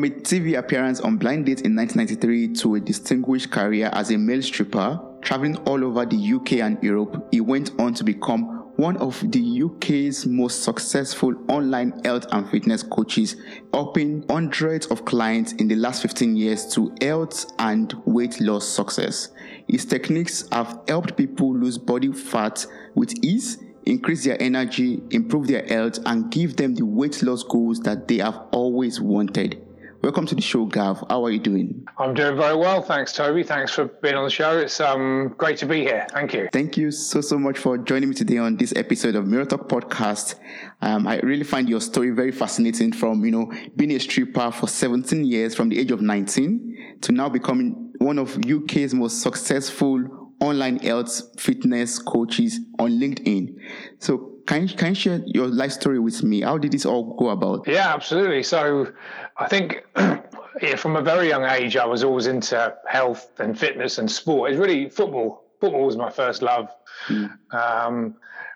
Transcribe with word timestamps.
From 0.00 0.10
a 0.10 0.14
TV 0.14 0.56
appearance 0.56 1.00
on 1.00 1.18
Blind 1.18 1.44
Date 1.44 1.60
in 1.60 1.76
1993 1.76 2.54
to 2.62 2.76
a 2.76 2.80
distinguished 2.80 3.50
career 3.50 3.90
as 3.92 4.10
a 4.10 4.16
male 4.16 4.40
stripper, 4.40 4.98
traveling 5.20 5.58
all 5.66 5.84
over 5.84 6.06
the 6.06 6.16
UK 6.16 6.52
and 6.52 6.82
Europe, 6.82 7.28
he 7.30 7.42
went 7.42 7.78
on 7.78 7.92
to 7.92 8.02
become 8.02 8.44
one 8.76 8.96
of 8.96 9.20
the 9.30 9.62
UK's 9.62 10.24
most 10.24 10.62
successful 10.62 11.34
online 11.48 12.00
health 12.02 12.24
and 12.32 12.48
fitness 12.48 12.82
coaches, 12.82 13.36
helping 13.74 14.24
hundreds 14.30 14.86
of 14.86 15.04
clients 15.04 15.52
in 15.52 15.68
the 15.68 15.76
last 15.76 16.00
15 16.00 16.34
years 16.34 16.64
to 16.72 16.96
health 17.02 17.52
and 17.58 17.92
weight 18.06 18.40
loss 18.40 18.66
success. 18.66 19.28
His 19.68 19.84
techniques 19.84 20.48
have 20.50 20.80
helped 20.88 21.18
people 21.18 21.54
lose 21.54 21.76
body 21.76 22.10
fat 22.10 22.64
with 22.94 23.12
ease, 23.22 23.58
increase 23.84 24.24
their 24.24 24.42
energy, 24.42 25.02
improve 25.10 25.48
their 25.48 25.66
health, 25.66 25.98
and 26.06 26.30
give 26.32 26.56
them 26.56 26.74
the 26.74 26.86
weight 26.86 27.22
loss 27.22 27.42
goals 27.42 27.80
that 27.80 28.08
they 28.08 28.16
have 28.16 28.40
always 28.50 28.98
wanted. 28.98 29.62
Welcome 30.02 30.24
to 30.28 30.34
the 30.34 30.40
show, 30.40 30.64
Gav. 30.64 31.04
How 31.10 31.26
are 31.26 31.30
you 31.30 31.38
doing? 31.38 31.86
I'm 31.98 32.14
doing 32.14 32.34
very 32.34 32.56
well. 32.56 32.80
Thanks, 32.80 33.12
Toby. 33.12 33.42
Thanks 33.42 33.74
for 33.74 33.84
being 33.84 34.14
on 34.14 34.24
the 34.24 34.30
show. 34.30 34.56
It's 34.56 34.80
um, 34.80 35.34
great 35.36 35.58
to 35.58 35.66
be 35.66 35.80
here. 35.80 36.06
Thank 36.10 36.32
you. 36.32 36.48
Thank 36.54 36.78
you 36.78 36.90
so, 36.90 37.20
so 37.20 37.38
much 37.38 37.58
for 37.58 37.76
joining 37.76 38.08
me 38.08 38.14
today 38.14 38.38
on 38.38 38.56
this 38.56 38.72
episode 38.76 39.14
of 39.14 39.26
Mirror 39.26 39.44
Talk 39.44 39.68
Podcast. 39.68 40.36
Um, 40.80 41.06
I 41.06 41.18
really 41.20 41.44
find 41.44 41.68
your 41.68 41.82
story 41.82 42.12
very 42.12 42.32
fascinating 42.32 42.92
from, 42.92 43.26
you 43.26 43.30
know, 43.30 43.52
being 43.76 43.90
a 43.90 44.00
stripper 44.00 44.50
for 44.50 44.68
17 44.68 45.22
years 45.22 45.54
from 45.54 45.68
the 45.68 45.78
age 45.78 45.90
of 45.90 46.00
19 46.00 46.96
to 47.02 47.12
now 47.12 47.28
becoming 47.28 47.92
one 47.98 48.18
of 48.18 48.38
UK's 48.38 48.94
most 48.94 49.20
successful 49.20 50.30
online 50.40 50.78
health 50.78 51.38
fitness 51.38 51.98
coaches 51.98 52.58
on 52.78 52.92
LinkedIn. 52.92 53.54
So 53.98 54.29
can 54.46 54.68
you, 54.68 54.76
can 54.76 54.88
you 54.90 54.94
share 54.94 55.22
your 55.26 55.46
life 55.46 55.72
story 55.72 55.98
with 55.98 56.22
me? 56.22 56.42
How 56.42 56.58
did 56.58 56.72
this 56.72 56.86
all 56.86 57.14
go 57.14 57.30
about? 57.30 57.66
Yeah, 57.66 57.92
absolutely. 57.94 58.42
So 58.42 58.92
I 59.36 59.48
think 59.48 59.84
yeah, 59.96 60.76
from 60.76 60.96
a 60.96 61.02
very 61.02 61.28
young 61.28 61.44
age, 61.44 61.76
I 61.76 61.86
was 61.86 62.04
always 62.04 62.26
into 62.26 62.74
health 62.86 63.30
and 63.38 63.58
fitness 63.58 63.98
and 63.98 64.10
sport. 64.10 64.50
It's 64.50 64.58
really 64.58 64.88
football. 64.88 65.44
Football 65.60 65.86
was 65.86 65.96
my 65.96 66.10
first 66.10 66.42
love. 66.42 66.68
Mm. 67.08 67.30
Um, 67.52 68.14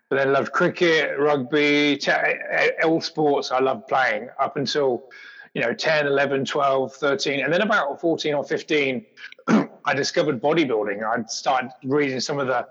but 0.08 0.16
then 0.16 0.32
loved 0.32 0.52
cricket, 0.52 1.18
rugby, 1.18 1.98
all 2.84 3.00
sports 3.00 3.50
I 3.50 3.60
loved 3.60 3.88
playing 3.88 4.28
up 4.38 4.56
until, 4.56 5.04
you 5.54 5.62
know, 5.62 5.72
10, 5.72 6.06
11, 6.06 6.44
12, 6.44 6.94
13. 6.94 7.40
And 7.44 7.52
then 7.52 7.62
about 7.62 8.00
14 8.00 8.34
or 8.34 8.44
15, 8.44 9.06
I 9.48 9.94
discovered 9.94 10.42
bodybuilding. 10.42 11.02
I'd 11.02 11.30
started 11.30 11.70
reading 11.84 12.20
some 12.20 12.38
of 12.38 12.46
the 12.46 12.66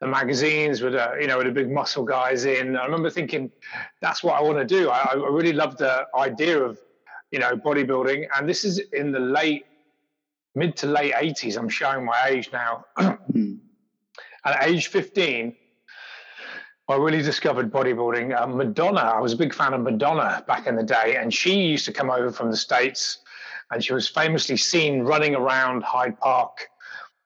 the 0.00 0.06
magazines 0.06 0.82
with 0.82 0.94
a, 0.94 1.16
you 1.20 1.26
know 1.26 1.38
with 1.38 1.46
the 1.46 1.52
big 1.52 1.70
muscle 1.70 2.04
guys 2.04 2.44
in. 2.44 2.76
I 2.76 2.84
remember 2.84 3.10
thinking, 3.10 3.50
that's 4.00 4.22
what 4.22 4.34
I 4.34 4.42
want 4.42 4.58
to 4.58 4.64
do. 4.64 4.90
I, 4.90 5.12
I 5.12 5.14
really 5.14 5.52
love 5.52 5.76
the 5.76 6.06
idea 6.14 6.62
of 6.62 6.78
you 7.30 7.38
know 7.38 7.56
bodybuilding, 7.56 8.26
and 8.36 8.48
this 8.48 8.64
is 8.64 8.78
in 8.92 9.12
the 9.12 9.20
late 9.20 9.64
mid 10.54 10.76
to 10.76 10.86
late 10.86 11.12
80s. 11.12 11.56
I'm 11.56 11.68
showing 11.68 12.04
my 12.04 12.26
age 12.28 12.50
now. 12.52 12.84
Hmm. 13.32 13.56
At 14.44 14.68
age 14.68 14.86
15, 14.86 15.56
I 16.88 16.94
really 16.94 17.20
discovered 17.20 17.72
bodybuilding. 17.72 18.40
Uh, 18.40 18.46
Madonna, 18.46 19.00
I 19.00 19.18
was 19.18 19.32
a 19.32 19.36
big 19.36 19.52
fan 19.52 19.74
of 19.74 19.80
Madonna 19.80 20.44
back 20.46 20.68
in 20.68 20.76
the 20.76 20.84
day, 20.84 21.16
and 21.20 21.34
she 21.34 21.62
used 21.62 21.84
to 21.86 21.92
come 21.92 22.08
over 22.08 22.30
from 22.30 22.52
the 22.52 22.56
States, 22.56 23.18
and 23.72 23.84
she 23.84 23.92
was 23.92 24.08
famously 24.08 24.56
seen 24.56 25.02
running 25.02 25.34
around 25.34 25.82
Hyde 25.82 26.16
Park 26.20 26.68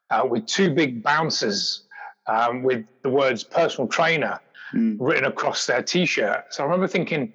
uh, 0.09 0.27
with 0.29 0.47
two 0.47 0.73
big 0.73 1.03
bouncers 1.03 1.83
um, 2.31 2.63
with 2.63 2.87
the 3.03 3.11
words 3.11 3.43
personal 3.43 3.89
trainer 3.89 4.41
mm. 4.75 4.97
written 5.01 5.25
across 5.25 5.67
their 5.67 5.83
t-shirt. 5.83 6.45
So 6.51 6.63
I 6.63 6.67
remember 6.67 6.87
thinking, 6.87 7.33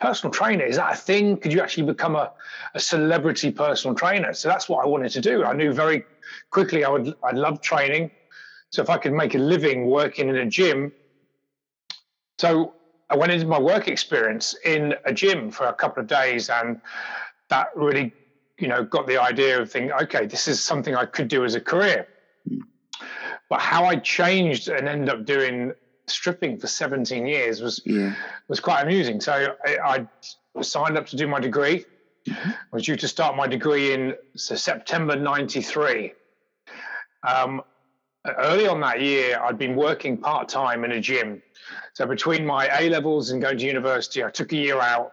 personal 0.00 0.32
trainer, 0.32 0.64
is 0.64 0.76
that 0.76 0.92
a 0.94 0.96
thing? 0.96 1.36
Could 1.36 1.52
you 1.52 1.60
actually 1.60 1.84
become 1.84 2.16
a, 2.16 2.32
a 2.74 2.80
celebrity 2.80 3.50
personal 3.50 3.94
trainer? 3.94 4.32
So 4.32 4.48
that's 4.48 4.68
what 4.68 4.84
I 4.84 4.88
wanted 4.88 5.10
to 5.12 5.20
do. 5.20 5.44
I 5.44 5.52
knew 5.52 5.72
very 5.72 6.04
quickly 6.50 6.84
I 6.84 6.90
would 6.90 7.14
I 7.22 7.32
love 7.32 7.60
training. 7.60 8.10
So 8.70 8.82
if 8.82 8.90
I 8.90 8.98
could 8.98 9.12
make 9.12 9.34
a 9.34 9.38
living 9.38 9.86
working 9.86 10.28
in 10.28 10.36
a 10.36 10.46
gym. 10.46 10.92
So 12.38 12.74
I 13.10 13.16
went 13.16 13.32
into 13.32 13.46
my 13.46 13.58
work 13.58 13.88
experience 13.88 14.54
in 14.64 14.94
a 15.04 15.12
gym 15.12 15.50
for 15.50 15.66
a 15.66 15.72
couple 15.72 16.02
of 16.02 16.06
days 16.06 16.50
and 16.50 16.80
that 17.48 17.68
really, 17.74 18.12
you 18.58 18.68
know, 18.68 18.84
got 18.84 19.06
the 19.06 19.18
idea 19.20 19.60
of 19.60 19.70
thinking, 19.70 19.92
okay, 20.02 20.26
this 20.26 20.46
is 20.46 20.62
something 20.62 20.94
I 20.94 21.06
could 21.06 21.28
do 21.28 21.44
as 21.44 21.54
a 21.54 21.60
career. 21.60 22.06
But 23.48 23.60
how 23.60 23.84
I 23.84 23.96
changed 23.96 24.68
and 24.68 24.88
ended 24.88 25.08
up 25.08 25.24
doing 25.24 25.72
stripping 26.06 26.58
for 26.58 26.66
17 26.66 27.26
years 27.26 27.60
was 27.60 27.80
yeah. 27.84 28.14
was 28.48 28.60
quite 28.60 28.82
amusing. 28.82 29.20
So 29.20 29.54
I, 29.64 29.78
I, 29.78 30.62
signed 30.62 30.98
up 30.98 31.06
to 31.06 31.16
do 31.16 31.28
my 31.28 31.38
degree. 31.38 31.84
Mm-hmm. 32.26 32.50
I 32.50 32.54
was 32.72 32.84
due 32.84 32.96
to 32.96 33.06
start 33.06 33.36
my 33.36 33.46
degree 33.46 33.92
in 33.92 34.14
so 34.34 34.54
September 34.56 35.14
'93. 35.16 36.12
Um, 37.26 37.62
early 38.38 38.66
on 38.66 38.80
that 38.80 39.00
year, 39.00 39.40
I'd 39.40 39.58
been 39.58 39.76
working 39.76 40.16
part 40.16 40.48
time 40.48 40.84
in 40.84 40.92
a 40.92 41.00
gym. 41.00 41.42
So 41.94 42.06
between 42.06 42.44
my 42.44 42.68
A 42.78 42.88
levels 42.88 43.30
and 43.30 43.40
going 43.40 43.58
to 43.58 43.64
university, 43.64 44.24
I 44.24 44.30
took 44.30 44.52
a 44.52 44.56
year 44.56 44.80
out. 44.80 45.12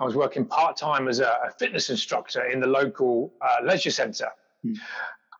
I 0.00 0.04
was 0.04 0.16
working 0.16 0.44
part 0.44 0.76
time 0.76 1.08
as 1.08 1.20
a, 1.20 1.28
a, 1.46 1.50
fitness 1.58 1.90
instructor 1.90 2.44
in 2.46 2.60
the 2.60 2.66
local 2.66 3.32
uh, 3.40 3.64
leisure 3.64 3.90
centre. 3.90 4.30
Mm. 4.64 4.76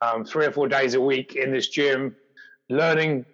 Um, 0.00 0.24
three 0.24 0.46
or 0.46 0.52
four 0.52 0.68
days 0.68 0.94
a 0.94 1.00
week 1.00 1.36
in 1.36 1.52
this 1.52 1.68
gym, 1.68 2.14
learning 2.72 3.24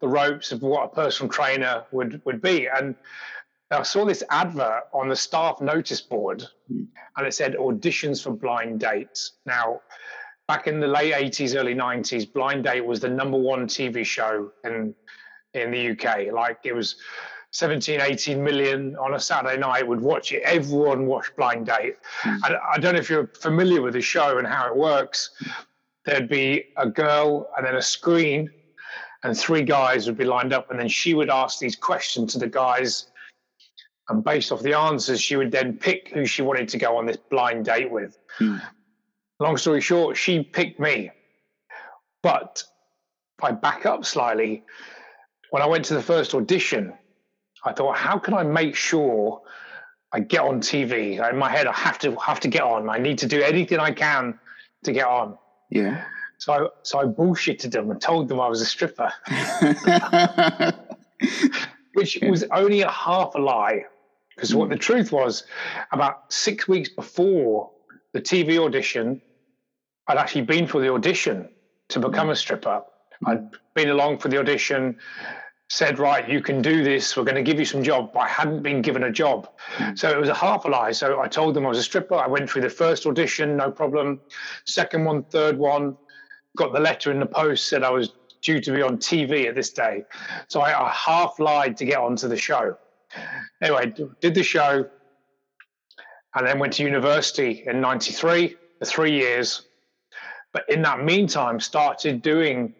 the 0.00 0.08
ropes 0.08 0.52
of 0.52 0.62
what 0.62 0.84
a 0.84 0.88
personal 0.88 1.32
trainer 1.32 1.84
would 1.90 2.20
would 2.24 2.40
be. 2.40 2.68
And 2.68 2.94
I 3.70 3.82
saw 3.82 4.04
this 4.04 4.22
advert 4.30 4.84
on 4.92 5.08
the 5.08 5.16
staff 5.16 5.60
notice 5.60 6.00
board, 6.00 6.44
and 6.68 7.26
it 7.26 7.34
said 7.34 7.54
auditions 7.54 8.22
for 8.22 8.30
blind 8.30 8.80
dates. 8.80 9.32
Now, 9.44 9.80
back 10.46 10.66
in 10.66 10.80
the 10.80 10.88
late 10.88 11.12
80s, 11.12 11.54
early 11.54 11.74
90s, 11.74 12.32
Blind 12.32 12.64
Date 12.64 12.84
was 12.84 13.00
the 13.00 13.08
number 13.08 13.38
one 13.38 13.66
TV 13.66 14.04
show 14.04 14.50
in 14.64 14.94
in 15.54 15.70
the 15.70 15.90
UK. 15.90 16.32
Like 16.32 16.58
it 16.64 16.74
was 16.74 16.96
17, 17.52 18.00
18 18.00 18.42
million 18.42 18.96
on 18.96 19.14
a 19.14 19.20
Saturday 19.20 19.58
night 19.58 19.86
would 19.86 20.00
watch 20.00 20.32
it. 20.32 20.42
Everyone 20.42 21.06
watched 21.06 21.36
Blind 21.36 21.66
Date. 21.66 21.96
Mm. 22.22 22.40
And 22.44 22.56
I 22.56 22.78
don't 22.78 22.94
know 22.94 23.00
if 23.00 23.08
you're 23.08 23.28
familiar 23.28 23.80
with 23.80 23.94
the 23.94 24.00
show 24.00 24.38
and 24.38 24.46
how 24.46 24.66
it 24.66 24.76
works. 24.76 25.30
There'd 26.04 26.28
be 26.28 26.66
a 26.76 26.88
girl 26.88 27.48
and 27.56 27.66
then 27.66 27.76
a 27.76 27.82
screen 27.82 28.50
and 29.24 29.36
three 29.36 29.62
guys 29.62 30.06
would 30.06 30.16
be 30.16 30.24
lined 30.24 30.52
up, 30.52 30.70
and 30.70 30.78
then 30.78 30.88
she 30.88 31.14
would 31.14 31.30
ask 31.30 31.58
these 31.58 31.76
questions 31.76 32.32
to 32.32 32.38
the 32.38 32.48
guys. 32.48 33.06
And 34.08 34.24
based 34.24 34.52
off 34.52 34.62
the 34.62 34.74
answers, 34.74 35.20
she 35.20 35.36
would 35.36 35.50
then 35.50 35.76
pick 35.76 36.10
who 36.14 36.24
she 36.24 36.42
wanted 36.42 36.68
to 36.70 36.78
go 36.78 36.96
on 36.96 37.06
this 37.06 37.16
blind 37.16 37.66
date 37.66 37.90
with. 37.90 38.18
Hmm. 38.38 38.56
Long 39.40 39.56
story 39.56 39.80
short, 39.80 40.16
she 40.16 40.42
picked 40.42 40.80
me. 40.80 41.10
But 42.22 42.62
if 43.38 43.44
I 43.44 43.52
back 43.52 43.86
up 43.86 44.04
slightly, 44.04 44.64
when 45.50 45.62
I 45.62 45.66
went 45.66 45.84
to 45.86 45.94
the 45.94 46.02
first 46.02 46.34
audition, 46.34 46.92
I 47.64 47.72
thought, 47.72 47.96
how 47.96 48.18
can 48.18 48.34
I 48.34 48.42
make 48.42 48.74
sure 48.74 49.42
I 50.12 50.20
get 50.20 50.40
on 50.40 50.60
TV? 50.60 51.30
In 51.30 51.36
my 51.36 51.50
head, 51.50 51.66
I 51.66 51.72
have 51.72 51.98
to 52.00 52.16
have 52.16 52.40
to 52.40 52.48
get 52.48 52.62
on. 52.62 52.88
I 52.88 52.98
need 52.98 53.18
to 53.18 53.26
do 53.26 53.42
anything 53.42 53.78
I 53.78 53.92
can 53.92 54.38
to 54.84 54.92
get 54.92 55.06
on. 55.06 55.36
Yeah. 55.70 56.04
So 56.38 56.52
I, 56.52 56.68
so 56.82 57.00
I 57.00 57.04
bullshitted 57.04 57.72
them 57.72 57.90
and 57.90 58.00
told 58.00 58.28
them 58.28 58.40
I 58.40 58.48
was 58.48 58.60
a 58.60 58.66
stripper, 58.66 59.12
which 61.94 62.18
was 62.22 62.44
only 62.52 62.82
a 62.82 62.90
half 62.90 63.34
a 63.34 63.38
lie. 63.38 63.84
Because 64.34 64.54
what 64.54 64.66
hmm. 64.66 64.72
the 64.72 64.78
truth 64.78 65.10
was, 65.10 65.44
about 65.90 66.32
six 66.32 66.68
weeks 66.68 66.88
before 66.88 67.70
the 68.12 68.20
TV 68.20 68.56
audition, 68.58 69.20
I'd 70.06 70.16
actually 70.16 70.42
been 70.42 70.68
for 70.68 70.80
the 70.80 70.92
audition 70.92 71.48
to 71.88 71.98
become 71.98 72.28
hmm. 72.28 72.32
a 72.32 72.36
stripper. 72.36 72.82
I'd 73.26 73.50
been 73.74 73.88
along 73.88 74.18
for 74.18 74.28
the 74.28 74.38
audition, 74.38 74.96
said, 75.70 75.98
right, 75.98 76.28
you 76.28 76.40
can 76.40 76.62
do 76.62 76.84
this. 76.84 77.16
We're 77.16 77.24
going 77.24 77.34
to 77.34 77.42
give 77.42 77.58
you 77.58 77.64
some 77.64 77.82
job. 77.82 78.12
But 78.12 78.20
I 78.20 78.28
hadn't 78.28 78.62
been 78.62 78.80
given 78.80 79.02
a 79.02 79.10
job. 79.10 79.50
So 79.96 80.08
it 80.08 80.20
was 80.20 80.28
a 80.28 80.34
half 80.34 80.64
a 80.66 80.68
lie. 80.68 80.92
So 80.92 81.20
I 81.20 81.26
told 81.26 81.54
them 81.54 81.66
I 81.66 81.68
was 81.68 81.78
a 81.78 81.82
stripper. 81.82 82.14
I 82.14 82.28
went 82.28 82.48
through 82.48 82.62
the 82.62 82.70
first 82.70 83.06
audition, 83.06 83.56
no 83.56 83.72
problem. 83.72 84.20
Second 84.66 85.04
one, 85.04 85.24
third 85.24 85.58
one 85.58 85.96
got 86.56 86.72
the 86.72 86.80
letter 86.80 87.10
in 87.10 87.20
the 87.20 87.26
post 87.26 87.68
said 87.68 87.82
I 87.82 87.90
was 87.90 88.12
due 88.42 88.60
to 88.60 88.72
be 88.72 88.82
on 88.82 88.98
TV 88.98 89.46
at 89.46 89.54
this 89.54 89.70
day. 89.70 90.04
So 90.48 90.60
I, 90.60 90.86
I 90.86 90.90
half 90.90 91.38
lied 91.38 91.76
to 91.78 91.84
get 91.84 91.98
onto 91.98 92.28
the 92.28 92.36
show. 92.36 92.76
Anyway, 93.62 93.92
did 94.20 94.34
the 94.34 94.42
show 94.42 94.88
and 96.34 96.46
then 96.46 96.58
went 96.58 96.74
to 96.74 96.82
university 96.82 97.64
in 97.66 97.80
93 97.80 98.56
for 98.78 98.84
three 98.84 99.12
years. 99.12 99.62
But 100.52 100.68
in 100.68 100.82
that 100.82 101.04
meantime, 101.04 101.60
started 101.60 102.22
doing 102.22 102.74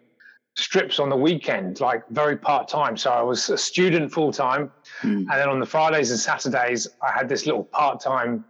strips 0.55 0.99
on 0.99 1.09
the 1.09 1.15
weekend, 1.15 1.79
like 1.79 2.07
very 2.09 2.35
part 2.35 2.67
time. 2.67 2.97
So 2.97 3.11
I 3.11 3.21
was 3.21 3.49
a 3.49 3.57
student 3.57 4.11
full 4.11 4.31
time. 4.31 4.71
Mm. 5.01 5.19
And 5.19 5.29
then 5.29 5.49
on 5.49 5.59
the 5.59 5.65
Fridays 5.65 6.11
and 6.11 6.19
Saturdays, 6.19 6.87
I 7.01 7.11
had 7.11 7.29
this 7.29 7.45
little 7.45 7.63
part 7.63 7.99
time 8.01 8.45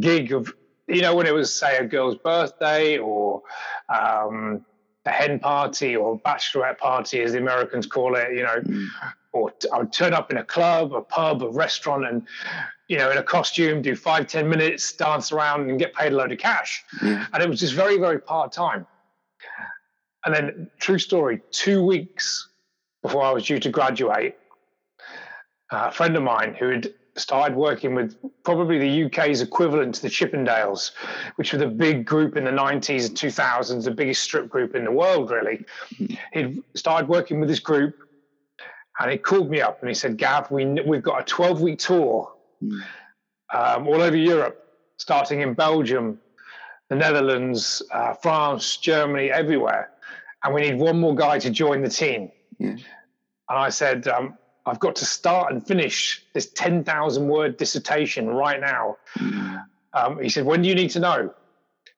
gig 0.00 0.32
of 0.32 0.52
you 0.86 1.00
know, 1.00 1.14
when 1.14 1.26
it 1.26 1.34
was, 1.34 1.54
say, 1.54 1.78
a 1.78 1.84
girl's 1.84 2.16
birthday 2.16 2.98
or 2.98 3.42
um, 3.94 4.64
a 5.06 5.10
hen 5.10 5.38
party 5.38 5.96
or 5.96 6.18
bachelorette 6.20 6.78
party, 6.78 7.20
as 7.20 7.32
the 7.32 7.38
Americans 7.38 7.86
call 7.86 8.14
it, 8.16 8.28
you 8.34 8.42
know, 8.42 8.60
mm. 8.60 8.86
or 9.32 9.52
I 9.72 9.78
would 9.78 9.92
turn 9.92 10.14
up 10.14 10.30
in 10.30 10.38
a 10.38 10.44
club, 10.44 10.94
a 10.94 11.02
pub, 11.02 11.42
a 11.42 11.48
restaurant, 11.48 12.06
and 12.06 12.26
you 12.88 12.98
know, 12.98 13.10
in 13.10 13.18
a 13.18 13.22
costume, 13.22 13.82
do 13.82 13.96
five, 13.96 14.26
ten 14.26 14.48
minutes, 14.48 14.92
dance 14.92 15.32
around 15.32 15.70
and 15.70 15.78
get 15.78 15.94
paid 15.94 16.12
a 16.12 16.16
load 16.16 16.32
of 16.32 16.38
cash. 16.38 16.84
Yeah. 17.02 17.26
And 17.32 17.42
it 17.42 17.48
was 17.48 17.60
just 17.60 17.74
very, 17.74 17.98
very 17.98 18.20
part 18.20 18.52
time. 18.52 18.86
And 20.24 20.34
then, 20.34 20.70
true 20.78 20.98
story, 20.98 21.40
two 21.50 21.84
weeks 21.84 22.48
before 23.02 23.22
I 23.22 23.30
was 23.30 23.44
due 23.44 23.58
to 23.60 23.70
graduate, 23.70 24.36
a 25.70 25.90
friend 25.92 26.16
of 26.16 26.22
mine 26.22 26.54
who 26.58 26.68
had 26.70 26.94
started 27.16 27.56
working 27.56 27.94
with 27.94 28.16
probably 28.42 28.78
the 28.78 29.04
UK's 29.04 29.40
equivalent 29.40 29.94
to 29.96 30.02
the 30.02 30.08
Chippendales, 30.08 30.92
which 31.36 31.52
were 31.52 31.58
the 31.58 31.66
big 31.66 32.04
group 32.04 32.36
in 32.36 32.44
the 32.44 32.50
90s 32.50 33.08
and 33.08 33.16
2000s, 33.16 33.84
the 33.84 33.90
biggest 33.90 34.22
strip 34.22 34.48
group 34.48 34.74
in 34.74 34.84
the 34.84 34.90
world, 34.90 35.30
really. 35.30 35.64
He'd 36.32 36.62
started 36.74 37.08
working 37.08 37.40
with 37.40 37.48
this 37.48 37.60
group 37.60 37.96
and 38.98 39.10
he 39.10 39.18
called 39.18 39.50
me 39.50 39.60
up 39.60 39.80
and 39.80 39.88
he 39.88 39.94
said, 39.94 40.18
Gav, 40.18 40.50
we, 40.50 40.64
we've 40.86 41.02
got 41.02 41.20
a 41.20 41.24
12 41.24 41.60
week 41.60 41.78
tour 41.78 42.32
um, 43.52 43.86
all 43.86 44.00
over 44.00 44.16
Europe, 44.16 44.66
starting 44.96 45.40
in 45.40 45.54
Belgium, 45.54 46.20
the 46.88 46.96
Netherlands, 46.96 47.82
uh, 47.92 48.14
France, 48.14 48.76
Germany, 48.76 49.30
everywhere. 49.30 49.90
And 50.42 50.52
we 50.52 50.62
need 50.62 50.78
one 50.78 51.00
more 51.00 51.14
guy 51.14 51.38
to 51.38 51.50
join 51.50 51.82
the 51.82 51.88
team. 51.88 52.30
Yeah. 52.58 52.76
And 53.48 53.58
I 53.58 53.68
said, 53.70 54.06
um, 54.08 54.36
I've 54.66 54.80
got 54.80 54.96
to 54.96 55.04
start 55.04 55.52
and 55.52 55.66
finish 55.66 56.22
this 56.32 56.46
10,000 56.50 57.28
word 57.28 57.56
dissertation 57.56 58.28
right 58.28 58.60
now. 58.60 58.96
Um, 59.92 60.20
he 60.22 60.28
said, 60.28 60.44
When 60.46 60.62
do 60.62 60.68
you 60.68 60.74
need 60.74 60.90
to 60.90 61.00
know? 61.00 61.34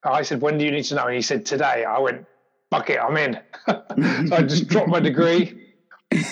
I 0.02 0.22
said, 0.22 0.40
When 0.40 0.58
do 0.58 0.64
you 0.64 0.70
need 0.72 0.84
to 0.84 0.94
know? 0.96 1.06
And 1.06 1.14
he 1.14 1.22
said, 1.22 1.46
Today. 1.46 1.84
I 1.84 1.98
went, 1.98 2.26
Fuck 2.70 2.90
it, 2.90 2.98
I'm 3.00 3.16
in. 3.16 3.40
so 3.66 4.36
I 4.36 4.42
just 4.42 4.66
dropped 4.68 4.88
my 4.88 4.98
degree, 5.00 5.72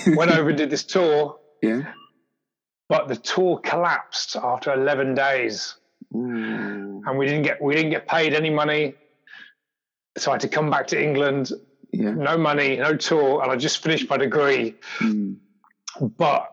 went 0.08 0.32
over 0.32 0.48
and 0.48 0.58
did 0.58 0.70
this 0.70 0.82
tour. 0.84 1.38
Yeah. 1.62 1.92
But 2.88 3.08
the 3.08 3.16
tour 3.16 3.58
collapsed 3.58 4.36
after 4.36 4.72
11 4.74 5.14
days 5.14 5.76
Ooh. 6.14 7.02
and 7.06 7.16
we 7.18 7.24
didn't 7.26 7.42
get 7.44 7.62
we 7.62 7.74
didn't 7.74 7.90
get 7.90 8.06
paid 8.06 8.34
any 8.34 8.50
money. 8.50 8.94
So 10.18 10.30
I 10.30 10.34
had 10.34 10.40
to 10.42 10.48
come 10.48 10.70
back 10.70 10.88
to 10.88 11.02
England, 11.02 11.50
Yeah. 11.92 12.10
no 12.10 12.36
money, 12.36 12.76
no 12.76 12.96
tour, 12.96 13.42
and 13.42 13.50
I 13.50 13.56
just 13.56 13.82
finished 13.82 14.08
my 14.10 14.16
degree. 14.16 14.74
Mm. 14.98 15.36
But 16.00 16.50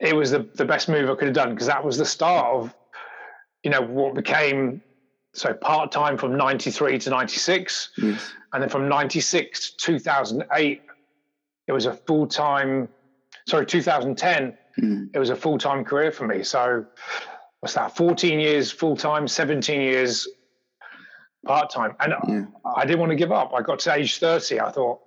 it 0.00 0.14
was 0.14 0.30
the, 0.30 0.48
the 0.54 0.64
best 0.64 0.88
move 0.88 1.08
I 1.10 1.14
could 1.14 1.26
have 1.28 1.34
done 1.34 1.50
because 1.50 1.66
that 1.66 1.84
was 1.84 1.96
the 1.98 2.04
start 2.04 2.46
of, 2.46 2.74
you 3.62 3.70
know, 3.70 3.80
what 3.82 4.14
became 4.14 4.82
so 5.34 5.54
part 5.54 5.90
time 5.92 6.18
from 6.18 6.36
93 6.36 6.98
to 6.98 7.10
96. 7.10 7.90
Yes. 7.98 8.32
And 8.52 8.62
then 8.62 8.68
from 8.68 8.88
96 8.88 9.70
to 9.72 9.76
2008, 9.94 10.82
it 11.68 11.72
was 11.72 11.86
a 11.86 11.94
full 11.94 12.26
time, 12.26 12.88
sorry, 13.48 13.66
2010, 13.66 14.58
Mm. 14.80 15.10
it 15.12 15.18
was 15.18 15.28
a 15.28 15.36
full 15.36 15.58
time 15.58 15.84
career 15.84 16.10
for 16.10 16.26
me. 16.26 16.42
So 16.42 16.86
what's 17.60 17.74
that, 17.74 17.94
14 17.94 18.40
years 18.40 18.72
full 18.72 18.96
time, 18.96 19.28
17 19.28 19.82
years 19.82 20.26
part 21.44 21.68
time. 21.70 21.94
And 22.00 22.14
Yeah. 22.26 22.44
I 22.74 22.86
didn't 22.86 23.00
want 23.00 23.10
to 23.10 23.16
give 23.16 23.32
up. 23.32 23.52
I 23.54 23.60
got 23.60 23.80
to 23.80 23.92
age 23.92 24.18
30. 24.18 24.60
I 24.60 24.70
thought, 24.70 25.00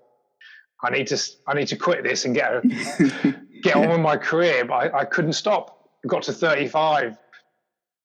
I 0.84 0.90
need 0.90 1.08
to, 1.08 1.22
I 1.48 1.54
need 1.54 1.68
to 1.70 1.76
quit 1.76 2.04
this 2.04 2.26
and 2.26 2.36
get 2.36 2.52
a, 2.54 2.62
get 3.64 3.76
on 3.76 3.90
with 3.90 4.00
my 4.00 4.18
career, 4.18 4.66
but 4.66 4.74
I, 4.74 5.00
I 5.00 5.06
couldn't 5.06 5.34
stop. 5.34 5.90
I 6.04 6.08
got 6.08 6.24
to 6.24 6.34
35 6.34 7.18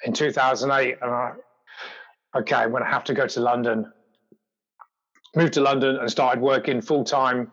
in 0.04 0.12
2008, 0.12 0.98
and 1.02 1.10
I, 1.10 1.32
okay, 2.36 2.56
I'm 2.56 2.70
going 2.70 2.82
to 2.82 2.88
have 2.88 3.04
to 3.04 3.14
go 3.14 3.26
to 3.26 3.40
London. 3.40 3.92
Moved 5.36 5.52
to 5.54 5.60
London 5.60 5.96
and 5.96 6.10
started 6.10 6.40
working 6.40 6.80
full 6.80 7.04
time 7.04 7.52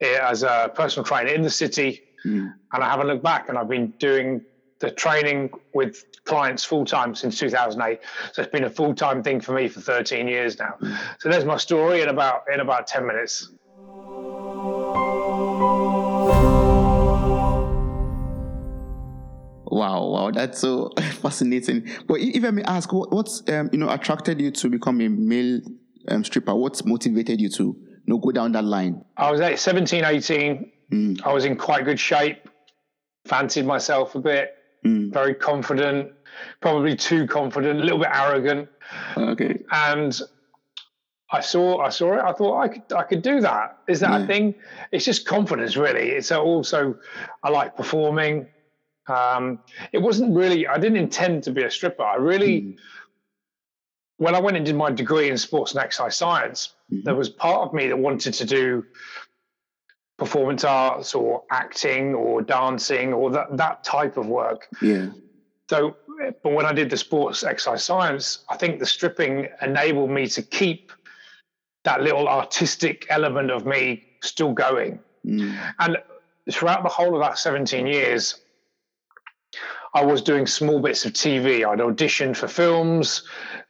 as 0.00 0.42
a 0.42 0.70
personal 0.74 1.04
trainer 1.04 1.30
in 1.30 1.42
the 1.42 1.50
city. 1.50 2.02
Mm. 2.26 2.52
And 2.72 2.84
I 2.84 2.90
haven't 2.90 3.06
looked 3.06 3.22
back, 3.22 3.48
and 3.48 3.56
I've 3.56 3.68
been 3.68 3.94
doing 3.98 4.44
the 4.80 4.90
training 4.90 5.50
with 5.74 6.04
clients 6.24 6.64
full 6.64 6.84
time 6.84 7.14
since 7.14 7.38
2008. 7.38 8.00
So 8.32 8.42
it's 8.42 8.50
been 8.50 8.64
a 8.64 8.70
full 8.70 8.94
time 8.94 9.22
thing 9.22 9.40
for 9.40 9.52
me 9.52 9.68
for 9.68 9.80
13 9.80 10.28
years 10.28 10.58
now. 10.58 10.74
So 11.18 11.30
there's 11.30 11.44
my 11.44 11.56
story 11.56 12.02
in 12.02 12.08
about 12.08 12.42
in 12.52 12.60
about 12.60 12.86
10 12.86 13.06
minutes. 13.06 13.52
Wow, 19.76 20.06
wow, 20.06 20.30
that's 20.30 20.60
so 20.60 20.90
fascinating. 21.20 21.86
But 22.08 22.20
if 22.20 22.42
I 22.44 22.50
may 22.50 22.62
ask, 22.62 22.90
what, 22.94 23.12
what's 23.12 23.42
um, 23.50 23.68
you 23.72 23.78
know 23.78 23.90
attracted 23.90 24.40
you 24.40 24.50
to 24.52 24.70
become 24.70 25.02
a 25.02 25.08
male 25.08 25.60
um, 26.08 26.24
stripper? 26.24 26.54
What's 26.54 26.82
motivated 26.86 27.42
you 27.42 27.50
to 27.50 27.62
you 27.64 27.76
know 28.06 28.16
go 28.16 28.30
down 28.32 28.52
that 28.52 28.64
line? 28.64 29.04
I 29.18 29.30
was 29.30 29.42
at 29.42 29.58
17, 29.58 30.02
18. 30.02 30.72
Mm. 30.92 31.20
I 31.26 31.32
was 31.32 31.44
in 31.44 31.56
quite 31.56 31.84
good 31.84 32.00
shape, 32.00 32.48
fancied 33.26 33.66
myself 33.66 34.14
a 34.14 34.20
bit, 34.20 34.52
Mm. 34.84 35.12
very 35.12 35.34
confident, 35.34 36.12
probably 36.60 36.94
too 36.96 37.26
confident, 37.26 37.80
a 37.80 37.82
little 37.82 37.98
bit 37.98 38.08
arrogant. 38.12 38.68
Okay. 39.16 39.58
And 39.72 40.18
I 41.32 41.40
saw, 41.40 41.80
I 41.80 41.88
saw 41.88 42.14
it. 42.14 42.20
I 42.22 42.32
thought 42.32 42.60
I 42.60 42.68
could, 42.68 42.92
I 42.92 43.02
could 43.02 43.20
do 43.22 43.40
that. 43.40 43.78
Is 43.88 43.98
that 44.00 44.10
Yeah. 44.12 44.24
a 44.24 44.26
thing? 44.28 44.54
It's 44.92 45.04
just 45.04 45.26
confidence, 45.26 45.76
really. 45.76 46.10
It's 46.10 46.30
also, 46.30 46.96
I 47.42 47.50
like 47.50 47.74
performing. 47.76 48.46
Um, 49.08 49.60
it 49.92 49.98
wasn't 49.98 50.34
really. 50.36 50.66
I 50.66 50.78
didn't 50.78 50.98
intend 50.98 51.44
to 51.44 51.50
be 51.52 51.62
a 51.62 51.70
stripper. 51.70 52.02
I 52.02 52.16
really, 52.16 52.62
Mm. 52.62 52.76
when 54.18 54.34
I 54.34 54.40
went 54.40 54.56
and 54.56 54.64
did 54.66 54.74
my 54.76 54.90
degree 54.90 55.28
in 55.30 55.38
sports 55.38 55.72
and 55.72 55.80
exercise 55.82 56.16
science, 56.16 56.74
Mhm. 56.92 57.04
there 57.04 57.14
was 57.14 57.28
part 57.28 57.68
of 57.68 57.74
me 57.74 57.86
that 57.88 57.96
wanted 57.98 58.34
to 58.34 58.44
do 58.44 58.84
performance 60.18 60.64
arts 60.64 61.14
or 61.14 61.44
acting 61.50 62.14
or 62.14 62.40
dancing 62.40 63.12
or 63.12 63.30
that, 63.30 63.54
that 63.56 63.84
type 63.84 64.16
of 64.16 64.26
work. 64.26 64.66
Yeah. 64.80 65.08
So, 65.68 65.96
but 66.42 66.52
when 66.52 66.64
I 66.64 66.72
did 66.72 66.88
the 66.88 66.96
sports 66.96 67.44
exercise 67.44 67.84
science, 67.84 68.44
I 68.48 68.56
think 68.56 68.78
the 68.78 68.86
stripping 68.86 69.48
enabled 69.60 70.10
me 70.10 70.26
to 70.28 70.42
keep 70.42 70.90
that 71.84 72.00
little 72.00 72.28
artistic 72.28 73.06
element 73.10 73.50
of 73.50 73.66
me 73.66 74.04
still 74.22 74.52
going. 74.52 74.98
Mm. 75.26 75.54
And 75.80 75.98
throughout 76.50 76.82
the 76.82 76.88
whole 76.88 77.14
of 77.14 77.20
that 77.20 77.38
17 77.38 77.86
years, 77.86 78.40
I 79.96 80.04
was 80.04 80.20
doing 80.20 80.46
small 80.46 80.78
bits 80.78 81.06
of 81.06 81.14
TV. 81.14 81.66
I'd 81.66 81.78
auditioned 81.78 82.36
for 82.36 82.48
films, 82.48 83.22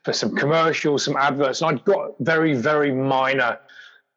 for 0.03 0.13
some 0.13 0.35
commercials, 0.35 1.05
some 1.05 1.17
adverts, 1.17 1.63
and 1.63 1.71
I'd 1.71 1.85
got 1.85 2.17
very, 2.19 2.53
very 2.53 2.91
minor 2.91 3.61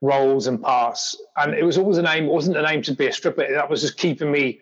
roles 0.01 0.47
and 0.47 0.59
parts. 0.59 1.15
And 1.37 1.53
it 1.53 1.63
was 1.63 1.77
always 1.77 1.99
an 1.99 2.07
aim, 2.07 2.23
it 2.25 2.31
wasn't 2.31 2.57
an 2.57 2.65
aim 2.65 2.81
to 2.83 2.95
be 2.95 3.05
a 3.05 3.13
stripper. 3.13 3.45
That 3.53 3.69
was 3.69 3.81
just 3.81 3.97
keeping 3.97 4.31
me 4.31 4.59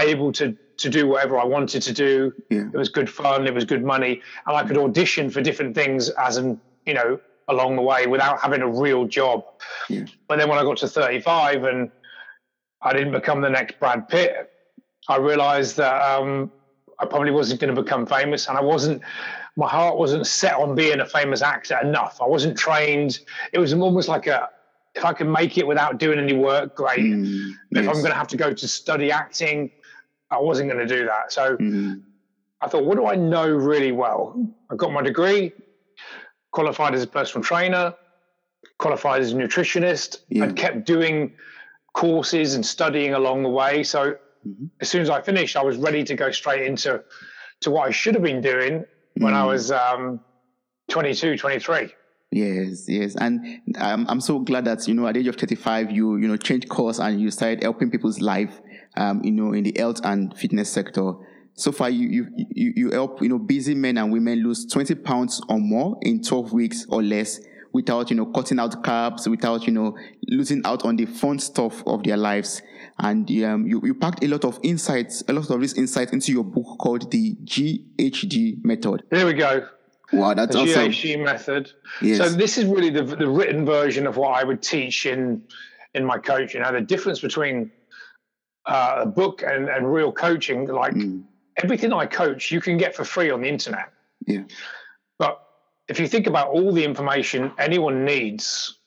able 0.00 0.32
to 0.32 0.56
to 0.78 0.88
do 0.88 1.08
whatever 1.08 1.38
I 1.38 1.44
wanted 1.44 1.82
to 1.82 1.92
do. 1.92 2.32
Yeah. 2.48 2.68
It 2.72 2.76
was 2.76 2.88
good 2.88 3.10
fun, 3.10 3.46
it 3.46 3.52
was 3.52 3.64
good 3.64 3.84
money, 3.84 4.22
and 4.46 4.56
I 4.56 4.64
could 4.64 4.78
audition 4.78 5.28
for 5.28 5.42
different 5.42 5.74
things 5.74 6.08
as 6.10 6.38
an, 6.38 6.58
you 6.86 6.94
know, 6.94 7.20
along 7.48 7.76
the 7.76 7.82
way 7.82 8.06
without 8.06 8.40
having 8.40 8.62
a 8.62 8.68
real 8.68 9.04
job. 9.04 9.44
Yeah. 9.90 10.04
But 10.26 10.38
then 10.38 10.48
when 10.48 10.58
I 10.58 10.62
got 10.62 10.78
to 10.78 10.88
35 10.88 11.64
and 11.64 11.90
I 12.80 12.92
didn't 12.94 13.12
become 13.12 13.42
the 13.42 13.50
next 13.50 13.78
Brad 13.78 14.08
Pitt, 14.08 14.50
I 15.08 15.16
realized 15.16 15.76
that 15.78 16.00
um, 16.00 16.52
I 17.00 17.06
probably 17.06 17.30
wasn't 17.30 17.60
going 17.60 17.74
to 17.74 17.80
become 17.80 18.06
famous 18.06 18.48
and 18.48 18.58
I 18.58 18.60
wasn't, 18.60 19.02
my 19.56 19.68
heart 19.68 19.96
wasn't 19.96 20.26
set 20.26 20.54
on 20.54 20.74
being 20.74 21.00
a 21.00 21.06
famous 21.06 21.42
actor 21.42 21.78
enough. 21.80 22.20
I 22.20 22.26
wasn't 22.26 22.58
trained. 22.58 23.20
It 23.52 23.58
was 23.58 23.72
almost 23.72 24.08
like 24.08 24.26
a, 24.26 24.50
if 24.94 25.04
I 25.04 25.12
can 25.12 25.30
make 25.30 25.58
it 25.58 25.66
without 25.66 25.98
doing 25.98 26.18
any 26.18 26.32
work, 26.32 26.74
great. 26.74 26.98
Mm. 26.98 27.52
But 27.70 27.84
if 27.84 27.88
I'm 27.88 27.96
going 27.96 28.10
to 28.10 28.14
have 28.14 28.28
to 28.28 28.36
go 28.36 28.52
to 28.52 28.68
study 28.68 29.12
acting, 29.12 29.70
I 30.30 30.38
wasn't 30.40 30.70
going 30.70 30.86
to 30.86 30.92
do 30.96 31.04
that. 31.06 31.32
So 31.32 31.56
Mm. 31.56 32.02
I 32.60 32.66
thought, 32.66 32.84
what 32.84 32.96
do 32.96 33.06
I 33.06 33.14
know 33.14 33.48
really 33.48 33.92
well? 33.92 34.34
I 34.70 34.74
got 34.74 34.92
my 34.92 35.00
degree, 35.00 35.52
qualified 36.50 36.94
as 36.94 37.04
a 37.04 37.06
personal 37.06 37.44
trainer, 37.44 37.94
qualified 38.78 39.20
as 39.20 39.32
a 39.32 39.36
nutritionist. 39.36 40.18
Yeah. 40.28 40.44
I'd 40.44 40.56
kept 40.56 40.84
doing 40.84 41.34
courses 41.92 42.54
and 42.56 42.66
studying 42.66 43.14
along 43.14 43.44
the 43.44 43.48
way. 43.48 43.84
So 43.84 44.16
Mhm. 44.46 44.70
as 44.80 44.88
soon 44.88 45.02
as 45.02 45.10
I 45.10 45.20
finished, 45.20 45.56
I 45.56 45.62
was 45.62 45.76
ready 45.76 46.04
to 46.04 46.14
go 46.14 46.30
straight 46.30 46.66
into 46.66 47.02
to 47.60 47.70
what 47.70 47.88
I 47.88 47.90
should 47.90 48.14
have 48.14 48.22
been 48.22 48.40
doing 48.40 48.84
when 49.16 49.34
I 49.34 49.42
Mm. 49.42 49.46
was 49.48 49.70
um, 49.72 50.20
22, 50.88 51.36
23. 51.36 51.92
Yes, 52.30 52.84
yes, 52.88 53.16
and 53.16 53.40
um, 53.78 54.04
I'm 54.08 54.20
so 54.20 54.38
glad 54.38 54.66
that 54.66 54.86
you 54.86 54.94
know 54.94 55.06
at 55.06 55.14
the 55.14 55.20
age 55.20 55.28
of 55.28 55.36
35 55.36 55.90
you 55.90 56.16
you 56.18 56.28
know 56.28 56.36
changed 56.36 56.68
course 56.68 56.98
and 56.98 57.18
you 57.20 57.30
started 57.30 57.62
helping 57.62 57.90
people's 57.90 58.20
life, 58.20 58.60
um, 58.98 59.22
you 59.24 59.30
know 59.32 59.52
in 59.54 59.64
the 59.64 59.74
health 59.78 60.00
and 60.04 60.36
fitness 60.36 60.68
sector. 60.70 61.12
So 61.54 61.72
far, 61.72 61.88
you 61.88 62.06
you 62.08 62.26
you, 62.54 62.72
you 62.76 62.90
help 62.90 63.22
you 63.22 63.30
know 63.30 63.38
busy 63.38 63.74
men 63.74 63.96
and 63.96 64.12
women 64.12 64.42
lose 64.44 64.66
20 64.66 64.94
pounds 64.96 65.40
or 65.48 65.58
more 65.58 65.96
in 66.02 66.22
12 66.22 66.52
weeks 66.52 66.86
or 66.90 67.02
less 67.02 67.40
without 67.72 68.10
you 68.10 68.16
know 68.16 68.26
cutting 68.26 68.58
out 68.60 68.82
carbs, 68.84 69.26
without 69.26 69.66
you 69.66 69.72
know 69.72 69.96
losing 70.28 70.60
out 70.66 70.84
on 70.84 70.96
the 70.96 71.06
fun 71.06 71.38
stuff 71.38 71.82
of 71.86 72.02
their 72.04 72.18
lives. 72.18 72.60
And 73.00 73.30
um, 73.44 73.66
you 73.66 73.80
you 73.84 73.94
packed 73.94 74.24
a 74.24 74.28
lot 74.28 74.44
of 74.44 74.58
insights, 74.62 75.22
a 75.28 75.32
lot 75.32 75.48
of 75.50 75.60
this 75.60 75.74
insight 75.74 76.12
into 76.12 76.32
your 76.32 76.44
book 76.44 76.78
called 76.78 77.10
the 77.12 77.36
GHG 77.44 78.64
method. 78.64 79.04
Here 79.10 79.24
we 79.26 79.34
go. 79.34 79.68
Wow, 80.12 80.34
that's 80.34 80.54
The 80.56 80.62
awesome. 80.62 80.90
GHG 80.90 81.22
method. 81.24 81.70
Yes. 82.02 82.18
So 82.18 82.28
this 82.30 82.58
is 82.58 82.64
really 82.64 82.90
the, 82.90 83.02
the 83.04 83.28
written 83.28 83.64
version 83.64 84.06
of 84.06 84.16
what 84.16 84.30
I 84.40 84.42
would 84.44 84.62
teach 84.62 85.06
in 85.06 85.42
in 85.94 86.04
my 86.04 86.18
coaching. 86.18 86.62
Now 86.62 86.72
the 86.72 86.80
difference 86.80 87.20
between 87.20 87.70
uh, 88.66 89.00
a 89.02 89.06
book 89.06 89.42
and, 89.42 89.68
and 89.68 89.92
real 89.92 90.12
coaching, 90.12 90.66
like 90.66 90.94
Mm. 90.94 91.22
everything 91.62 91.92
I 91.92 92.06
coach, 92.06 92.50
you 92.50 92.60
can 92.60 92.76
get 92.78 92.94
for 92.96 93.04
free 93.04 93.30
on 93.30 93.42
the 93.42 93.48
internet. 93.48 93.92
Yeah. 94.26 94.42
But 95.18 95.40
if 95.88 96.00
you 96.00 96.08
think 96.08 96.26
about 96.26 96.48
all 96.48 96.72
the 96.72 96.84
information 96.84 97.52
anyone 97.58 98.04
needs, 98.04 98.78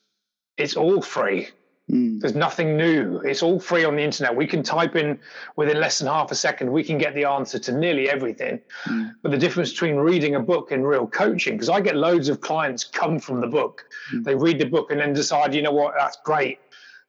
it's 0.58 0.76
all 0.76 1.00
free. 1.02 1.48
Mm. 1.92 2.20
There's 2.20 2.34
nothing 2.34 2.76
new. 2.76 3.18
It's 3.18 3.42
all 3.42 3.60
free 3.60 3.84
on 3.84 3.96
the 3.96 4.02
internet. 4.02 4.34
We 4.34 4.46
can 4.46 4.62
type 4.62 4.96
in 4.96 5.18
within 5.56 5.78
less 5.78 5.98
than 5.98 6.08
half 6.08 6.30
a 6.30 6.34
second, 6.34 6.72
we 6.72 6.82
can 6.82 6.96
get 6.96 7.14
the 7.14 7.24
answer 7.24 7.58
to 7.58 7.72
nearly 7.72 8.08
everything. 8.08 8.60
Mm. 8.86 9.14
But 9.22 9.32
the 9.32 9.38
difference 9.38 9.70
between 9.72 9.96
reading 9.96 10.34
a 10.34 10.40
book 10.40 10.72
and 10.72 10.86
real 10.86 11.06
coaching, 11.06 11.54
because 11.54 11.68
I 11.68 11.80
get 11.80 11.96
loads 11.96 12.28
of 12.28 12.40
clients 12.40 12.84
come 12.84 13.18
from 13.18 13.40
the 13.40 13.46
book. 13.46 13.84
Mm. 14.14 14.24
They 14.24 14.34
read 14.34 14.58
the 14.58 14.64
book 14.66 14.90
and 14.90 14.98
then 14.98 15.12
decide, 15.12 15.54
you 15.54 15.62
know 15.62 15.72
what, 15.72 15.94
that's 15.98 16.16
great. 16.24 16.58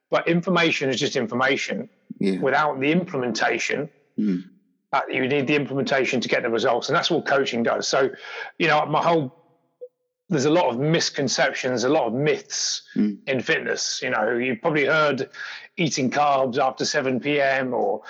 But 0.10 0.28
information 0.28 0.90
is 0.90 1.00
just 1.00 1.16
information. 1.16 1.90
Yeah. 2.20 2.40
Without 2.40 2.80
the 2.80 2.92
implementation, 2.92 3.90
Mm. 4.20 4.44
uh, 4.92 5.02
you 5.10 5.28
need 5.28 5.48
the 5.48 5.56
implementation 5.56 6.22
to 6.22 6.30
get 6.30 6.44
the 6.44 6.50
results. 6.50 6.88
And 6.90 6.96
that's 6.96 7.10
what 7.10 7.25
coaching 7.25 7.63
does. 7.63 7.88
So, 7.88 8.12
you 8.60 8.68
know, 8.68 8.86
my 8.86 9.02
whole 9.02 9.42
there's 10.34 10.46
a 10.46 10.50
lot 10.50 10.70
of 10.70 10.80
misconceptions, 10.80 11.84
a 11.84 11.90
lot 11.90 12.08
of 12.08 12.13
myths 12.13 12.82
Mm. 12.96 13.18
in 13.28 13.42
fitness. 13.42 14.02
You 14.02 14.10
know, 14.10 14.32
you've 14.38 14.62
probably 14.62 14.86
heard 14.86 15.30
eating 15.78 16.10
carbs 16.12 16.58
after 16.58 16.86
7 16.86 17.20
p.m. 17.20 17.74
or 17.74 18.02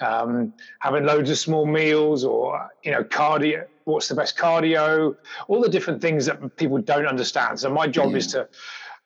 um, 0.00 0.52
having 0.80 1.04
loads 1.04 1.30
of 1.30 1.38
small 1.38 1.64
meals 1.66 2.24
or, 2.24 2.68
you 2.82 2.90
know, 2.90 3.04
cardio. 3.04 3.64
What's 3.84 4.08
the 4.08 4.14
best 4.14 4.36
cardio? 4.36 5.14
All 5.48 5.60
the 5.60 5.68
different 5.68 6.00
things 6.02 6.26
that 6.26 6.56
people 6.56 6.78
don't 6.78 7.06
understand. 7.06 7.60
So, 7.60 7.70
my 7.70 7.86
job 7.86 8.10
Yeah. 8.10 8.16
is 8.18 8.26
to, 8.28 8.48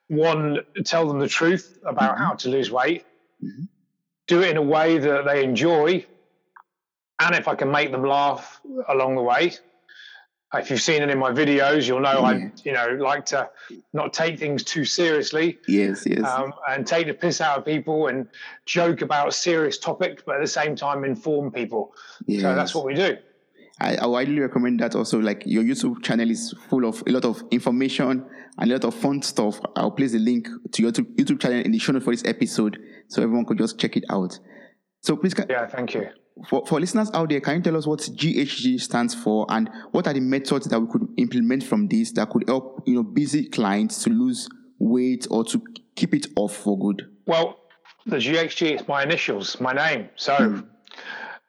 one, 0.07 0.59
tell 0.85 1.07
them 1.07 1.19
the 1.19 1.27
truth 1.27 1.77
about 1.85 2.15
Mhm. 2.15 2.19
how 2.19 2.33
to 2.35 2.49
lose 2.49 2.71
weight, 2.71 3.05
Mhm. 3.43 3.67
do 4.27 4.41
it 4.41 4.49
in 4.49 4.57
a 4.57 4.61
way 4.61 4.97
that 4.97 5.25
they 5.25 5.43
enjoy. 5.43 6.05
And 7.19 7.35
if 7.35 7.47
I 7.47 7.55
can 7.55 7.71
make 7.71 7.91
them 7.91 8.03
laugh 8.03 8.59
along 8.87 9.15
the 9.15 9.23
way, 9.23 9.53
if 10.53 10.69
you've 10.69 10.81
seen 10.81 11.01
it 11.01 11.09
in 11.09 11.19
my 11.19 11.31
videos, 11.31 11.87
you'll 11.87 11.99
know 11.99 12.13
Yeah. 12.21 12.27
I, 12.27 12.51
you 12.63 12.71
know, 12.71 12.87
like 12.99 13.25
to 13.27 13.49
not 13.93 14.13
take 14.13 14.39
things 14.39 14.63
too 14.63 14.85
seriously 14.85 15.57
Yes, 15.67 16.05
yes. 16.05 16.23
um, 16.23 16.53
and 16.69 16.87
take 16.87 17.07
the 17.07 17.13
piss 17.13 17.41
out 17.41 17.57
of 17.57 17.65
people 17.65 18.07
and 18.07 18.27
joke 18.65 19.01
about 19.01 19.33
serious 19.33 19.77
topics, 19.77 20.23
but 20.25 20.35
at 20.35 20.41
the 20.41 20.47
same 20.47 20.75
time 20.75 21.03
inform 21.03 21.51
people. 21.51 21.93
yes. 22.25 22.41
So 22.43 22.55
that's 22.55 22.73
what 22.73 22.85
we 22.85 22.93
do. 22.93 23.17
I, 23.79 23.95
I 23.97 24.07
widely 24.07 24.39
recommend 24.39 24.79
that 24.79 24.95
also. 24.95 25.19
Like 25.19 25.43
your 25.45 25.63
YouTube 25.63 26.01
channel 26.01 26.31
is 26.31 26.53
full 26.69 26.85
of 26.85 27.03
a 27.05 27.11
lot 27.11 27.25
of 27.25 27.43
information 27.51 28.25
and 28.57 28.71
a 28.71 28.73
lot 28.73 28.85
of 28.85 28.95
fun 28.95 29.21
stuff. 29.21 29.59
I'll 29.75 29.91
place 29.91 30.13
the 30.13 30.19
link 30.19 30.47
to 30.71 30.81
your 30.81 30.91
YouTube 30.91 31.15
YouTube 31.15 31.39
channel 31.39 31.59
in 31.59 31.71
the 31.71 31.77
show 31.77 31.91
notes 31.91 32.05
for 32.05 32.11
this 32.11 32.23
episode 32.25 32.79
so 33.07 33.21
everyone 33.21 33.45
could 33.45 33.59
just 33.59 33.77
check 33.77 33.95
it 33.97 34.05
out. 34.09 34.39
So 35.01 35.15
please, 35.15 35.35
ca- 35.35 35.45
Yeah, 35.47 35.67
thank 35.67 35.93
you. 35.93 36.07
For, 36.49 36.65
for 36.65 36.79
listeners 36.79 37.09
out 37.13 37.29
there, 37.29 37.39
can 37.41 37.57
you 37.57 37.61
tell 37.61 37.77
us 37.77 37.87
what 37.87 37.99
GHG 37.99 38.79
stands 38.81 39.13
for 39.15 39.45
and 39.49 39.69
what 39.91 40.07
are 40.07 40.13
the 40.13 40.19
methods 40.19 40.67
that 40.67 40.79
we 40.79 40.87
could 40.91 41.07
implement 41.17 41.63
from 41.63 41.87
this 41.87 42.11
that 42.13 42.29
could 42.29 42.43
help 42.47 42.83
you 42.85 42.95
know 42.95 43.03
busy 43.03 43.47
clients 43.49 44.03
to 44.03 44.09
lose 44.09 44.47
weight 44.79 45.27
or 45.31 45.43
to 45.45 45.61
keep 45.95 46.13
it 46.13 46.27
off 46.35 46.55
for 46.55 46.77
good? 46.77 47.09
Well, 47.25 47.57
the 48.05 48.17
GHG 48.17 48.79
is 48.81 48.87
my 48.87 49.03
initials, 49.03 49.59
my 49.59 49.73
name. 49.73 50.09
So, 50.15 50.63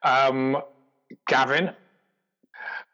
um, 0.03 0.57
Gavin. 1.27 1.71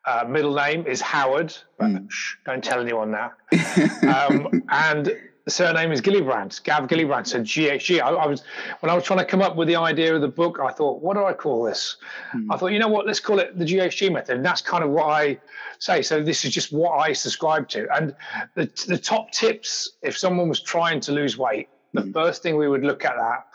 Uh, 0.07 0.23
middle 0.29 0.55
name 0.55 0.87
is 0.87 1.01
Howard, 1.01 1.57
but 1.79 1.87
Mm. 1.89 2.11
shh, 2.11 2.35
don't 2.45 2.63
tell 2.63 2.79
anyone 2.81 3.13
that. 3.13 3.33
um, 4.07 4.63
and 4.69 5.17
the 5.45 5.51
surname 5.51 5.93
is 5.93 6.01
Gillibrand, 6.01 6.63
Gav 6.65 6.89
Gillibrand. 6.89 7.27
So 7.27 7.41
GHG. 7.41 8.01
I, 8.01 8.09
I 8.09 8.27
was 8.27 8.43
when 8.81 8.91
I 8.91 8.95
was 8.95 9.05
trying 9.05 9.19
to 9.19 9.25
come 9.25 9.43
up 9.43 9.57
with 9.57 9.69
the 9.69 9.77
idea 9.77 10.15
of 10.15 10.21
the 10.23 10.29
book, 10.29 10.59
I 10.63 10.71
thought, 10.73 11.03
what 11.03 11.15
do 11.17 11.25
I 11.25 11.33
call 11.35 11.63
this? 11.65 11.97
Mm. 12.35 12.47
I 12.51 12.57
thought, 12.57 12.69
you 12.69 12.79
know 12.79 12.89
what, 12.89 13.07
let's 13.07 13.21
call 13.21 13.39
it 13.39 13.59
the 13.59 13.65
GHG 13.65 14.11
method. 14.13 14.37
And 14.37 14.45
that's 14.45 14.63
kind 14.63 14.83
of 14.83 14.91
what 14.91 15.05
I 15.07 15.39
say. 15.79 16.01
So 16.03 16.23
this 16.23 16.45
is 16.45 16.55
just 16.55 16.73
what 16.73 16.93
I 16.93 17.13
subscribe 17.13 17.69
to. 17.71 17.87
And 17.95 18.17
the 18.55 18.71
the 18.89 18.99
top 18.99 19.31
tips, 19.33 19.91
if 20.03 20.17
someone 20.17 20.49
was 20.49 20.61
trying 20.61 21.01
to 21.01 21.13
lose 21.13 21.37
weight, 21.37 21.69
the 21.93 22.03
Mm. 22.03 22.13
first 22.13 22.43
thing 22.43 22.57
we 22.57 22.67
would 22.69 22.83
look 22.83 23.05
at 23.05 23.15
that 23.17 23.47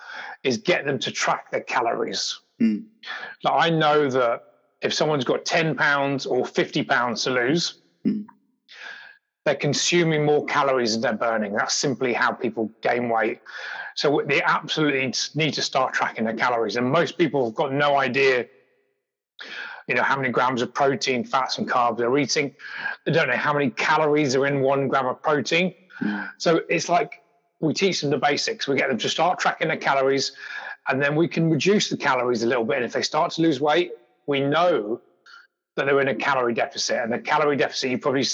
is 0.43 0.57
get 0.57 0.85
them 0.85 0.99
to 0.99 1.11
track 1.11 1.51
their 1.51 1.61
calories. 1.61 2.39
Mm. 2.61 2.85
Like 3.43 3.53
I 3.65 3.69
know 3.71 4.09
that 4.09 4.43
if 4.81 4.93
someone's 4.93 5.25
got 5.25 5.43
10 5.43 5.75
pounds 5.75 6.25
or 6.25 6.45
50 6.45 6.83
pounds 6.83 7.23
to 7.23 7.31
lose, 7.31 7.79
Mm. 8.05 8.25
They're 9.49 9.55
consuming 9.55 10.23
more 10.23 10.45
calories 10.45 10.91
than 10.91 11.01
they're 11.01 11.13
burning. 11.13 11.53
That's 11.53 11.73
simply 11.73 12.13
how 12.13 12.31
people 12.31 12.71
gain 12.83 13.09
weight. 13.09 13.39
So 13.95 14.21
they 14.23 14.43
absolutely 14.43 15.11
need 15.33 15.55
to 15.55 15.63
start 15.63 15.91
tracking 15.91 16.25
their 16.25 16.35
calories. 16.35 16.75
And 16.75 16.85
most 16.91 17.17
people 17.17 17.45
have 17.45 17.55
got 17.55 17.73
no 17.73 17.97
idea, 17.97 18.45
you 19.87 19.95
know, 19.95 20.03
how 20.03 20.15
many 20.17 20.29
grams 20.29 20.61
of 20.61 20.71
protein, 20.71 21.23
fats, 21.23 21.57
and 21.57 21.67
carbs 21.67 21.97
they're 21.97 22.15
eating. 22.19 22.53
They 23.07 23.11
don't 23.11 23.27
know 23.27 23.37
how 23.37 23.51
many 23.51 23.71
calories 23.71 24.35
are 24.35 24.45
in 24.45 24.61
one 24.61 24.87
gram 24.87 25.07
of 25.07 25.19
protein. 25.23 25.73
So 26.37 26.61
it's 26.69 26.87
like 26.87 27.23
we 27.59 27.73
teach 27.73 28.01
them 28.01 28.11
the 28.11 28.19
basics. 28.19 28.67
We 28.67 28.75
get 28.75 28.89
them 28.89 28.99
to 28.99 29.09
start 29.09 29.39
tracking 29.39 29.69
their 29.69 29.77
calories, 29.77 30.31
and 30.87 31.01
then 31.01 31.15
we 31.15 31.27
can 31.27 31.49
reduce 31.49 31.89
the 31.89 31.97
calories 31.97 32.43
a 32.43 32.47
little 32.47 32.65
bit. 32.65 32.75
And 32.75 32.85
if 32.85 32.93
they 32.93 33.01
start 33.01 33.31
to 33.31 33.41
lose 33.41 33.59
weight, 33.59 33.93
we 34.27 34.41
know 34.41 35.01
that 35.79 35.85
they're 35.85 36.01
in 36.01 36.09
a 36.09 36.15
calorie 36.15 36.53
deficit. 36.53 36.97
And 36.97 37.11
the 37.11 37.19
calorie 37.19 37.57
deficit, 37.57 37.89
you've 37.89 38.01
probably 38.01 38.25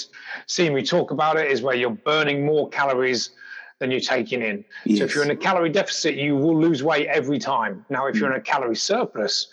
seen 0.46 0.74
me 0.74 0.82
talk 0.82 1.10
about 1.10 1.36
it, 1.36 1.50
is 1.50 1.62
where 1.62 1.74
you're 1.74 1.90
burning 1.90 2.44
more 2.44 2.68
calories 2.68 3.30
than 3.78 3.90
you're 3.90 4.00
taking 4.00 4.42
in. 4.42 4.64
So 4.96 5.04
if 5.04 5.14
you're 5.14 5.24
in 5.24 5.30
a 5.30 5.36
calorie 5.36 5.70
deficit, 5.70 6.14
you 6.14 6.36
will 6.36 6.58
lose 6.58 6.82
weight 6.82 7.08
every 7.08 7.38
time. 7.38 7.84
Now, 7.90 8.06
if 8.06 8.16
you're 8.16 8.30
in 8.30 8.36
a 8.36 8.42
calorie 8.42 8.76
surplus, 8.76 9.48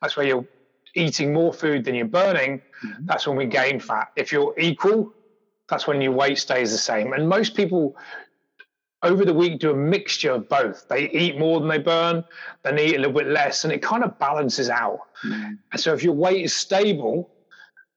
that's 0.00 0.16
where 0.16 0.26
you're 0.26 0.46
eating 0.94 1.32
more 1.32 1.52
food 1.52 1.84
than 1.84 1.94
you're 1.94 2.06
burning. 2.06 2.60
Mhm. 2.84 3.06
That's 3.06 3.26
when 3.26 3.36
we 3.36 3.46
gain 3.46 3.78
fat. 3.78 4.08
If 4.16 4.32
you're 4.32 4.54
equal, 4.58 5.12
that's 5.68 5.86
when 5.86 6.00
your 6.00 6.12
weight 6.12 6.38
stays 6.38 6.72
the 6.72 6.78
same. 6.78 7.12
And 7.12 7.28
most 7.28 7.54
people 7.54 7.96
over 9.02 9.24
the 9.24 9.34
week 9.34 9.60
do 9.60 9.70
a 9.70 9.76
mixture 9.76 10.32
of 10.32 10.48
both. 10.48 10.88
They 10.88 11.08
eat 11.10 11.38
more 11.38 11.60
than 11.60 11.68
they 11.68 11.78
burn, 11.78 12.24
then 12.62 12.76
they 12.76 12.86
eat 12.86 12.96
a 12.96 12.98
little 12.98 13.12
bit 13.12 13.28
less, 13.28 13.62
and 13.64 13.72
it 13.72 13.80
kind 13.80 14.02
of 14.02 14.18
balances 14.18 14.68
out. 14.70 14.98
Mm. 15.24 15.58
And 15.70 15.80
so 15.80 15.92
if 15.94 16.02
your 16.02 16.14
weight 16.14 16.44
is 16.44 16.54
stable, 16.54 17.30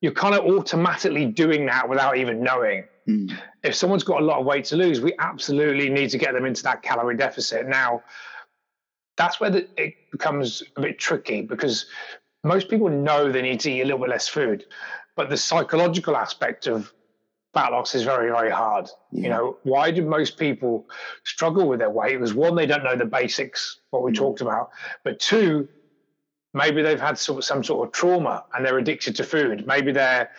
you're 0.02 0.12
kind 0.12 0.36
of 0.36 0.46
automatically 0.46 1.26
doing 1.28 1.66
that 1.68 1.88
without 1.88 2.18
even 2.18 2.42
knowing. 2.44 2.84
Mm. 3.08 3.38
If 3.64 3.76
someone's 3.76 4.04
got 4.04 4.22
a 4.22 4.26
lot 4.26 4.40
of 4.40 4.46
weight 4.46 4.66
to 4.66 4.76
lose, 4.76 5.00
we 5.00 5.14
absolutely 5.20 5.90
need 5.90 6.10
to 6.10 6.18
get 6.18 6.34
them 6.34 6.46
into 6.46 6.64
that 6.64 6.82
calorie 6.82 7.18
deficit. 7.18 7.68
Now, 7.68 8.04
that's 9.18 9.40
where 9.40 9.52
the, 9.52 9.68
it 9.78 9.94
becomes 10.12 10.64
a 10.76 10.82
bit 10.82 10.98
tricky 11.00 11.42
because 11.42 11.86
most 12.44 12.70
people 12.70 12.90
know 12.90 13.32
they 13.32 13.42
need 13.44 13.60
to 13.62 13.72
eat 13.72 13.82
a 13.82 13.86
little 13.86 14.00
bit 14.00 14.10
less 14.10 14.28
food, 14.28 14.66
but 15.16 15.30
the 15.30 15.38
psychological 15.38 16.18
aspect 16.18 16.66
of 16.66 16.92
fat 17.54 17.72
loss 17.72 17.94
is 17.94 18.04
very, 18.04 18.32
very 18.32 18.50
hard. 18.50 18.90
You 19.12 19.30
know, 19.30 19.58
why 19.64 19.92
do 19.92 20.02
most 20.04 20.38
people 20.38 20.88
struggle 21.26 21.68
with 21.68 21.80
their 21.80 21.90
weight? 21.90 22.14
Because 22.14 22.34
one, 22.34 22.56
they 22.56 22.66
don't 22.66 22.84
know 22.84 22.96
the 22.96 23.06
basics, 23.06 23.82
what 23.92 24.04
we 24.04 24.12
Mm. 24.12 24.16
talked 24.16 24.42
about, 24.42 24.70
but 25.04 25.20
two, 25.20 25.68
maybe 26.54 26.82
they've 26.82 27.00
had 27.00 27.20
of, 27.30 27.44
some 27.44 27.64
sort 27.64 27.88
of 27.88 27.94
trauma 27.94 28.44
and 28.54 28.66
they're 28.66 28.78
addicted 28.78 29.16
to 29.18 29.24
food. 29.24 29.66
Maybe 29.66 29.92
their 29.92 30.32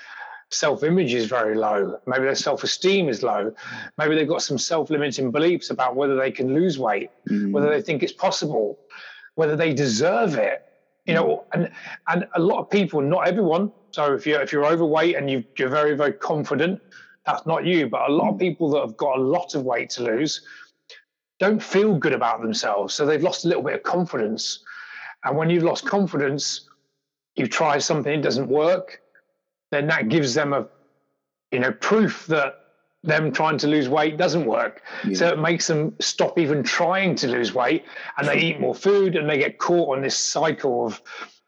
self-image 0.50 1.14
is 1.14 1.26
very 1.26 1.54
low. 1.54 1.98
Maybe 2.06 2.24
their 2.24 2.34
self-esteem 2.34 3.08
is 3.08 3.22
low. 3.22 3.54
Maybe 3.96 4.14
they've 4.14 4.28
got 4.28 4.42
some 4.42 4.58
self-limiting 4.58 5.30
beliefs 5.30 5.70
about 5.70 5.96
whether 5.96 6.16
they 6.16 6.30
can 6.30 6.52
lose 6.54 6.78
weight 6.78 7.10
Mm. 7.30 7.52
whether 7.52 7.70
they 7.70 7.80
think 7.80 8.02
it's 8.02 8.12
possible, 8.12 8.78
whether 9.34 9.56
they 9.56 9.72
deserve 9.72 10.34
it. 10.36 10.64
You 11.06 11.14
know, 11.14 11.44
and 11.52 11.68
and 12.06 12.28
a 12.36 12.40
lot 12.40 12.60
of 12.60 12.70
people, 12.70 13.00
not 13.00 13.26
everyone. 13.26 13.72
So 13.90 14.14
if 14.14 14.24
you're 14.24 14.40
if 14.40 14.52
you're 14.52 14.64
overweight 14.66 15.16
and 15.16 15.28
you, 15.28 15.42
you're 15.58 15.68
very 15.68 15.96
very 15.96 16.12
confident, 16.12 16.80
that's 17.26 17.44
not 17.44 17.64
you. 17.64 17.88
But 17.88 18.08
a 18.08 18.12
lot 18.12 18.32
of 18.32 18.38
people 18.38 18.70
that 18.70 18.80
have 18.82 18.96
got 18.96 19.18
a 19.18 19.20
lot 19.20 19.56
of 19.56 19.64
weight 19.64 19.90
to 19.90 20.04
lose 20.04 20.42
don't 21.40 21.60
feel 21.60 21.96
good 21.96 22.12
about 22.12 22.40
themselves, 22.40 22.94
so 22.94 23.04
they've 23.04 23.22
lost 23.22 23.44
a 23.44 23.48
little 23.48 23.64
bit 23.64 23.74
of 23.74 23.82
confidence. 23.82 24.62
And 25.24 25.36
when 25.36 25.50
you've 25.50 25.62
lost 25.62 25.84
confidence, 25.86 26.68
you 27.36 27.46
try 27.46 27.78
something, 27.78 28.12
it 28.12 28.22
doesn't 28.22 28.48
work, 28.48 29.00
then 29.70 29.86
that 29.86 30.08
gives 30.08 30.34
them 30.34 30.52
a 30.52 30.66
you 31.50 31.60
know 31.60 31.72
proof 31.72 32.26
that 32.26 32.54
them 33.04 33.32
trying 33.32 33.58
to 33.58 33.66
lose 33.66 33.88
weight 33.88 34.16
doesn't 34.16 34.44
work. 34.46 34.82
Yeah. 35.04 35.14
So 35.14 35.28
it 35.28 35.38
makes 35.38 35.66
them 35.66 35.94
stop 36.00 36.38
even 36.38 36.62
trying 36.62 37.14
to 37.16 37.28
lose 37.28 37.52
weight 37.52 37.84
and 38.16 38.28
they 38.28 38.38
eat 38.38 38.60
more 38.60 38.74
food 38.74 39.16
and 39.16 39.28
they 39.28 39.38
get 39.38 39.58
caught 39.58 39.96
on 39.96 40.02
this 40.02 40.16
cycle 40.16 40.86
of 40.86 41.02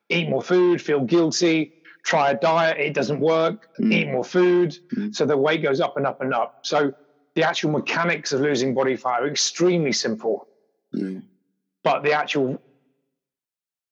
eat 0.09 0.29
more 0.29 0.43
food, 0.43 0.83
feel 0.83 1.01
guilty, 1.01 1.73
try 2.05 2.31
a 2.31 2.35
diet, 2.35 2.79
it 2.79 2.93
doesn't 2.93 3.21
work, 3.21 3.69
Mm. 3.79 3.93
eat 3.93 4.09
more 4.11 4.25
food. 4.25 4.77
Mm. 4.97 5.15
So 5.15 5.25
the 5.25 5.37
weight 5.37 5.63
goes 5.63 5.81
up 5.81 5.97
and 5.97 6.07
up 6.07 6.21
and 6.21 6.35
up. 6.35 6.59
So 6.63 6.93
the 7.37 7.45
actual 7.45 7.71
mechanics 7.71 8.33
of 8.33 8.41
losing 8.41 8.75
body 8.75 8.97
fat 8.97 9.23
are 9.23 9.29
extremely 9.29 9.93
simple, 9.93 10.49
yeah. 10.93 11.21
but 11.85 12.03
the 12.03 12.13
actual 12.13 12.61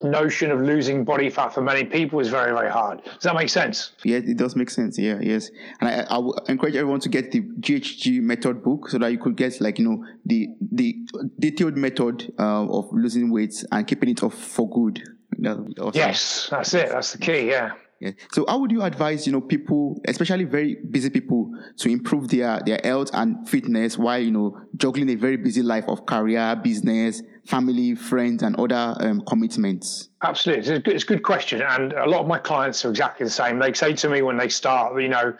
notion 0.02 0.50
of 0.50 0.60
losing 0.60 1.04
body 1.04 1.30
fat 1.30 1.52
for 1.54 1.62
many 1.62 1.84
people 1.84 2.20
is 2.20 2.28
very, 2.28 2.52
very 2.52 2.70
hard. 2.70 3.02
Does 3.04 3.22
that 3.22 3.34
make 3.34 3.48
sense? 3.48 3.92
Yeah, 4.04 4.18
it 4.18 4.36
does 4.36 4.56
make 4.56 4.70
sense. 4.70 4.98
Yeah, 4.98 5.18
yes. 5.20 5.50
And 5.80 5.88
I, 5.88 6.14
I 6.14 6.18
will 6.18 6.34
encourage 6.48 6.76
everyone 6.76 7.00
to 7.00 7.08
get 7.08 7.32
the 7.32 7.40
GHG 7.40 8.20
method 8.20 8.62
book 8.62 8.88
so 8.88 8.98
that 8.98 9.12
you 9.12 9.18
could 9.18 9.36
get 9.36 9.60
like, 9.60 9.78
you 9.78 9.88
know, 9.88 10.04
the, 10.24 10.48
the 10.60 10.96
detailed 11.38 11.76
method 11.76 12.32
uh, 12.38 12.66
of 12.66 12.88
losing 12.92 13.30
weight 13.30 13.64
and 13.70 13.86
keeping 13.86 14.10
it 14.10 14.22
off 14.22 14.34
for 14.34 14.68
good. 14.68 15.02
That. 15.38 15.92
Yes, 15.94 16.48
that's 16.50 16.74
it. 16.74 16.90
That's 16.90 17.12
the 17.12 17.18
key. 17.18 17.48
Yeah. 17.48 17.72
Yeah. 18.02 18.10
So 18.32 18.44
how 18.48 18.58
would 18.58 18.72
you 18.72 18.82
advise, 18.82 19.26
you 19.26 19.32
know, 19.32 19.40
people, 19.40 20.00
especially 20.08 20.42
very 20.42 20.74
busy 20.90 21.08
people, 21.08 21.52
to 21.78 21.88
improve 21.88 22.28
their 22.28 22.60
their 22.66 22.80
health 22.82 23.10
and 23.12 23.48
fitness 23.48 23.96
while 23.96 24.18
you 24.18 24.32
know 24.32 24.60
juggling 24.76 25.08
a 25.10 25.14
very 25.14 25.36
busy 25.36 25.62
life 25.62 25.84
of 25.86 26.04
career, 26.04 26.56
business, 26.56 27.22
family, 27.46 27.94
friends, 27.94 28.42
and 28.42 28.56
other 28.56 28.96
um, 29.00 29.22
commitments? 29.26 30.08
Absolutely, 30.22 30.60
it's 30.60 30.70
a, 30.70 30.78
good, 30.78 30.94
it's 30.94 31.04
a 31.04 31.06
good 31.06 31.22
question, 31.22 31.62
and 31.62 31.92
a 31.92 32.08
lot 32.08 32.20
of 32.20 32.26
my 32.26 32.38
clients 32.38 32.84
are 32.84 32.90
exactly 32.90 33.24
the 33.24 33.30
same. 33.30 33.58
They 33.58 33.72
say 33.72 33.94
to 33.94 34.08
me 34.08 34.22
when 34.22 34.36
they 34.36 34.48
start, 34.48 35.00
you 35.00 35.08
know, 35.08 35.34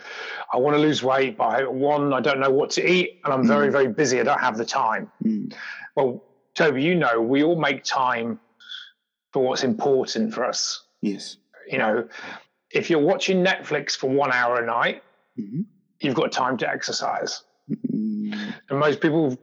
I 0.53 0.57
want 0.57 0.77
to 0.77 0.81
lose 0.81 1.03
weight, 1.03 1.37
but 1.37 1.45
I, 1.45 1.69
one, 1.69 2.13
I 2.13 2.21
don't 2.21 2.41
know 2.41 2.51
what 2.51 2.71
to 2.71 2.89
eat, 2.89 3.21
and 3.25 3.33
I'm 3.33 3.45
mm. 3.45 3.49
very 3.49 3.71
very 3.71 3.89
busy. 3.89 4.21
I 4.21 4.25
don't 4.25 4.41
have 4.41 4.57
the 4.57 4.65
time. 4.65 5.11
Mm. 5.25 5.55
Well, 5.97 6.25
Toby, 6.55 6.83
you 6.83 6.95
know, 6.95 7.21
we 7.21 7.43
all 7.43 7.59
make 7.59 7.85
time 7.85 8.39
for 9.33 9.43
what's 9.43 9.65
important 9.65 10.35
for 10.35 10.45
us. 10.45 10.85
Yes. 11.01 11.37
You 11.69 11.79
know, 11.79 12.09
if 12.71 12.91
you're 12.91 13.01
watching 13.01 13.45
Netflix 13.45 13.97
for 13.97 14.11
one 14.11 14.33
hour 14.33 14.63
a 14.63 14.67
night, 14.67 15.03
mm-hmm. 15.39 15.63
you've 16.01 16.15
got 16.15 16.33
time 16.33 16.57
to 16.59 16.69
exercise. 16.69 17.43
Mm-hmm. 17.71 18.51
And 18.69 18.79
most 18.79 19.01
people, 19.01 19.39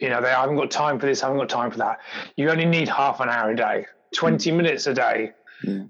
you 0.00 0.08
know, 0.08 0.20
they 0.20 0.30
haven't 0.30 0.56
got 0.56 0.70
time 0.70 0.98
for 0.98 1.06
this, 1.06 1.20
haven't 1.20 1.38
got 1.38 1.48
time 1.48 1.70
for 1.70 1.78
that. 1.78 2.00
You 2.36 2.50
only 2.50 2.64
need 2.64 2.88
half 2.88 3.20
an 3.20 3.28
hour 3.28 3.50
a 3.50 3.56
day, 3.56 3.86
20 4.14 4.50
mm-hmm. 4.50 4.56
minutes 4.56 4.86
a 4.86 4.94
day, 4.94 5.32
yeah. 5.64 5.84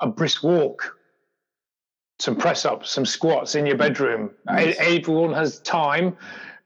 a 0.00 0.06
brisk 0.06 0.42
walk, 0.42 0.96
some 2.18 2.36
press 2.36 2.64
ups, 2.64 2.90
some 2.90 3.06
squats 3.06 3.54
in 3.54 3.66
your 3.66 3.76
bedroom. 3.76 4.30
Nice. 4.46 4.76
Everyone 4.78 5.32
has 5.32 5.60
time, 5.60 6.16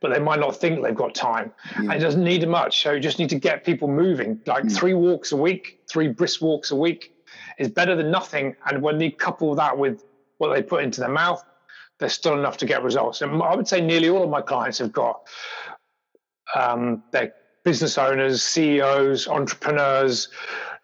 but 0.00 0.12
they 0.12 0.20
might 0.20 0.40
not 0.40 0.56
think 0.56 0.82
they've 0.82 0.94
got 0.94 1.14
time. 1.14 1.52
Yeah. 1.72 1.82
And 1.82 1.92
it 1.94 1.98
doesn't 2.00 2.24
need 2.24 2.46
much. 2.48 2.82
So 2.82 2.92
you 2.92 3.00
just 3.00 3.18
need 3.18 3.30
to 3.30 3.38
get 3.38 3.64
people 3.64 3.88
moving, 3.88 4.40
like 4.46 4.64
mm. 4.64 4.76
three 4.76 4.94
walks 4.94 5.32
a 5.32 5.36
week, 5.36 5.80
three 5.88 6.08
brisk 6.08 6.42
walks 6.42 6.70
a 6.70 6.76
week 6.76 7.14
is 7.58 7.68
better 7.68 7.96
than 7.96 8.10
nothing. 8.10 8.56
And 8.66 8.82
when 8.82 9.00
you 9.00 9.12
couple 9.12 9.54
that 9.56 9.76
with 9.76 10.04
what 10.38 10.54
they 10.54 10.62
put 10.62 10.84
into 10.84 11.00
their 11.00 11.10
mouth, 11.10 11.44
there's 11.98 12.12
still 12.12 12.38
enough 12.38 12.56
to 12.58 12.66
get 12.66 12.82
results. 12.82 13.22
And 13.22 13.42
I 13.42 13.54
would 13.54 13.66
say 13.66 13.80
nearly 13.80 14.08
all 14.08 14.22
of 14.22 14.30
my 14.30 14.40
clients 14.40 14.78
have 14.78 14.92
got 14.92 15.20
um, 16.54 17.02
they're 17.12 17.32
business 17.64 17.98
owners, 17.98 18.42
CEOs, 18.42 19.28
entrepreneurs 19.28 20.28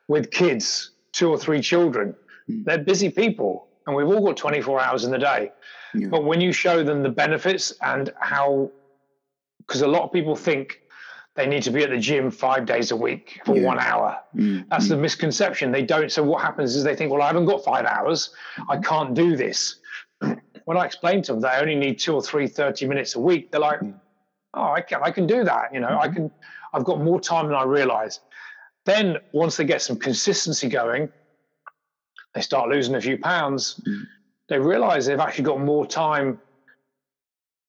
with 0.08 0.30
kids, 0.30 0.90
two 1.12 1.30
or 1.30 1.38
three 1.38 1.60
children. 1.60 2.14
Mm. 2.50 2.64
They're 2.64 2.78
busy 2.78 3.10
people, 3.10 3.68
and 3.86 3.96
we've 3.96 4.06
all 4.06 4.24
got 4.24 4.36
24 4.36 4.80
hours 4.80 5.04
in 5.04 5.10
the 5.10 5.18
day. 5.18 5.52
Yeah. 5.94 6.08
But 6.08 6.24
when 6.24 6.40
you 6.40 6.52
show 6.52 6.82
them 6.82 7.02
the 7.02 7.08
benefits 7.08 7.72
and 7.80 8.12
how, 8.20 8.70
because 9.58 9.82
a 9.82 9.88
lot 9.88 10.02
of 10.02 10.12
people 10.12 10.36
think 10.36 10.80
they 11.36 11.46
need 11.46 11.62
to 11.64 11.70
be 11.70 11.82
at 11.82 11.90
the 11.90 11.98
gym 11.98 12.30
five 12.30 12.64
days 12.66 12.90
a 12.90 12.96
week 12.96 13.40
for 13.44 13.56
yeah. 13.56 13.64
one 13.64 13.78
hour. 13.78 14.18
Mm. 14.36 14.68
That's 14.68 14.88
the 14.88 14.96
misconception. 14.96 15.72
They 15.72 15.82
don't. 15.82 16.10
So 16.12 16.22
what 16.22 16.42
happens 16.42 16.76
is 16.76 16.84
they 16.84 16.94
think, 16.94 17.10
well, 17.10 17.22
I 17.22 17.26
haven't 17.26 17.46
got 17.46 17.64
five 17.64 17.86
hours. 17.86 18.30
I 18.68 18.76
can't 18.76 19.14
do 19.14 19.36
this. 19.36 19.76
when 20.20 20.76
I 20.76 20.84
explain 20.84 21.22
to 21.22 21.32
them 21.32 21.40
they 21.40 21.56
only 21.60 21.74
need 21.74 21.98
two 21.98 22.14
or 22.14 22.22
three 22.22 22.46
30 22.46 22.86
minutes 22.86 23.16
a 23.16 23.20
week, 23.20 23.50
they're 23.50 23.60
like, 23.60 23.80
mm. 23.80 23.98
Oh, 24.54 24.72
I 24.72 24.80
can, 24.80 25.00
I 25.02 25.10
can 25.10 25.26
do 25.26 25.44
that. 25.44 25.72
You 25.72 25.80
know, 25.80 25.88
mm-hmm. 25.88 25.98
I 25.98 26.08
can, 26.08 26.30
I've 26.72 26.84
got 26.84 27.00
more 27.00 27.20
time 27.20 27.46
than 27.46 27.56
I 27.56 27.64
realize. 27.64 28.20
Then 28.84 29.18
once 29.32 29.56
they 29.56 29.64
get 29.64 29.82
some 29.82 29.96
consistency 29.96 30.68
going, 30.68 31.10
they 32.34 32.40
start 32.40 32.68
losing 32.68 32.94
a 32.94 33.00
few 33.00 33.18
pounds. 33.18 33.80
Mm. 33.86 34.02
They 34.48 34.58
realize 34.58 35.06
they've 35.06 35.18
actually 35.18 35.44
got 35.44 35.60
more 35.60 35.86
time 35.86 36.38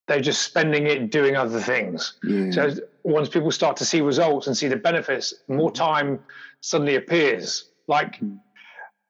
they're 0.07 0.21
just 0.21 0.43
spending 0.43 0.85
it 0.85 1.11
doing 1.11 1.35
other 1.35 1.59
things. 1.59 2.13
So 2.53 2.75
once 3.03 3.29
people 3.29 3.51
start 3.51 3.77
to 3.77 3.85
see 3.85 4.01
results 4.01 4.47
and 4.47 4.55
see 4.55 4.67
the 4.67 4.75
benefits, 4.75 5.33
more 5.47 5.69
mm-hmm. 5.69 5.83
time 5.83 6.19
suddenly 6.61 6.95
appears. 6.95 7.69
Like, 7.87 8.19
mm. 8.19 8.39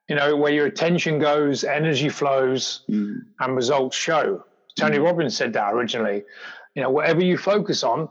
you 0.08 0.16
know, 0.16 0.36
where 0.36 0.54
your 0.54 0.66
attention 0.68 1.20
goes, 1.20 1.64
energy 1.64 2.10
flows, 2.10 2.84
mm. 2.90 3.18
and 3.40 3.56
results 3.56 3.98
show. 3.98 4.46
Tony 4.78 4.98
mm. 4.98 5.04
Robbins 5.04 5.36
said 5.36 5.54
that 5.54 5.74
originally. 5.74 6.24
You 6.76 6.84
know, 6.84 6.90
whatever 6.90 7.24
you 7.24 7.38
focus 7.38 7.84
on, 7.84 8.10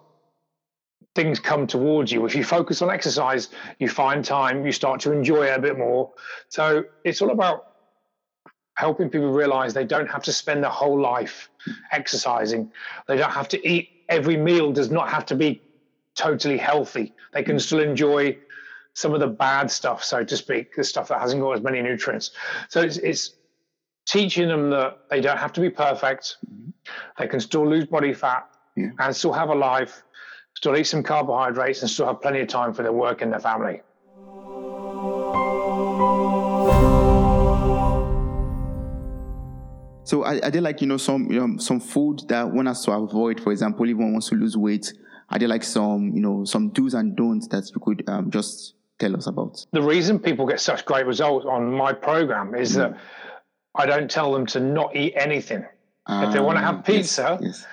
things 1.15 1.39
come 1.39 1.67
towards 1.67 2.11
you. 2.11 2.25
If 2.27 2.35
you 2.35 2.43
focus 2.43 2.83
on 2.83 2.91
exercise, 2.91 3.51
you 3.79 3.89
find 3.89 4.25
time, 4.25 4.67
you 4.67 4.73
start 4.73 5.01
to 5.03 5.13
enjoy 5.13 5.45
it 5.45 5.57
a 5.57 5.61
bit 5.61 5.79
more. 5.79 6.13
So 6.49 6.85
it's 7.05 7.23
all 7.23 7.31
about 7.31 7.67
helping 8.77 9.09
people 9.09 9.31
realize 9.31 9.73
they 9.73 9.85
don't 9.85 10.11
have 10.11 10.25
to 10.25 10.33
spend 10.33 10.65
their 10.65 10.71
whole 10.71 11.01
life 11.01 11.49
exercising. 11.93 12.73
They 13.07 13.17
don't 13.17 13.31
have 13.31 13.49
to 13.49 13.69
eat 13.69 13.91
every 14.09 14.37
meal 14.37 14.73
does 14.73 14.91
not 14.91 15.09
have 15.09 15.25
to 15.27 15.35
be 15.35 15.63
totally 16.15 16.59
healthy. 16.59 17.13
They 17.33 17.43
can 17.43 17.59
still 17.59 17.81
enjoy 17.81 18.39
some 18.95 19.13
of 19.13 19.21
the 19.21 19.27
bad 19.27 19.71
stuff, 19.71 20.05
so 20.05 20.25
to 20.25 20.37
speak, 20.37 20.75
the 20.75 20.85
stuff 20.85 21.09
that 21.09 21.21
hasn't 21.21 21.43
got 21.43 21.53
as 21.53 21.63
many 21.63 21.83
nutrients. 21.83 22.31
So 22.69 22.81
it's, 22.81 22.97
it's 22.99 23.35
teaching 24.07 24.49
them 24.49 24.71
that 24.71 24.99
they 25.11 25.21
don't 25.21 25.39
have 25.39 25.53
to 25.55 25.61
be 25.61 25.71
perfect. 25.71 26.37
Mm-hmm. 26.47 26.71
They 27.19 27.27
can 27.27 27.41
still 27.41 27.69
lose 27.69 27.87
body 27.87 28.13
fat 28.13 28.49
yeah. 28.77 28.91
and 28.99 29.15
still 29.15 29.33
have 29.33 29.49
a 29.49 29.55
life, 29.55 30.03
still 30.55 30.77
eat 30.77 30.85
some 30.85 31.03
carbohydrates, 31.03 31.83
and 31.83 31.91
still 31.91 32.07
have 32.07 32.21
plenty 32.21 32.41
of 32.41 32.49
time 32.49 32.73
for 32.73 32.83
their 32.83 32.93
work 32.93 33.23
and 33.23 33.33
their 33.33 33.41
family. 33.41 33.81
So 40.05 40.25
are 40.25 40.51
there 40.51 40.61
like 40.61 40.81
you 40.81 40.87
know 40.87 40.99
some 40.99 41.31
you 41.31 41.41
know, 41.45 41.59
some 41.59 41.81
food 41.81 42.23
that 42.29 42.51
one 42.51 42.67
has 42.67 42.85
to 42.85 42.93
avoid? 42.93 43.41
For 43.41 43.53
example, 43.53 43.89
if 43.89 43.97
one 43.97 44.13
wants 44.13 44.29
to 44.29 44.35
lose 44.35 44.57
weight, 44.57 44.93
are 45.31 45.39
there 45.39 45.49
like 45.49 45.65
some 45.65 46.13
you 46.15 46.21
know 46.21 46.45
some 46.45 46.69
do's 46.69 46.95
and 46.95 47.17
don'ts 47.17 47.49
that 47.49 47.71
you 47.75 47.81
could 47.81 48.09
um, 48.09 48.31
just 48.31 48.75
tell 48.99 49.17
us 49.17 49.27
about? 49.27 49.65
The 49.73 49.83
reason 49.83 50.19
people 50.19 50.47
get 50.47 50.61
such 50.61 50.85
great 50.85 51.07
results 51.07 51.47
on 51.49 51.73
my 51.73 51.95
program 51.95 52.55
is 52.55 52.73
mm. 52.73 52.77
that 52.77 52.99
I 53.75 53.87
don't 53.87 54.11
tell 54.11 54.33
them 54.33 54.47
to 54.47 54.61
not 54.61 54.95
eat 54.95 55.15
anything. 55.17 55.65
if 56.09 56.33
they 56.35 56.41
want 56.41 56.59
to 56.59 56.63
have 56.63 56.77
ah, 56.77 56.83
pizza, 56.83 57.39
yes, 57.41 57.65
yes. 57.65 57.67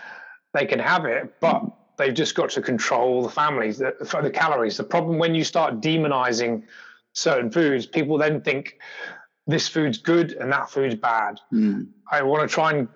They 0.53 0.65
can 0.65 0.79
have 0.79 1.05
it, 1.05 1.39
but 1.39 1.63
they've 1.97 2.13
just 2.13 2.35
got 2.35 2.49
to 2.51 2.61
control 2.61 3.23
the 3.23 3.29
families, 3.29 3.77
the, 3.77 3.95
the 4.21 4.29
calories. 4.29 4.77
The 4.77 4.83
problem 4.83 5.17
when 5.17 5.35
you 5.35 5.43
start 5.43 5.81
demonizing 5.81 6.63
certain 7.13 7.51
foods, 7.51 7.85
people 7.85 8.17
then 8.17 8.41
think 8.41 8.79
this 9.47 9.67
food's 9.67 9.97
good 9.97 10.33
and 10.33 10.51
that 10.51 10.69
food's 10.69 10.95
bad. 10.95 11.39
Mm. 11.53 11.87
I 12.09 12.21
want 12.23 12.47
to 12.47 12.53
try 12.53 12.71
and 12.71 12.87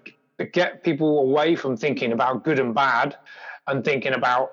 get 0.51 0.83
people 0.83 1.19
away 1.19 1.55
from 1.55 1.77
thinking 1.77 2.11
about 2.11 2.43
good 2.43 2.59
and 2.59 2.73
bad 2.73 3.17
and 3.67 3.83
thinking 3.83 4.13
about 4.13 4.51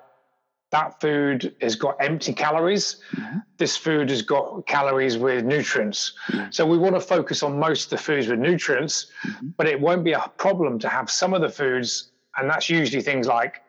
that 0.71 0.99
food 0.99 1.55
has 1.61 1.75
got 1.75 1.95
empty 1.99 2.33
calories. 2.33 2.99
Mm-hmm. 3.15 3.37
This 3.57 3.77
food 3.77 4.09
has 4.09 4.23
got 4.23 4.65
calories 4.65 5.19
with 5.19 5.45
nutrients. 5.45 6.13
Mm-hmm. 6.29 6.49
So 6.49 6.65
we 6.65 6.79
want 6.79 6.95
to 6.95 6.99
focus 6.99 7.43
on 7.43 7.59
most 7.59 7.85
of 7.85 7.89
the 7.91 8.03
foods 8.03 8.27
with 8.27 8.39
nutrients, 8.39 9.05
mm-hmm. 9.23 9.49
but 9.55 9.67
it 9.67 9.79
won't 9.79 10.03
be 10.03 10.13
a 10.13 10.31
problem 10.37 10.79
to 10.79 10.89
have 10.89 11.11
some 11.11 11.35
of 11.35 11.41
the 11.41 11.49
foods, 11.49 12.12
and 12.37 12.49
that's 12.49 12.69
usually 12.69 13.01
things 13.01 13.27
like 13.27 13.61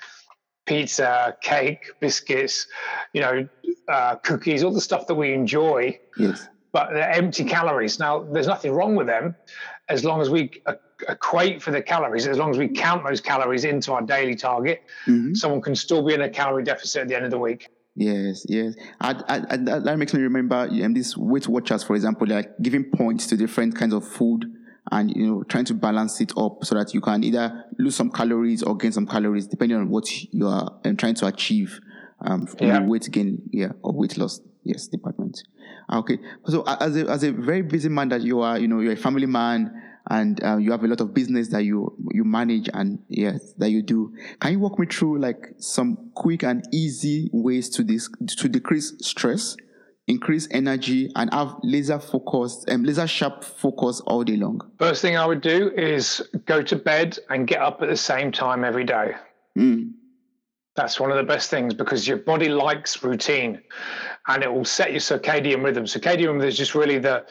pizza, 0.66 1.37
cake, 1.42 1.90
biscuits, 2.00 2.66
you 3.12 3.20
know, 3.20 3.48
uh, 3.88 4.16
cookies, 4.16 4.64
all 4.64 4.72
the 4.72 4.81
stuff 4.81 5.07
that 5.07 5.14
we 5.14 5.33
enjoy. 5.33 5.98
Yes 6.18 6.48
but 6.74 6.90
they're 6.92 7.12
empty 7.12 7.44
calories. 7.44 8.00
Now, 8.00 8.24
there's 8.24 8.48
nothing 8.48 8.72
wrong 8.72 8.96
with 8.96 9.07
them 9.07 9.37
as 9.88 10.05
long 10.05 10.20
as 10.20 10.29
we 10.29 10.50
equate 11.09 11.62
for 11.62 11.70
the 11.70 11.81
calories, 11.81 12.27
as 12.27 12.37
long 12.37 12.50
as 12.50 12.59
we 12.59 12.68
count 12.68 13.05
those 13.05 13.20
calories 13.20 13.64
into 13.64 13.92
our 13.92 14.03
daily 14.03 14.35
target, 14.35 14.83
mm-hmm. 15.07 15.35
someone 15.35 15.61
can 15.61 15.77
still 15.77 16.05
be 16.05 16.14
in 16.14 16.22
a 16.22 16.29
calorie 16.29 16.64
deficit 16.64 17.03
at 17.03 17.09
the 17.09 17.14
end 17.14 17.24
of 17.24 17.31
the 17.31 17.38
week. 17.38 17.68
Yes, 17.94 18.44
yes. 18.48 18.74
I, 19.00 19.12
I, 19.29 19.37
I, 19.50 19.57
that 19.57 19.98
makes 19.98 20.12
me 20.12 20.22
remember 20.22 20.57
um, 20.57 20.94
these 20.94 21.16
Weight 21.16 21.46
Watchers, 21.46 21.85
for 21.85 21.94
example, 21.94 22.27
like 22.27 22.50
giving 22.61 22.85
points 22.85 23.29
to 23.29 23.37
different 23.37 23.77
kinds 23.77 23.94
of 23.94 24.07
food 24.07 24.44
and 24.92 25.14
you 25.16 25.27
know 25.27 25.42
trying 25.44 25.64
to 25.64 25.75
balance 25.75 26.20
it 26.20 26.33
up 26.37 26.64
so 26.64 26.75
that 26.75 26.92
you 26.92 27.01
can 27.01 27.25
either 27.25 27.64
lose 27.79 27.97
some 27.97 28.11
calories 28.11 28.62
or 28.62 28.77
gain 28.77 28.92
some 28.92 29.07
calories 29.07 29.47
depending 29.47 29.79
on 29.79 29.88
what 29.88 30.11
you 30.33 30.47
are 30.47 30.79
um, 30.85 30.97
trying 30.97 31.14
to 31.14 31.27
achieve 31.27 31.81
um, 32.20 32.49
yeah. 32.61 32.81
weight 32.81 33.09
gain, 33.11 33.42
yeah, 33.53 33.73
or 33.83 33.92
weight 33.92 34.16
loss. 34.16 34.40
Yes 34.66 34.87
department. 34.88 35.42
Ah, 35.90 35.99
okay. 35.99 36.18
So 36.47 36.64
as 36.66 36.97
a 36.97 37.07
as 37.11 37.23
a 37.23 37.33
very 37.33 37.61
busy 37.61 37.90
man 37.90 38.09
that 38.09 38.23
you 38.23 38.40
are 38.40 38.59
you 38.59 38.66
know 38.66 38.81
you're 38.81 38.94
a 38.94 38.97
family 38.97 39.27
man 39.27 39.70
and 40.09 40.42
uh, 40.42 40.57
you 40.57 40.70
have 40.70 40.83
a 40.85 40.87
lot 40.87 41.03
of 41.03 41.12
business 41.12 41.49
that 41.49 41.64
you 41.64 41.94
you 42.12 42.25
manage 42.25 42.70
and 42.73 42.99
yes 43.09 43.53
that 43.59 43.68
you 43.68 43.83
do 43.83 44.14
can 44.40 44.53
you 44.53 44.59
walk 44.59 44.79
me 44.79 44.87
through 44.87 45.18
like 45.18 45.55
some 45.59 46.11
quick 46.14 46.42
and 46.44 46.64
easy 46.73 47.29
ways 47.33 47.68
to 47.68 47.83
this 47.83 48.09
to 48.27 48.49
decrease 48.49 48.94
stress 49.01 49.57
increase 50.07 50.47
energy 50.51 51.11
and 51.17 51.33
have 51.33 51.57
laser 51.62 51.99
focus 51.99 52.64
and 52.69 52.81
um, 52.81 52.85
laser 52.85 53.07
sharp 53.07 53.43
focus 53.43 54.01
all 54.01 54.23
day 54.23 54.37
long 54.37 54.61
first 54.79 55.01
thing 55.01 55.17
i 55.17 55.25
would 55.25 55.40
do 55.40 55.71
is 55.71 56.23
go 56.45 56.62
to 56.62 56.77
bed 56.77 57.19
and 57.31 57.47
get 57.47 57.61
up 57.61 57.81
at 57.81 57.88
the 57.88 57.97
same 57.97 58.31
time 58.31 58.64
every 58.64 58.85
day 58.85 59.12
mm. 59.59 59.90
That's 60.77 60.99
one 60.99 61.11
of 61.11 61.17
the 61.17 61.23
best 61.23 61.51
things 61.51 61.73
because 61.73 62.07
your 62.07 62.17
body 62.17 62.49
likes 62.49 63.03
routine 63.03 63.61
and 64.27 64.43
it 64.43 64.53
will 64.53 64.64
set 64.64 64.90
your 64.90 65.01
circadian 65.01 65.62
rhythm. 65.62 65.85
Circadian 65.85 66.35
rhythm 66.35 66.40
is 66.43 66.57
just 66.57 66.75
really 66.75 66.99
the, 66.99 67.25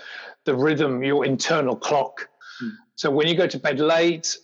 the 0.45 0.55
rhythm, 0.55 1.03
your 1.03 1.25
internal 1.25 1.75
clock. 1.75 2.29
Hmm. 2.59 2.69
So 2.95 3.11
when 3.11 3.27
you 3.27 3.35
go 3.35 3.47
to 3.47 3.59
bed 3.59 3.79
late 3.79 4.37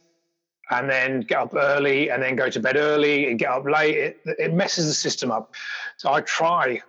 and 0.69 0.89
then 0.89 1.21
get 1.21 1.37
up 1.37 1.55
early 1.55 2.11
and 2.11 2.21
then 2.21 2.35
go 2.35 2.49
to 2.49 2.59
bed 2.59 2.75
early 2.75 3.29
and 3.29 3.39
get 3.39 3.49
up 3.49 3.65
late, 3.65 3.95
it, 3.95 4.19
it 4.25 4.53
messes 4.53 4.87
the 4.87 4.93
system 4.93 5.31
up. 5.31 5.55
So 5.95 6.11
I 6.11 6.19
try, 6.21 6.81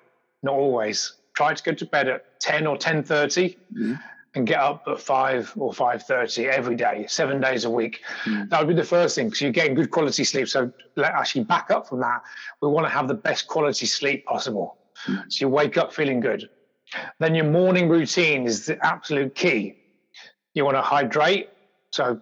not 0.43 0.55
always, 0.55 1.13
try 1.35 1.55
to 1.55 1.63
go 1.63 1.73
to 1.73 1.87
bed 1.87 2.09
at 2.09 2.41
10 2.41 2.67
or 2.67 2.77
10.30 2.77 3.57
Yeah. 3.73 3.97
and 4.35 4.47
get 4.47 4.61
up 4.61 4.85
at 4.87 5.01
5 5.01 5.53
or 5.57 5.73
5.30 5.73 6.49
every 6.51 6.77
day, 6.77 7.07
seven 7.09 7.41
days 7.41 7.65
a 7.65 7.71
week. 7.71 8.01
Mm. 8.25 8.49
That 8.51 8.61
would 8.61 8.69
be 8.69 8.75
the 8.75 8.85
first 8.87 9.15
thing 9.15 9.27
because 9.27 9.41
you're 9.41 9.51
getting 9.53 9.75
good 9.75 9.91
quality 9.91 10.25
sleep. 10.25 10.49
So 10.49 10.73
let 10.97 11.13
actually 11.13 11.45
back 11.45 11.71
up 11.71 11.89
from 11.89 12.01
that. 12.01 12.23
We 12.61 12.69
want 12.69 12.87
to 12.87 12.91
have 12.91 13.09
the 13.09 13.15
best 13.15 13.47
quality 13.49 13.87
sleep 13.87 14.25
possible. 14.27 14.79
Mm. 15.07 15.25
So 15.33 15.45
you 15.45 15.49
wake 15.49 15.77
up 15.77 15.93
feeling 15.93 16.21
good. 16.21 16.49
Then 17.21 17.35
your 17.35 17.45
morning 17.47 17.89
routine 17.89 18.47
is 18.47 18.67
the 18.67 18.85
absolute 18.85 19.35
key. 19.35 19.77
You 20.55 20.65
want 20.65 20.77
to 20.77 20.83
hydrate. 20.83 21.49
So 21.93 22.21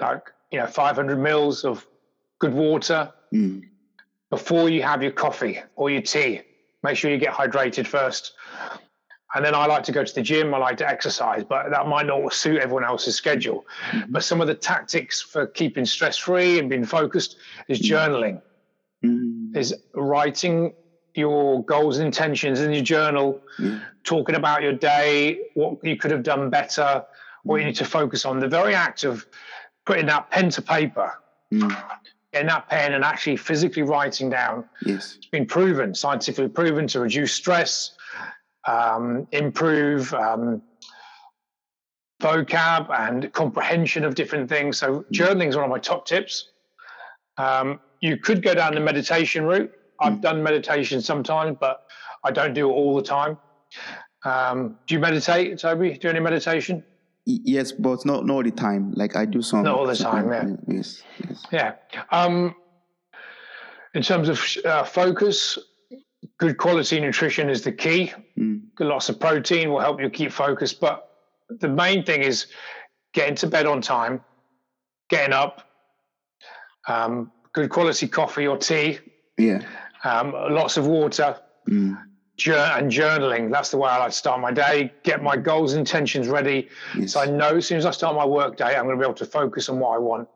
like, 0.00 0.30
you 0.50 0.58
know, 0.58 0.66
500 0.66 1.18
mils 1.18 1.64
of 1.64 1.86
good 2.38 2.52
water 2.54 3.12
Mm. 3.32 3.62
before 4.28 4.68
you 4.68 4.82
have 4.82 5.02
your 5.04 5.12
coffee 5.12 5.60
or 5.76 5.88
your 5.88 6.02
tea. 6.02 6.40
Make 6.82 6.96
sure 6.96 7.10
you 7.10 7.18
get 7.18 7.32
hydrated 7.34 7.86
first. 7.86 8.32
And 9.34 9.44
then 9.44 9.54
I 9.54 9.66
like 9.66 9.84
to 9.84 9.92
go 9.92 10.02
to 10.02 10.14
the 10.14 10.22
gym. 10.22 10.52
I 10.54 10.58
like 10.58 10.76
to 10.78 10.88
exercise, 10.88 11.44
but 11.44 11.70
that 11.70 11.86
might 11.86 12.06
not 12.06 12.32
suit 12.32 12.58
everyone 12.60 12.84
else's 12.84 13.14
schedule. 13.14 13.64
Mhm. 13.92 14.06
But 14.08 14.24
some 14.24 14.40
of 14.40 14.48
the 14.48 14.54
tactics 14.54 15.20
for 15.20 15.46
keeping 15.46 15.84
stress 15.84 16.16
free 16.16 16.58
and 16.58 16.68
being 16.68 16.84
focused 16.84 17.36
is 17.68 17.80
journaling, 17.80 18.42
Mm. 19.04 19.56
is 19.56 19.74
writing 19.94 20.72
your 21.14 21.64
goals 21.64 21.98
and 21.98 22.06
intentions 22.06 22.60
in 22.60 22.72
your 22.72 22.82
journal, 22.82 23.40
Yeah. 23.58 23.78
talking 24.04 24.34
about 24.34 24.62
your 24.62 24.72
day, 24.72 25.38
what 25.54 25.78
you 25.82 25.96
could 25.96 26.10
have 26.10 26.22
done 26.22 26.50
better, 26.50 27.04
what 27.44 27.58
you 27.58 27.66
need 27.66 27.76
to 27.76 27.84
focus 27.84 28.24
on. 28.24 28.40
The 28.40 28.48
very 28.48 28.74
act 28.74 29.04
of 29.04 29.26
putting 29.86 30.06
that 30.06 30.30
pen 30.30 30.50
to 30.50 30.62
paper, 30.62 31.12
Mm. 31.52 31.76
Getting 32.32 32.48
that 32.48 32.68
pen 32.68 32.92
and 32.92 33.04
actually 33.04 33.36
physically 33.36 33.82
writing 33.82 34.30
down 34.30 34.64
Yes. 34.84 35.14
It's 35.18 35.26
been 35.26 35.46
proven, 35.46 35.94
scientifically 35.94 36.48
proven 36.48 36.86
to 36.88 37.00
reduce 37.00 37.32
stress, 37.32 37.90
um, 38.66 39.26
improve 39.32 40.12
um, 40.14 40.62
vocab 42.22 42.90
and 42.90 43.32
comprehension 43.32 44.04
of 44.04 44.14
different 44.14 44.48
things. 44.48 44.78
So, 44.78 45.04
journaling 45.12 45.48
is 45.48 45.56
one 45.56 45.64
of 45.64 45.70
my 45.70 45.78
top 45.78 46.06
tips. 46.06 46.50
Um, 47.36 47.80
you 48.00 48.16
could 48.18 48.42
go 48.42 48.54
down 48.54 48.74
the 48.74 48.80
meditation 48.80 49.44
route. 49.44 49.70
I've 50.00 50.14
Mm. 50.14 50.20
done 50.22 50.42
meditation 50.42 51.00
sometimes, 51.00 51.56
but 51.60 51.78
I 52.24 52.30
don't 52.30 52.54
do 52.54 52.68
it 52.70 52.72
all 52.72 52.96
the 52.96 53.02
time. 53.02 53.38
Um, 54.24 54.78
do 54.86 54.94
you 54.94 55.00
meditate, 55.00 55.58
Toby? 55.58 55.92
Do 55.94 56.08
you 56.08 56.10
any 56.10 56.20
meditation? 56.20 56.84
Yes, 57.44 57.72
but 57.72 58.04
not 58.04 58.26
not 58.26 58.34
all 58.34 58.42
the 58.42 58.50
time. 58.50 58.92
Like 58.92 59.16
I 59.16 59.24
do 59.24 59.42
some. 59.42 59.62
Not 59.62 59.76
all 59.78 59.86
the 59.86 59.96
time, 59.96 60.30
yeah. 60.32 60.56
Yes. 60.66 61.02
Yes. 61.28 61.46
Yeah. 61.52 61.72
Um, 62.10 62.54
in 63.94 64.02
terms 64.02 64.28
of 64.28 64.40
uh, 64.64 64.84
focus, 64.84 65.58
good 66.38 66.56
quality 66.58 67.00
nutrition 67.00 67.48
is 67.48 67.62
the 67.62 67.72
key. 67.72 68.12
Mm. 68.38 68.62
lots 68.80 69.08
of 69.08 69.20
protein 69.20 69.70
will 69.70 69.80
help 69.80 70.00
you 70.00 70.08
keep 70.10 70.32
focused. 70.32 70.80
But 70.80 71.08
the 71.60 71.68
main 71.68 72.04
thing 72.04 72.22
is 72.22 72.46
getting 73.12 73.34
to 73.36 73.46
bed 73.46 73.66
on 73.66 73.80
time, 73.82 74.22
getting 75.08 75.32
up, 75.34 75.62
um, 76.88 77.30
good 77.52 77.70
quality 77.70 78.08
coffee 78.08 78.46
or 78.46 78.56
tea, 78.56 78.98
Yeah. 79.38 79.60
um, 80.04 80.32
lots 80.32 80.76
of 80.76 80.86
water, 80.86 81.36
Mm. 81.68 81.96
And 82.48 82.90
journaling. 82.90 83.50
That's 83.50 83.70
the 83.70 83.76
way 83.76 83.90
I 83.90 83.98
like 83.98 84.10
to 84.10 84.16
start 84.16 84.40
my 84.40 84.52
day. 84.52 84.92
Get 85.02 85.22
my 85.22 85.36
goals 85.36 85.72
and 85.72 85.80
intentions 85.80 86.28
ready, 86.28 86.68
Yes. 86.96 87.12
so 87.12 87.20
I 87.20 87.26
know 87.26 87.56
as 87.56 87.66
soon 87.66 87.78
as 87.78 87.86
I 87.86 87.90
start 87.90 88.14
my 88.16 88.24
work 88.24 88.56
day, 88.56 88.76
I'm 88.76 88.84
going 88.84 88.96
to 88.96 89.00
be 89.00 89.04
able 89.04 89.14
to 89.14 89.26
focus 89.26 89.68
on 89.68 89.78
what 89.78 89.90
I 89.94 89.98
want. 89.98 90.28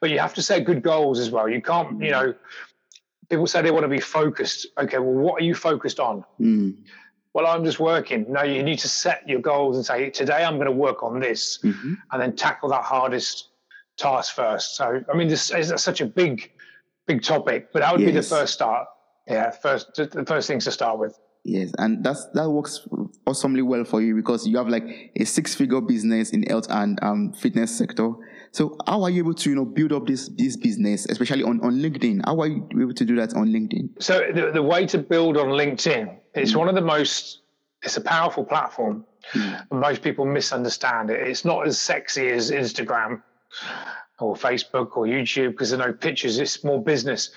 But 0.00 0.10
you 0.10 0.18
have 0.18 0.34
to 0.34 0.42
set 0.42 0.64
good 0.64 0.82
goals 0.82 1.18
as 1.18 1.30
well. 1.30 1.48
You 1.48 1.60
can't, 1.62 2.00
you 2.02 2.10
know. 2.10 2.34
People 3.28 3.46
say 3.46 3.62
they 3.62 3.70
want 3.70 3.84
to 3.84 3.88
be 3.88 4.00
focused. 4.00 4.66
Okay, 4.76 4.98
well, 4.98 5.12
what 5.12 5.40
are 5.40 5.44
you 5.44 5.54
focused 5.54 6.00
on? 6.00 6.24
Mm. 6.40 6.74
well, 7.32 7.46
I'm 7.46 7.64
just 7.64 7.78
working. 7.78 8.26
No, 8.28 8.42
you 8.42 8.60
need 8.64 8.80
to 8.80 8.88
set 8.88 9.28
your 9.28 9.40
goals 9.40 9.76
and 9.76 9.86
say, 9.86 10.10
today 10.10 10.42
I'm 10.44 10.54
going 10.56 10.66
to 10.66 10.72
work 10.72 11.04
on 11.04 11.20
this 11.20 11.58
Mhm. 11.62 11.96
and 12.10 12.20
then 12.20 12.34
tackle 12.34 12.68
that 12.70 12.82
hardest 12.82 13.50
task 13.96 14.34
first. 14.34 14.74
So, 14.74 15.00
I 15.08 15.16
mean, 15.16 15.28
this 15.28 15.52
is 15.52 15.72
such 15.80 16.00
a 16.00 16.06
big, 16.06 16.50
big 17.06 17.22
topic, 17.22 17.68
but 17.72 17.82
that 17.82 17.92
would 17.92 18.04
be 18.04 18.10
the 18.10 18.22
first 18.22 18.52
start. 18.54 18.88
Yeah, 19.28 19.50
first, 19.50 19.94
the 19.94 20.24
first 20.26 20.48
things 20.48 20.64
to 20.64 20.72
start 20.72 20.98
with. 20.98 21.16
Yes, 21.44 21.72
and 21.78 22.04
that's 22.04 22.26
that 22.34 22.50
works 22.50 22.86
awesomely 23.26 23.62
well 23.62 23.84
for 23.84 24.02
you 24.02 24.14
because 24.14 24.46
you 24.46 24.58
have 24.58 24.68
like 24.68 25.12
a 25.16 25.24
six-figure 25.24 25.80
business 25.80 26.30
in 26.30 26.42
health 26.42 26.66
and 26.68 26.98
um, 27.02 27.32
fitness 27.32 27.76
sector. 27.76 28.12
So 28.52 28.76
how 28.86 29.02
are 29.04 29.10
you 29.10 29.22
able 29.22 29.34
to 29.34 29.50
you 29.50 29.56
know 29.56 29.64
build 29.64 29.92
up 29.92 30.06
this 30.06 30.28
this 30.36 30.56
business, 30.56 31.06
especially 31.06 31.42
on 31.42 31.60
on 31.62 31.78
LinkedIn? 31.78 32.22
How 32.26 32.40
are 32.40 32.46
you 32.46 32.68
able 32.72 32.94
to 32.94 33.04
do 33.04 33.16
that 33.16 33.34
on 33.34 33.48
LinkedIn? 33.48 34.02
So, 34.02 34.20
the, 34.34 34.50
the 34.52 34.62
way 34.62 34.84
to 34.86 34.98
build 34.98 35.38
on 35.38 35.48
LinkedIn, 35.48 36.14
it's 36.34 36.54
one 36.54 36.68
of 36.68 36.74
the 36.74 36.82
most, 36.82 37.40
it's 37.82 37.96
a 37.96 38.02
powerful 38.02 38.44
platform. 38.44 39.06
Mm. 39.32 39.66
And 39.70 39.80
most 39.80 40.02
people 40.02 40.24
misunderstand 40.26 41.10
it. 41.10 41.26
It's 41.26 41.44
not 41.44 41.66
as 41.66 41.78
sexy 41.78 42.28
as 42.28 42.50
Instagram 42.50 43.22
or 44.18 44.34
Facebook 44.34 44.96
or 44.96 45.06
YouTube 45.06 45.52
because 45.52 45.70
there 45.70 45.80
are 45.80 45.88
no 45.88 45.92
pictures. 45.92 46.38
It's 46.38 46.62
more 46.64 46.82
business. 46.82 47.30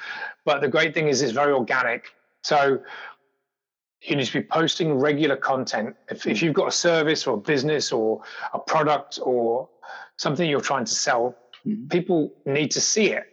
But 0.45 0.61
the 0.61 0.67
great 0.67 0.93
thing 0.93 1.07
is 1.07 1.21
it's 1.21 1.31
very 1.31 1.53
organic. 1.53 2.07
So 2.41 2.79
you 4.03 4.15
need 4.15 4.25
to 4.25 4.33
be 4.33 4.41
posting 4.41 4.93
regular 4.93 5.35
content. 5.35 5.95
If, 6.09 6.27
if 6.27 6.39
hmm. 6.39 6.45
you've 6.45 6.53
got 6.53 6.67
a 6.67 6.71
service 6.71 7.25
or 7.25 7.35
a 7.35 7.41
business 7.41 7.91
or 7.91 8.21
a 8.53 8.59
product 8.59 9.19
or 9.21 9.69
something 10.17 10.49
you're 10.49 10.61
trying 10.61 10.85
to 10.85 10.93
sell, 10.93 11.35
Mhm. 11.65 11.89
people 11.89 12.33
need 12.45 12.71
to 12.71 12.81
see 12.81 13.11
it. 13.11 13.23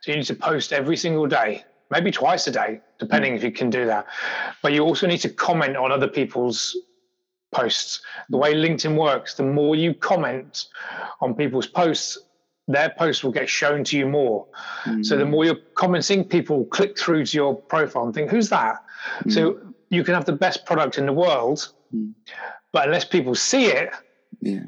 So 0.00 0.10
you 0.10 0.18
need 0.18 0.26
to 0.26 0.34
post 0.34 0.72
every 0.72 0.96
single 0.96 1.26
day, 1.26 1.64
maybe 1.90 2.10
twice 2.10 2.46
a 2.46 2.50
day, 2.50 2.80
depending 2.98 3.32
hmm. 3.32 3.36
if 3.38 3.44
you 3.44 3.52
can 3.52 3.70
do 3.70 3.86
that. 3.86 4.06
But 4.62 4.72
you 4.72 4.82
also 4.84 5.06
need 5.06 5.22
to 5.22 5.30
comment 5.30 5.76
on 5.76 5.90
other 5.90 6.08
people's 6.08 6.76
posts. 7.52 8.02
The 8.28 8.36
hmm. 8.36 8.42
way 8.42 8.54
LinkedIn 8.54 8.96
works, 8.96 9.34
the 9.34 9.44
more 9.44 9.74
you 9.74 9.94
comment 9.94 10.66
on 11.20 11.34
people's 11.34 11.66
posts, 11.66 12.18
their 12.68 12.90
posts 12.90 13.24
will 13.24 13.32
get 13.32 13.48
shown 13.48 13.82
to 13.84 13.98
you 13.98 14.06
more. 14.06 14.46
So 15.02 15.16
the 15.16 15.24
more 15.24 15.44
you're 15.44 15.58
commenting, 15.74 16.22
people 16.22 16.64
click 16.66 16.96
through 16.96 17.26
to 17.26 17.36
your 17.36 17.54
profile 17.56 18.04
and 18.04 18.14
think, 18.14 18.30
who's 18.30 18.48
that? 18.50 18.84
So 19.28 19.58
you 19.90 20.04
can 20.04 20.14
have 20.14 20.24
the 20.24 20.32
best 20.32 20.64
product 20.64 20.98
in 20.98 21.06
the 21.06 21.12
world, 21.12 21.72
Mm. 21.94 22.14
but 22.72 22.86
unless 22.86 23.04
people 23.04 23.34
see 23.34 23.66
it, 23.66 23.90
yeah, 24.40 24.62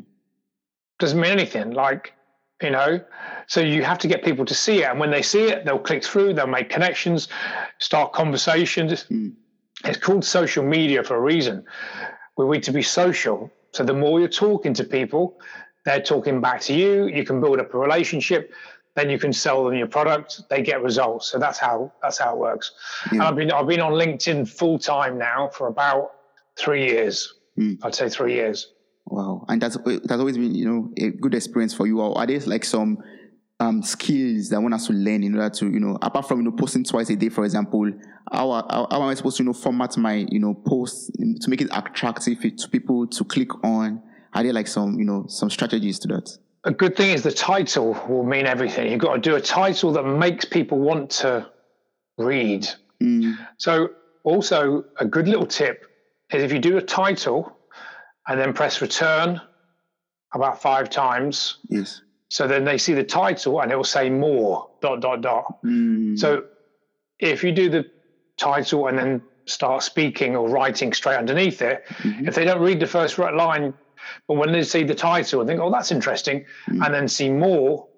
doesn't 0.98 1.20
mean 1.20 1.30
anything. 1.30 1.70
Like, 1.70 2.12
you 2.60 2.70
know, 2.70 3.00
so 3.46 3.60
you 3.60 3.82
have 3.84 3.98
to 3.98 4.08
get 4.08 4.24
people 4.24 4.44
to 4.44 4.54
see 4.54 4.82
it. 4.82 4.90
And 4.90 4.98
when 5.00 5.10
they 5.10 5.22
see 5.22 5.44
it, 5.44 5.64
they'll 5.64 5.78
click 5.78 6.04
through, 6.04 6.34
they'll 6.34 6.46
make 6.46 6.68
connections, 6.68 7.28
start 7.78 8.12
conversations. 8.12 9.04
Mm. 9.04 9.34
It's 9.84 9.98
called 9.98 10.24
social 10.24 10.64
media 10.64 11.02
for 11.02 11.16
a 11.16 11.20
reason. 11.20 11.64
We 12.36 12.48
need 12.48 12.62
to 12.64 12.72
be 12.72 12.82
social. 12.82 13.50
So 13.72 13.84
the 13.84 13.94
more 13.94 14.20
you're 14.20 14.28
talking 14.28 14.74
to 14.74 14.84
people, 14.84 15.38
they're 15.84 16.02
talking 16.02 16.40
back 16.40 16.60
to 16.62 16.74
you. 16.74 17.06
You 17.06 17.24
can 17.24 17.40
build 17.40 17.58
up 17.58 17.74
a 17.74 17.78
relationship. 17.78 18.52
Then 18.94 19.08
you 19.08 19.18
can 19.18 19.32
sell 19.32 19.64
them 19.64 19.74
your 19.74 19.86
product. 19.86 20.42
They 20.50 20.62
get 20.62 20.82
results. 20.82 21.28
So 21.28 21.38
that's 21.38 21.58
how 21.58 21.92
that's 22.02 22.18
how 22.18 22.34
it 22.34 22.38
works. 22.38 22.72
And 23.10 23.22
I've 23.22 23.36
been 23.36 23.50
I've 23.50 23.66
been 23.66 23.80
on 23.80 23.92
LinkedIn 23.92 24.48
full 24.48 24.78
time 24.78 25.18
now 25.18 25.48
for 25.48 25.68
about 25.68 26.12
three 26.58 26.86
years. 26.86 27.34
Mm. 27.58 27.78
I'd 27.82 27.94
say 27.94 28.08
three 28.08 28.34
years. 28.34 28.68
Wow, 29.06 29.44
and 29.48 29.60
that's 29.60 29.76
that's 29.84 30.20
always 30.20 30.36
been 30.36 30.54
you 30.54 30.66
know 30.66 30.92
a 30.98 31.10
good 31.10 31.34
experience 31.34 31.74
for 31.74 31.86
you. 31.86 32.00
Or 32.00 32.16
are 32.16 32.26
there 32.26 32.38
like 32.40 32.64
some 32.64 32.98
um, 33.60 33.82
skills 33.82 34.48
that 34.50 34.60
one 34.60 34.72
has 34.72 34.86
to 34.86 34.92
learn 34.92 35.22
in 35.22 35.34
order 35.36 35.50
to 35.50 35.70
you 35.70 35.80
know 35.80 35.98
apart 36.02 36.28
from 36.28 36.38
you 36.40 36.44
know 36.44 36.52
posting 36.52 36.84
twice 36.84 37.10
a 37.10 37.16
day, 37.16 37.28
for 37.28 37.44
example, 37.44 37.90
how, 38.30 38.50
how, 38.52 38.86
how 38.90 39.02
am 39.02 39.08
I 39.08 39.14
supposed 39.14 39.36
to 39.38 39.42
you 39.42 39.48
know 39.48 39.52
format 39.52 39.96
my 39.96 40.26
you 40.30 40.38
know 40.38 40.54
post 40.54 41.12
to 41.14 41.50
make 41.50 41.60
it 41.60 41.68
attractive 41.72 42.40
to 42.40 42.68
people 42.68 43.06
to 43.06 43.24
click 43.24 43.64
on? 43.64 44.02
Are 44.34 44.42
there 44.42 44.52
like 44.52 44.66
some 44.66 44.98
you 44.98 45.04
know 45.04 45.26
some 45.28 45.50
strategies 45.50 45.98
to 46.00 46.08
that? 46.08 46.38
A 46.64 46.72
good 46.72 46.96
thing 46.96 47.10
is 47.10 47.22
the 47.22 47.32
title 47.32 48.00
will 48.08 48.24
mean 48.24 48.46
everything. 48.46 48.90
You've 48.90 49.00
got 49.00 49.14
to 49.14 49.20
do 49.20 49.34
a 49.34 49.40
title 49.40 49.92
that 49.92 50.04
makes 50.04 50.44
people 50.44 50.78
want 50.78 51.10
to 51.22 51.50
read. 52.18 52.66
Mm, 53.02 53.36
So, 53.58 53.88
also, 54.24 54.84
a 54.98 55.04
good 55.04 55.26
little 55.26 55.46
tip 55.46 55.84
is 56.32 56.42
if 56.44 56.52
you 56.52 56.60
do 56.60 56.76
a 56.76 56.82
title 56.82 57.58
and 58.28 58.38
then 58.38 58.52
press 58.52 58.80
return 58.80 59.40
about 60.34 60.62
five 60.62 60.88
times, 60.88 61.58
yes. 61.68 62.00
so 62.28 62.46
then 62.46 62.64
they 62.64 62.78
see 62.78 62.94
the 62.94 63.02
title 63.04 63.60
and 63.60 63.72
it 63.72 63.76
will 63.76 63.82
say 63.84 64.08
more, 64.08 64.68
dot, 64.80 65.00
dot, 65.00 65.20
dot. 65.20 65.44
Mm, 65.64 66.16
So, 66.18 66.42
if 67.18 67.42
you 67.42 67.50
do 67.52 67.68
the 67.68 67.84
title 68.38 68.86
and 68.86 68.96
then 68.98 69.22
start 69.48 69.82
speaking 69.82 70.36
or 70.36 70.48
writing 70.48 70.92
straight 70.92 71.16
underneath 71.16 71.60
it, 71.60 71.82
mhm, 71.98 72.28
if 72.28 72.34
they 72.36 72.44
don't 72.44 72.60
read 72.62 72.78
the 72.78 72.86
first 72.86 73.18
line, 73.18 73.74
but 74.28 74.34
when 74.34 74.52
they 74.52 74.62
see 74.62 74.84
the 74.84 74.94
title 74.94 75.40
and 75.40 75.48
think, 75.48 75.60
oh, 75.60 75.70
that's 75.70 75.90
interesting, 75.92 76.44
Mm. 76.68 76.84
and 76.84 76.94
then 76.94 77.08
see 77.08 77.28
more, 77.30 77.88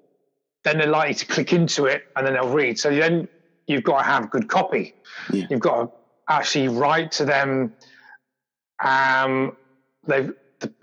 then 0.64 0.78
they're 0.78 0.86
likely 0.86 1.14
to 1.14 1.26
click 1.26 1.52
into 1.52 1.86
it 1.86 2.02
and 2.16 2.26
then 2.26 2.34
they'll 2.34 2.48
read. 2.48 2.78
So 2.78 2.90
then 2.94 3.28
you've 3.66 3.82
got 3.84 3.98
to 3.98 4.04
have 4.04 4.30
good 4.30 4.48
copy. 4.48 4.94
Yeah. 5.32 5.46
You've 5.50 5.60
got 5.60 5.76
to 5.84 5.90
actually 6.28 6.68
write 6.68 7.12
to 7.12 7.24
them. 7.24 7.74
Um, 8.82 9.56
they've, 10.06 10.32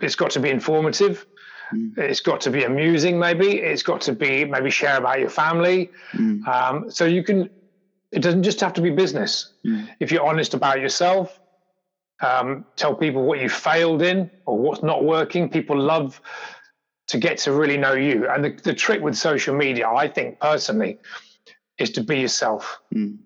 it's 0.00 0.14
got 0.14 0.30
to 0.32 0.40
be 0.40 0.50
informative. 0.50 1.26
Mm. 1.74 1.96
It's 1.98 2.20
got 2.20 2.40
to 2.42 2.50
be 2.50 2.64
amusing, 2.64 3.18
maybe. 3.18 3.58
It's 3.58 3.82
got 3.82 4.00
to 4.02 4.12
be 4.12 4.44
maybe 4.44 4.70
share 4.70 4.96
about 4.98 5.18
your 5.20 5.30
family. 5.30 5.90
mm, 6.12 6.46
Um, 6.46 6.90
so 6.90 7.04
you 7.04 7.22
can, 7.24 7.48
it 8.12 8.20
doesn't 8.22 8.42
just 8.42 8.60
have 8.60 8.74
to 8.74 8.80
be 8.82 8.90
business 8.90 9.52
mm, 9.66 9.88
if 9.98 10.12
you're 10.12 10.24
honest 10.26 10.54
about 10.54 10.80
yourself 10.80 11.40
um, 12.22 12.64
tell 12.76 12.94
people 12.94 13.24
what 13.24 13.40
you 13.40 13.48
failed 13.48 14.00
in 14.00 14.30
or 14.46 14.58
what's 14.58 14.82
not 14.82 15.04
working. 15.04 15.48
People 15.48 15.78
love 15.78 16.20
to 17.08 17.18
get 17.18 17.36
to 17.38 17.52
really 17.52 17.76
know 17.76 17.92
you. 17.92 18.28
And 18.28 18.44
the, 18.44 18.50
the 18.50 18.74
trick 18.74 19.02
with 19.02 19.16
social 19.16 19.54
media, 19.54 19.88
I 19.88 20.08
think 20.08 20.40
personally, 20.40 20.98
is 21.78 21.90
to 21.90 22.02
be 22.02 22.20
yourself. 22.20 22.80
Mm. 22.94 23.18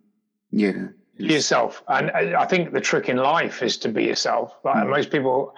Yeah. 0.51 0.89
Be 1.19 1.35
yourself. 1.35 1.83
And 1.89 2.11
I 2.11 2.47
think 2.47 2.73
the 2.73 2.81
trick 2.81 3.09
in 3.09 3.19
life 3.19 3.63
is 3.63 3.77
to 3.79 3.89
be 3.89 4.05
yourself. 4.05 4.55
Like 4.65 4.77
mm. 4.77 4.91
most 4.91 5.11
people, 5.11 5.55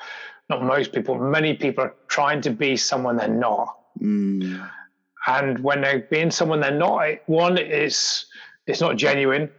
not 0.51 0.63
most 0.63 0.93
people, 0.93 1.19
many 1.19 1.55
people 1.55 1.85
are 1.85 1.95
trying 2.09 2.41
to 2.43 2.51
be 2.51 2.77
someone 2.77 3.17
they're 3.17 3.29
not. 3.29 3.79
Mm. 4.01 4.69
And 5.27 5.59
when 5.61 5.81
they're 5.81 6.01
being 6.01 6.31
someone 6.31 6.61
they're 6.61 6.71
not, 6.71 7.09
one 7.27 7.59
is 7.59 8.27
it's 8.67 8.81
not 8.81 8.97
genuine. 8.97 9.51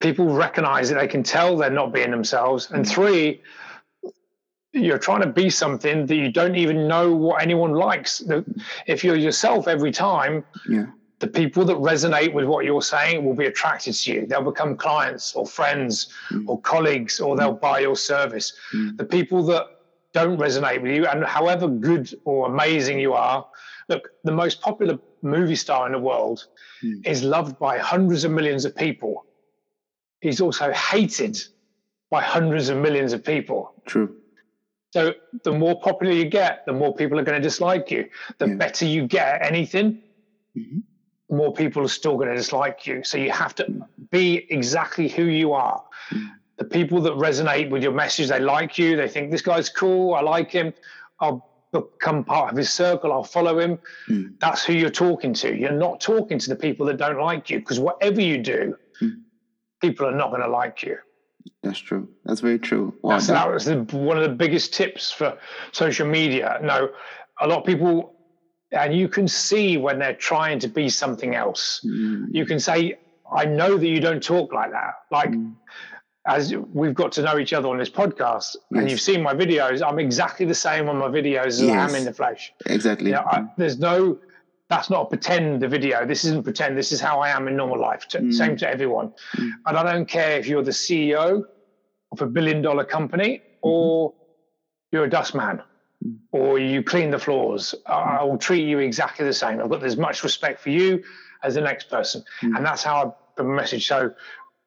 People 0.00 0.32
recognize 0.34 0.88
that 0.88 0.98
they 0.98 1.06
can 1.06 1.22
tell 1.22 1.56
they're 1.56 1.70
not 1.70 1.92
being 1.92 2.10
themselves. 2.10 2.70
And 2.70 2.88
three, 2.88 3.42
you're 4.72 4.98
trying 4.98 5.20
to 5.20 5.28
be 5.28 5.50
something 5.50 6.06
that 6.06 6.14
you 6.14 6.30
don't 6.30 6.56
even 6.56 6.86
know 6.86 7.14
what 7.14 7.42
anyone 7.42 7.72
likes. 7.72 8.22
If 8.86 9.04
you're 9.04 9.16
yourself 9.16 9.68
every 9.68 9.90
time, 9.90 10.44
yeah. 10.68 10.86
the 11.18 11.26
people 11.26 11.64
that 11.64 11.76
resonate 11.76 12.32
with 12.32 12.44
what 12.46 12.64
you're 12.64 12.82
saying 12.82 13.24
will 13.24 13.34
be 13.34 13.46
attracted 13.46 13.94
to 13.94 14.12
you. 14.12 14.26
They'll 14.26 14.42
become 14.42 14.76
clients 14.76 15.34
or 15.34 15.46
friends 15.46 16.12
mm. 16.30 16.44
or 16.46 16.60
colleagues, 16.60 17.20
or 17.20 17.36
they'll 17.36 17.56
mm. 17.56 17.60
buy 17.60 17.80
your 17.80 17.96
service. 17.96 18.52
Mm. 18.72 18.96
The 18.96 19.04
people 19.04 19.42
that 19.46 19.66
don't 20.12 20.38
resonate 20.38 20.82
with 20.82 20.92
you, 20.92 21.06
and 21.06 21.24
however 21.24 21.68
good 21.68 22.12
or 22.24 22.46
amazing 22.46 23.00
you 23.00 23.12
are, 23.12 23.46
look, 23.88 24.08
the 24.24 24.32
most 24.32 24.60
popular 24.60 24.98
movie 25.22 25.56
star 25.56 25.86
in 25.86 25.92
the 25.92 25.98
world 25.98 26.46
mm. 26.82 27.06
is 27.06 27.22
loved 27.22 27.58
by 27.58 27.76
hundreds 27.78 28.24
of 28.24 28.30
millions 28.30 28.64
of 28.64 28.74
people. 28.76 29.26
He's 30.20 30.40
also 30.40 30.70
hated 30.72 31.38
by 32.10 32.22
hundreds 32.22 32.68
of 32.68 32.78
millions 32.78 33.12
of 33.12 33.24
people. 33.24 33.72
True. 33.86 34.16
So 34.90 35.14
the 35.44 35.52
more 35.52 35.80
popular 35.80 36.12
you 36.12 36.28
get, 36.28 36.66
the 36.66 36.72
more 36.72 36.94
people 36.94 37.18
are 37.18 37.22
going 37.22 37.40
to 37.40 37.42
dislike 37.42 37.90
you. 37.90 38.08
The 38.38 38.48
yeah. 38.48 38.54
better 38.54 38.84
you 38.84 39.06
get 39.06 39.40
at 39.40 39.46
anything, 39.46 40.02
mm-hmm. 40.56 40.78
more 41.34 41.52
people 41.52 41.84
are 41.84 41.88
still 41.88 42.16
going 42.16 42.28
to 42.28 42.34
dislike 42.34 42.86
you. 42.86 43.04
So 43.04 43.16
you 43.16 43.30
have 43.30 43.54
to 43.56 43.86
be 44.10 44.46
exactly 44.50 45.08
who 45.08 45.24
you 45.24 45.52
are. 45.52 45.84
Mm-hmm. 46.10 46.26
The 46.56 46.64
people 46.64 47.00
that 47.02 47.12
resonate 47.14 47.70
with 47.70 47.82
your 47.82 47.92
message, 47.92 48.28
they 48.28 48.40
like 48.40 48.78
you. 48.78 48.96
They 48.96 49.08
think 49.08 49.30
this 49.30 49.42
guy's 49.42 49.70
cool. 49.70 50.14
I 50.14 50.20
like 50.20 50.50
him. 50.50 50.74
I'll 51.20 51.48
become 51.72 52.24
part 52.24 52.50
of 52.50 52.58
his 52.58 52.70
circle. 52.70 53.12
I'll 53.12 53.24
follow 53.24 53.58
him. 53.60 53.78
Mm-hmm. 54.08 54.34
That's 54.40 54.64
who 54.64 54.72
you're 54.72 54.90
talking 54.90 55.32
to. 55.34 55.54
You're 55.56 55.70
not 55.70 56.00
talking 56.00 56.38
to 56.40 56.48
the 56.48 56.56
people 56.56 56.84
that 56.86 56.96
don't 56.96 57.18
like 57.18 57.48
you 57.48 57.60
because 57.60 57.78
whatever 57.78 58.20
you 58.20 58.38
do, 58.38 58.76
people 59.80 60.06
are 60.06 60.14
not 60.14 60.30
going 60.30 60.42
to 60.42 60.48
like 60.48 60.82
you. 60.82 60.96
That's 61.62 61.78
true. 61.78 62.08
That's 62.24 62.40
very 62.40 62.58
true. 62.58 62.94
Wow, 63.02 63.12
That's, 63.12 63.28
that 63.28 63.50
was 63.52 63.64
the, 63.64 63.76
one 63.96 64.16
of 64.18 64.22
the 64.22 64.34
biggest 64.34 64.74
tips 64.74 65.10
for 65.10 65.38
social 65.72 66.06
media. 66.06 66.58
No, 66.62 66.90
a 67.40 67.46
lot 67.46 67.60
of 67.60 67.64
people, 67.64 68.14
and 68.72 68.94
you 68.94 69.08
can 69.08 69.26
see 69.26 69.76
when 69.78 69.98
they're 69.98 70.14
trying 70.14 70.58
to 70.60 70.68
be 70.68 70.88
something 70.88 71.34
else. 71.34 71.80
Mm. 71.86 72.26
You 72.30 72.44
can 72.44 72.60
say, 72.60 72.98
I 73.34 73.44
know 73.46 73.78
that 73.78 73.86
you 73.88 74.00
don't 74.00 74.22
talk 74.22 74.52
like 74.52 74.72
that. 74.72 74.94
Like, 75.10 75.30
Mm. 75.30 75.54
as 76.26 76.54
we've 76.74 76.94
got 76.94 77.12
to 77.12 77.22
know 77.22 77.38
each 77.38 77.54
other 77.54 77.68
on 77.68 77.78
this 77.78 77.88
podcast, 77.90 78.56
and 78.72 78.90
you've 78.90 79.00
seen 79.00 79.22
my 79.22 79.32
videos, 79.34 79.82
I'm 79.86 79.98
exactly 79.98 80.44
the 80.44 80.54
same 80.54 80.88
on 80.90 80.98
my 80.98 81.08
videos 81.08 81.46
as 81.46 81.62
I 81.62 81.88
am 81.88 81.94
in 81.94 82.04
the 82.04 82.12
flesh. 82.12 82.52
Exactly. 82.66 83.06
You 83.06 83.14
know, 83.14 83.24
I, 83.26 83.46
there's 83.56 83.78
no, 83.78 84.18
that's 84.70 84.88
not 84.88 85.00
a 85.02 85.06
pretend 85.06 85.60
the 85.60 85.68
video. 85.68 86.06
This 86.06 86.24
isn't 86.24 86.44
pretend. 86.44 86.78
This 86.78 86.92
is 86.92 87.00
how 87.00 87.18
I 87.20 87.28
am 87.30 87.48
in 87.48 87.56
normal 87.56 87.78
life. 87.80 88.06
To, 88.08 88.18
Mm. 88.20 88.32
Same 88.32 88.56
to 88.58 88.66
everyone. 88.70 89.08
Mm. 89.36 89.50
And 89.66 89.76
I 89.76 89.82
don't 89.92 90.08
care 90.08 90.38
if 90.38 90.46
you're 90.46 90.62
the 90.62 90.70
CEO 90.86 91.44
of 92.12 92.22
a 92.22 92.26
billion 92.26 92.62
dollar 92.62 92.84
company 92.84 93.32
Mm-hmm. 93.42 93.68
or 93.68 94.14
you're 94.92 95.04
a 95.04 95.10
dustman 95.10 95.60
Mm. 96.04 96.16
or 96.32 96.58
you 96.58 96.82
clean 96.82 97.10
the 97.10 97.18
floors. 97.18 97.74
I 97.86 98.18
I 98.20 98.22
will 98.24 98.38
treat 98.38 98.64
you 98.72 98.78
exactly 98.78 99.24
the 99.26 99.34
same. 99.44 99.60
I've 99.60 99.68
got 99.74 99.82
as 99.84 99.96
much 100.06 100.22
respect 100.24 100.60
for 100.64 100.70
you 100.70 101.02
as 101.42 101.54
the 101.56 101.60
next 101.70 101.90
person. 101.90 102.22
Mm. 102.42 102.56
And 102.56 102.64
that's 102.66 102.82
how 102.88 102.96
I 103.02 103.04
put 103.36 103.46
my 103.46 103.54
message. 103.62 103.84
So 103.86 103.98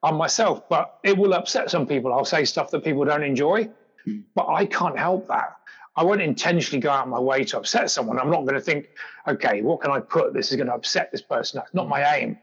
I'm 0.04 0.16
myself, 0.26 0.68
but 0.70 1.00
it 1.04 1.18
will 1.18 1.34
upset 1.34 1.72
some 1.72 1.86
people. 1.88 2.13
I'll 2.13 2.26
say 2.36 2.44
stuff 2.46 2.70
that 2.72 2.84
people 2.84 3.04
don't 3.06 3.24
enjoy, 3.34 3.70
Mm. 4.08 4.24
but 4.36 4.46
I 4.60 4.66
can't 4.66 4.98
help 5.08 5.28
that. 5.30 5.50
I 5.95 6.03
won't 6.03 6.21
intentionally 6.21 6.79
go 6.82 6.89
out 6.89 7.03
of 7.03 7.10
my 7.10 7.19
way 7.19 7.43
to 7.45 7.58
upset 7.58 7.89
someone. 7.91 8.19
I'm 8.19 8.32
not 8.32 8.41
going 8.41 8.56
to 8.56 8.62
think, 8.62 8.89
okay, 9.27 9.62
what 9.62 9.82
can 9.82 9.91
I 9.91 9.99
put? 9.99 10.34
This 10.34 10.49
is 10.51 10.56
going 10.58 10.67
to 10.67 10.73
upset 10.73 11.12
this 11.12 11.21
person. 11.21 11.60
That's 11.60 11.73
not 11.73 11.88
my 11.88 12.15
aim. 12.15 12.38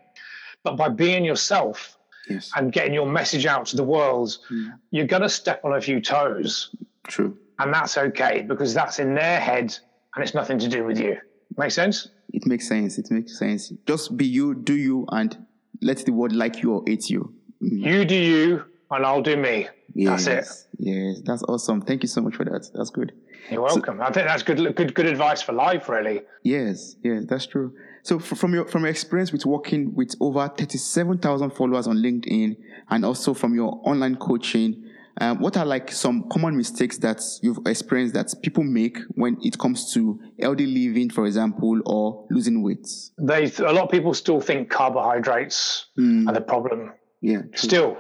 But 0.63 0.77
by 0.77 0.89
being 0.89 1.25
yourself 1.25 1.97
Yes. 2.29 2.53
and 2.55 2.71
getting 2.71 2.95
your 2.95 3.07
message 3.07 3.47
out 3.47 3.67
to 3.67 3.77
the 3.77 3.83
world, 3.83 4.37
Mm. 4.51 4.75
you're 4.91 5.07
going 5.07 5.23
to 5.23 5.29
step 5.29 5.65
on 5.65 5.73
a 5.75 5.81
few 5.81 6.01
toes. 6.01 6.75
True. 7.09 7.37
And 7.59 7.75
that's 7.75 7.99
okay 7.99 8.43
because 8.47 8.73
that's 8.73 8.99
in 9.01 9.15
their 9.15 9.41
head 9.41 9.77
and 10.15 10.23
it's 10.23 10.35
nothing 10.35 10.59
to 10.61 10.69
do 10.69 10.85
with 10.85 11.01
you. 11.01 11.17
Make 11.57 11.73
sense? 11.73 12.09
It 12.33 12.47
makes 12.47 12.69
sense. 12.69 12.99
It 12.99 13.11
makes 13.11 13.37
sense. 13.39 13.73
Just 13.87 14.17
be 14.17 14.27
you, 14.27 14.55
do 14.55 14.75
you, 14.75 15.07
and 15.11 15.37
let 15.83 16.05
the 16.07 16.13
world 16.13 16.33
like 16.33 16.63
you 16.63 16.73
or 16.75 16.85
hate 16.87 17.11
you. 17.11 17.35
Mm. 17.63 17.81
You 17.85 18.05
do 18.05 18.15
you 18.15 18.65
and 18.91 19.07
I'll 19.07 19.23
do 19.23 19.37
me. 19.37 19.69
Yes. 19.95 20.25
That's 20.27 20.51
it. 20.53 20.67
Yes. 20.79 21.21
That's 21.25 21.43
awesome. 21.45 21.81
Thank 21.83 22.03
you 22.03 22.09
so 22.09 22.21
much 22.21 22.37
for 22.37 22.45
that. 22.45 22.69
That's 22.75 22.91
good. 22.91 23.13
You're 23.51 23.63
welcome. 23.63 24.01
I 24.01 24.11
think 24.13 24.27
that's 24.29 24.43
good, 24.43 24.77
good, 24.77 24.95
good 24.95 25.07
advice 25.07 25.43
for 25.43 25.53
life, 25.53 25.89
really. 25.89 26.23
Yes, 26.45 26.97
yes, 27.03 27.25
that's 27.29 27.47
true. 27.47 27.73
So 28.03 28.19
from 28.19 28.55
your 28.55 28.67
from 28.67 28.83
your 28.83 28.91
experience 28.91 29.33
with 29.33 29.45
working 29.45 29.93
with 29.95 30.15
over 30.21 30.49
thirty 30.57 30.79
seven 30.79 31.19
thousand 31.19 31.51
followers 31.51 31.87
on 31.89 31.97
LinkedIn, 31.97 32.57
and 32.91 33.05
also 33.05 33.35
from 33.35 33.55
your 33.55 33.81
online 33.85 34.17
coaching, 34.17 34.85
um, 35.21 35.41
what 35.41 35.57
are 35.57 35.67
like 35.67 35.91
some 35.91 36.29
common 36.31 36.57
mistakes 36.57 36.99
that 36.99 37.21
you've 37.43 37.59
experienced 37.67 38.15
that 38.15 38.33
people 38.43 38.63
make 38.63 38.99
when 39.17 39.37
it 39.43 39.59
comes 39.59 39.93
to 39.95 40.21
healthy 40.41 40.67
living, 40.67 41.11
for 41.11 41.27
example, 41.27 41.81
or 41.87 42.27
losing 42.31 42.63
weight? 42.63 42.87
They, 43.19 43.45
a 43.59 43.73
lot 43.73 43.85
of 43.85 43.91
people 43.91 44.15
still 44.15 44.41
think 44.41 44.71
carbohydrates 44.71 45.87
Mm, 45.99 46.29
are 46.29 46.35
the 46.35 46.41
problem. 46.41 46.93
yeah, 47.21 47.39
true. 47.43 47.57
Still, 47.57 47.99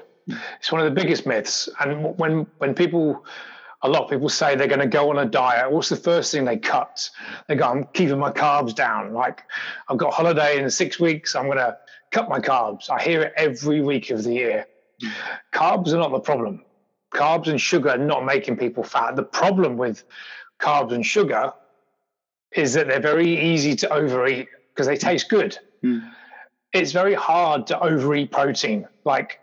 it's 0.58 0.72
one 0.72 0.80
of 0.80 0.84
the 0.84 1.00
biggest 1.00 1.26
myths. 1.26 1.68
And 1.80 2.16
when 2.18 2.46
when 2.58 2.74
people, 2.74 3.24
a 3.82 3.88
lot 3.88 4.04
of 4.04 4.10
people 4.10 4.28
say 4.28 4.54
they're 4.54 4.66
going 4.66 4.80
to 4.80 4.86
go 4.86 5.10
on 5.10 5.18
a 5.18 5.24
diet, 5.24 5.70
what's 5.70 5.88
the 5.88 5.96
first 5.96 6.32
thing 6.32 6.44
they 6.44 6.56
cut? 6.56 7.08
They 7.48 7.56
go, 7.56 7.66
I'm 7.66 7.84
keeping 7.92 8.18
my 8.18 8.30
carbs 8.30 8.74
down. 8.74 9.12
Like 9.12 9.42
I've 9.88 9.98
got 9.98 10.08
a 10.08 10.14
holiday 10.14 10.62
in 10.62 10.70
six 10.70 11.00
weeks, 11.00 11.34
I'm 11.34 11.46
going 11.46 11.58
to 11.58 11.76
cut 12.10 12.28
my 12.28 12.40
carbs. 12.40 12.90
I 12.90 13.02
hear 13.02 13.22
it 13.22 13.32
every 13.36 13.80
week 13.80 14.10
of 14.10 14.24
the 14.24 14.32
year. 14.32 14.66
Carbs 15.52 15.92
are 15.92 15.98
not 15.98 16.12
the 16.12 16.20
problem. 16.20 16.62
Carbs 17.14 17.48
and 17.48 17.60
sugar 17.60 17.90
are 17.90 17.98
not 17.98 18.24
making 18.24 18.56
people 18.56 18.84
fat. 18.84 19.16
The 19.16 19.22
problem 19.22 19.76
with 19.76 20.04
carbs 20.60 20.92
and 20.92 21.04
sugar 21.04 21.52
is 22.52 22.74
that 22.74 22.86
they're 22.88 23.00
very 23.00 23.40
easy 23.40 23.74
to 23.76 23.92
overeat 23.92 24.48
because 24.74 24.86
they 24.86 24.96
taste 24.96 25.28
good 25.28 25.58
Mm, 25.84 26.10
it's 26.72 26.92
very 26.92 27.14
hard 27.14 27.66
to 27.68 27.80
overeat 27.80 28.30
protein. 28.30 28.86
Like, 29.04 29.39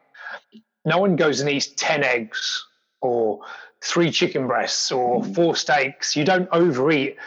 no 0.88 0.98
one 1.00 1.16
goes 1.18 1.42
and 1.42 1.50
eats 1.50 1.68
10 1.76 2.04
eggs 2.04 2.66
or 3.02 3.42
three 3.84 4.10
chicken 4.10 4.48
breasts 4.48 4.92
or 4.92 5.22
Mm. 5.22 5.36
four 5.36 5.56
steaks. 5.56 6.16
You 6.16 6.24
don't 6.24 6.48
overeat. 6.52 7.18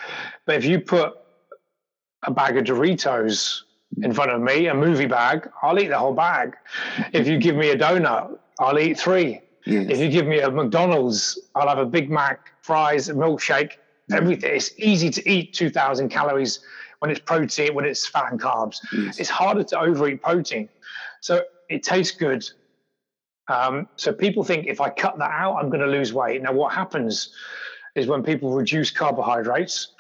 But 0.47 0.57
if 0.57 0.65
you 0.65 0.81
put 0.81 1.13
a 2.23 2.31
bag 2.31 2.57
of 2.57 2.65
Doritos 2.65 3.63
in 4.03 4.13
front 4.13 4.31
of 4.31 4.41
me, 4.41 4.67
a 4.69 4.75
movie 4.75 5.07
bag, 5.07 5.49
I'll 5.63 5.79
eat 5.79 5.89
the 5.89 5.99
whole 5.99 6.15
bag. 6.15 6.57
If 7.13 7.27
you 7.29 7.37
give 7.39 7.57
me 7.57 7.71
a 7.71 7.77
donut, 7.79 8.39
I'll 8.59 8.79
eat 8.79 8.99
three. 8.99 9.41
yes. 9.67 9.87
If 9.91 9.99
you 9.99 10.09
give 10.09 10.27
me 10.27 10.41
a 10.41 10.51
McDonald's, 10.51 11.39
I'll 11.55 11.69
have 11.69 11.79
a 11.79 11.87
Big 11.87 12.11
Mac, 12.11 12.39
fries, 12.63 13.09
a 13.11 13.15
milkshake, 13.15 13.73
everything. 14.13 14.55
It's 14.57 14.73
easy 14.79 15.11
to 15.11 15.31
eat 15.31 15.53
2,000 15.55 16.09
calories 16.09 16.61
when 17.01 17.11
it's 17.11 17.21
protein, 17.21 17.75
when 17.75 17.85
it's 17.85 18.07
fat 18.07 18.33
and 18.33 18.41
carbs. 18.41 18.77
yes. 18.93 19.19
It's 19.21 19.31
harder 19.31 19.65
to 19.65 19.79
overeat 19.79 20.23
protein. 20.23 20.69
So 21.21 21.43
it 21.69 21.83
tastes 21.83 22.17
good. 22.17 22.43
Um, 23.51 23.89
so 23.97 24.13
people 24.13 24.45
think 24.45 24.67
if 24.67 24.81
I 24.81 24.89
cut 24.91 25.19
that 25.19 25.31
out, 25.33 25.57
I'm 25.57 25.69
going 25.71 25.81
to 25.81 25.87
lose 25.99 26.13
weight. 26.13 26.41
Now, 26.43 26.53
what 26.53 26.73
happens 26.73 27.33
is 27.97 28.07
when 28.07 28.23
people 28.23 28.53
reduce 28.53 28.91
carbohydrates 28.91 29.93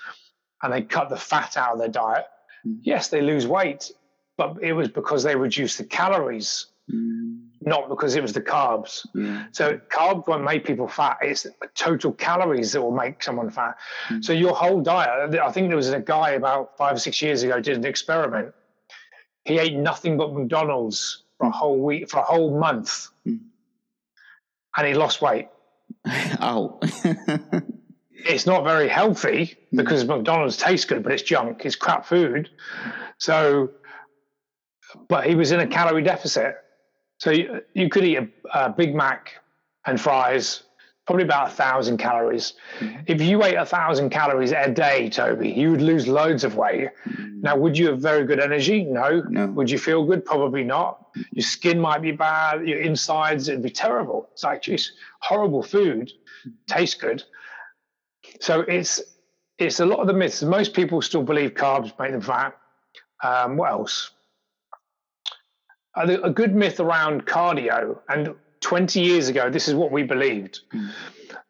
and 0.63 0.73
they 0.73 0.83
cut 0.83 1.09
the 1.09 1.17
fat 1.17 1.57
out 1.57 1.73
of 1.75 1.79
their 1.79 1.89
diet, 1.89 2.27
Mm. 2.67 2.79
yes, 2.83 3.09
they 3.09 3.23
lose 3.23 3.47
weight, 3.47 3.91
but 4.37 4.51
it 4.63 4.75
was 4.75 4.89
because 4.89 5.23
they 5.23 5.35
reduced 5.35 5.79
the 5.79 5.85
calories, 5.85 6.67
Mm, 6.93 7.47
not 7.63 7.89
because 7.89 8.17
it 8.17 8.23
was 8.23 8.33
the 8.35 8.43
carbs. 8.43 9.07
yeah. 9.15 9.45
So 9.53 9.79
carbs 9.89 10.27
won't 10.29 10.45
make 10.45 10.65
people 10.67 10.87
fat. 10.87 11.17
It's 11.23 11.47
total 11.75 12.13
calories 12.13 12.73
that 12.73 12.83
will 12.83 12.91
make 13.05 13.23
someone 13.23 13.49
fat. 13.49 13.77
Mm. 14.11 14.23
So 14.25 14.33
your 14.35 14.55
whole 14.55 14.81
diet. 14.83 15.35
I 15.37 15.51
think 15.53 15.69
there 15.69 15.77
was 15.77 15.89
a 15.89 16.01
guy 16.01 16.31
about 16.33 16.77
five 16.77 16.95
or 16.97 16.99
six 16.99 17.23
years 17.23 17.43
ago 17.45 17.61
did 17.61 17.77
an 17.79 17.87
experiment. 17.87 18.53
He 19.47 19.59
ate 19.59 19.77
nothing 19.77 20.19
but 20.19 20.35
McDonald's 20.35 21.23
for 21.39 21.47
a 21.47 21.51
whole 21.51 21.79
week, 21.79 22.11
for 22.11 22.19
a 22.19 22.29
whole 22.33 22.59
month, 22.59 22.89
Mm. 22.91 23.11
And 24.77 24.87
he 24.87 24.95
lost 24.95 25.21
weight. 25.23 25.49
oh. 26.41 26.81
It's 28.25 28.47
not 28.47 28.65
very 28.65 28.89
healthy 28.89 29.57
because 29.73 30.05
McDonald's 30.05 30.57
tastes 30.57 30.85
good, 30.85 31.03
but 31.03 31.13
it's 31.13 31.23
junk. 31.23 31.65
It's 31.65 31.77
crap 31.77 32.05
food. 32.05 32.51
So, 33.19 33.71
but 35.09 35.27
he 35.27 35.35
was 35.35 35.53
in 35.53 35.61
a 35.61 35.67
calorie 35.67 36.03
deficit. 36.03 36.57
So 37.19 37.31
you, 37.31 37.61
you 37.75 37.89
could 37.89 38.05
eat 38.05 38.19
a, 38.19 38.29
a 38.53 38.71
Big 38.71 38.95
Mac 38.95 39.41
and 39.87 40.01
fries 40.01 40.63
probably 41.07 41.25
about 41.25 41.49
a 41.49 41.51
thousand 41.51 41.97
calories. 41.97 42.55
Mm-hmm. 42.79 43.01
If 43.07 43.21
you 43.21 43.43
ate 43.43 43.55
a 43.55 43.67
thousand 43.67 44.11
calories 44.11 44.53
a 44.53 44.71
day, 44.71 45.09
Toby, 45.11 45.51
you 45.51 45.71
would 45.73 45.83
lose 45.83 46.07
loads 46.07 46.45
of 46.45 46.57
weight. 46.57 46.91
Mm-hmm. 47.09 47.41
Now, 47.41 47.57
would 47.57 47.77
you 47.77 47.89
have 47.89 48.01
very 48.01 48.25
good 48.25 48.39
energy? 48.39 48.85
No. 48.85 49.23
no. 49.29 49.47
Would 49.49 49.71
you 49.71 49.79
feel 49.79 50.05
good? 50.05 50.25
Probably 50.25 50.63
not. 50.63 51.09
Your 51.33 51.43
skin 51.43 51.81
might 51.81 52.03
be 52.03 52.13
bad. 52.13 52.67
Your 52.69 52.81
insides, 52.81 53.49
it'd 53.49 53.63
be 53.63 53.71
terrible. 53.71 54.29
It's 54.33 54.45
like 54.45 54.63
just 54.63 54.93
horrible 55.21 55.63
food. 55.63 56.13
Tastes 56.69 56.95
good. 56.95 57.25
So 58.41 58.61
it's 58.61 59.01
it's 59.59 59.81
a 59.81 59.87
lot 59.87 60.01
of 60.01 60.07
the 60.07 60.13
myths. 60.13 60.43
Most 60.43 60.73
people 60.75 61.03
still 61.03 61.23
believe 61.23 61.55
carbs 61.55 61.93
make 61.99 62.13
them 62.13 62.23
fat. 62.23 62.57
Um, 63.23 63.57
what 63.57 63.71
else? 63.71 64.11
A 65.97 66.31
good 66.31 66.55
myth 66.55 66.79
around 66.81 67.27
cardio 67.27 67.99
and 68.09 68.35
20 68.61 69.01
years 69.01 69.29
ago, 69.29 69.51
this 69.51 69.69
is 69.69 69.75
what 69.75 69.91
we 69.91 70.03
believed 70.03 70.61
mm. 70.73 70.91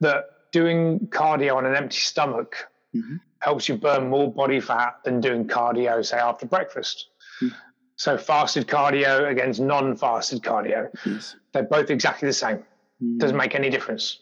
that 0.00 0.24
doing 0.52 1.00
cardio 1.08 1.56
on 1.56 1.66
an 1.66 1.74
empty 1.74 1.98
stomach 1.98 2.68
mm-hmm. 2.94 3.16
helps 3.40 3.68
you 3.68 3.76
burn 3.76 4.08
more 4.08 4.32
body 4.32 4.60
fat 4.60 4.96
than 5.04 5.20
doing 5.20 5.46
cardio, 5.46 6.04
say, 6.04 6.18
after 6.18 6.46
breakfast. 6.46 7.08
Mm. 7.42 7.52
So, 7.96 8.16
fasted 8.16 8.66
cardio 8.66 9.28
against 9.28 9.60
non 9.60 9.96
fasted 9.96 10.42
cardio, 10.42 10.88
yes. 11.04 11.36
they're 11.52 11.62
both 11.62 11.90
exactly 11.90 12.26
the 12.26 12.32
same. 12.32 12.64
Mm. 13.02 13.18
Doesn't 13.18 13.36
make 13.36 13.54
any 13.54 13.70
difference. 13.70 14.20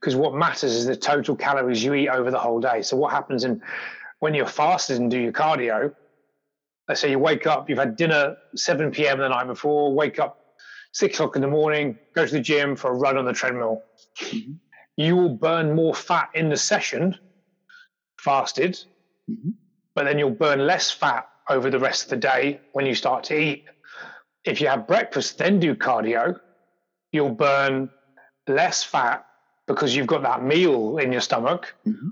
Because 0.00 0.14
mm. 0.14 0.18
what 0.18 0.34
matters 0.34 0.74
is 0.74 0.86
the 0.86 0.96
total 0.96 1.34
calories 1.34 1.82
you 1.82 1.94
eat 1.94 2.08
over 2.08 2.30
the 2.30 2.38
whole 2.38 2.60
day. 2.60 2.82
So, 2.82 2.96
what 2.96 3.12
happens 3.12 3.44
in 3.44 3.62
when 4.18 4.34
you're 4.34 4.46
fasted 4.46 4.98
and 5.00 5.10
do 5.10 5.18
your 5.18 5.32
cardio? 5.32 5.94
Let's 6.88 7.00
say 7.00 7.10
you 7.10 7.20
wake 7.20 7.46
up, 7.46 7.70
you've 7.70 7.78
had 7.78 7.94
dinner 7.94 8.36
7 8.56 8.90
p.m. 8.90 9.18
the 9.18 9.28
night 9.28 9.46
before, 9.46 9.94
wake 9.94 10.18
up 10.18 10.39
six 10.92 11.16
o'clock 11.16 11.36
in 11.36 11.42
the 11.42 11.48
morning, 11.48 11.98
go 12.14 12.26
to 12.26 12.32
the 12.32 12.40
gym 12.40 12.76
for 12.76 12.90
a 12.90 12.94
run 12.94 13.16
on 13.16 13.24
the 13.24 13.32
treadmill. 13.32 13.82
Mm-hmm. 14.18 14.52
You 14.96 15.16
will 15.16 15.30
burn 15.30 15.74
more 15.74 15.94
fat 15.94 16.30
in 16.34 16.48
the 16.48 16.56
session, 16.56 17.16
fasted, 18.18 18.78
mm-hmm. 19.30 19.50
but 19.94 20.04
then 20.04 20.18
you'll 20.18 20.30
burn 20.30 20.66
less 20.66 20.90
fat 20.90 21.28
over 21.48 21.70
the 21.70 21.78
rest 21.78 22.04
of 22.04 22.10
the 22.10 22.16
day 22.16 22.60
when 22.72 22.86
you 22.86 22.94
start 22.94 23.24
to 23.24 23.38
eat. 23.38 23.64
If 24.44 24.60
you 24.60 24.68
have 24.68 24.86
breakfast, 24.86 25.38
then 25.38 25.60
do 25.60 25.74
cardio, 25.74 26.38
you'll 27.12 27.30
burn 27.30 27.90
less 28.46 28.82
fat 28.82 29.26
because 29.66 29.94
you've 29.94 30.06
got 30.06 30.22
that 30.22 30.42
meal 30.42 30.98
in 30.98 31.12
your 31.12 31.20
stomach, 31.20 31.74
mm-hmm. 31.86 32.08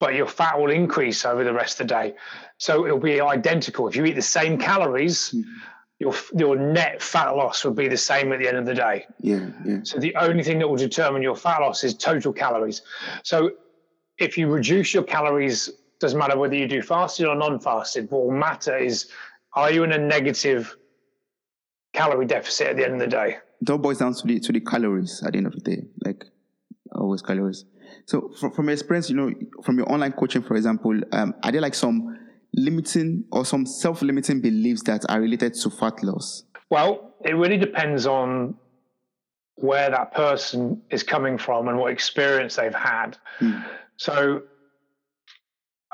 but 0.00 0.14
your 0.14 0.26
fat 0.26 0.58
will 0.58 0.70
increase 0.70 1.24
over 1.24 1.44
the 1.44 1.52
rest 1.52 1.80
of 1.80 1.88
the 1.88 1.94
day. 1.94 2.14
So 2.58 2.86
it'll 2.86 2.98
be 2.98 3.20
identical. 3.20 3.88
If 3.88 3.96
you 3.96 4.04
eat 4.04 4.14
the 4.14 4.22
same 4.22 4.58
calories, 4.58 5.30
mm-hmm 5.30 5.50
your 6.04 6.14
your 6.34 6.56
net 6.56 7.00
fat 7.02 7.30
loss 7.30 7.64
would 7.64 7.76
be 7.76 7.88
the 7.88 7.96
same 7.96 8.32
at 8.32 8.38
the 8.38 8.48
end 8.48 8.58
of 8.58 8.66
the 8.66 8.74
day. 8.74 9.06
Yeah, 9.20 9.48
yeah. 9.64 9.78
So 9.82 9.98
the 9.98 10.14
only 10.16 10.42
thing 10.42 10.58
that 10.58 10.68
will 10.68 10.76
determine 10.76 11.22
your 11.22 11.36
fat 11.36 11.60
loss 11.60 11.82
is 11.82 11.94
total 11.94 12.32
calories. 12.32 12.82
So 13.22 13.52
if 14.18 14.36
you 14.38 14.48
reduce 14.48 14.92
your 14.92 15.02
calories, 15.04 15.70
doesn't 16.00 16.18
matter 16.18 16.36
whether 16.36 16.54
you 16.54 16.68
do 16.68 16.82
fasted 16.82 17.26
or 17.26 17.34
non-fasted. 17.34 18.10
What 18.10 18.26
will 18.26 18.38
matter 18.48 18.76
is 18.76 19.06
are 19.54 19.70
you 19.70 19.84
in 19.84 19.92
a 19.92 19.98
negative 19.98 20.76
calorie 21.94 22.26
deficit 22.26 22.66
at 22.68 22.76
the 22.76 22.84
end 22.84 22.94
of 22.94 23.00
the 23.00 23.06
day? 23.06 23.38
It 23.62 23.70
all 23.70 23.78
boils 23.78 23.98
down 23.98 24.14
to 24.14 24.26
the 24.26 24.38
to 24.40 24.52
the 24.52 24.60
calories 24.60 25.22
at 25.24 25.32
the 25.32 25.38
end 25.38 25.46
of 25.46 25.54
the 25.54 25.60
day, 25.60 25.82
like 26.04 26.26
always 26.94 27.22
calories. 27.22 27.64
So 28.06 28.30
from, 28.38 28.52
from 28.52 28.66
your 28.66 28.74
experience, 28.74 29.08
you 29.08 29.16
know, 29.16 29.32
from 29.62 29.78
your 29.78 29.90
online 29.90 30.12
coaching, 30.12 30.42
for 30.42 30.56
example, 30.56 31.00
um, 31.12 31.34
are 31.42 31.52
there 31.52 31.60
like 31.62 31.74
some 31.74 32.18
limiting 32.56 33.24
or 33.32 33.44
some 33.44 33.66
self 33.66 34.02
limiting 34.02 34.40
beliefs 34.40 34.82
that 34.84 35.04
are 35.08 35.20
related 35.20 35.54
to 35.54 35.70
fat 35.70 36.02
loss? 36.02 36.44
Well, 36.70 37.14
it 37.24 37.34
really 37.36 37.58
depends 37.58 38.06
on 38.06 38.54
where 39.56 39.90
that 39.90 40.12
person 40.14 40.82
is 40.90 41.02
coming 41.02 41.38
from 41.38 41.68
and 41.68 41.78
what 41.78 41.92
experience 41.92 42.56
they've 42.56 42.74
had. 42.74 43.16
Mm. 43.40 43.64
So, 43.96 44.42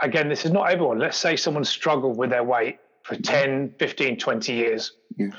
again, 0.00 0.28
this 0.28 0.44
is 0.44 0.52
not 0.52 0.70
everyone. 0.70 0.98
Let's 0.98 1.18
say 1.18 1.36
someone 1.36 1.64
struggled 1.64 2.16
with 2.16 2.30
their 2.30 2.44
weight 2.44 2.78
for 3.02 3.16
hmm. 3.16 3.22
10, 3.22 3.74
15, 3.78 4.18
20 4.18 4.52
years. 4.52 4.92
Yeah. 5.16 5.30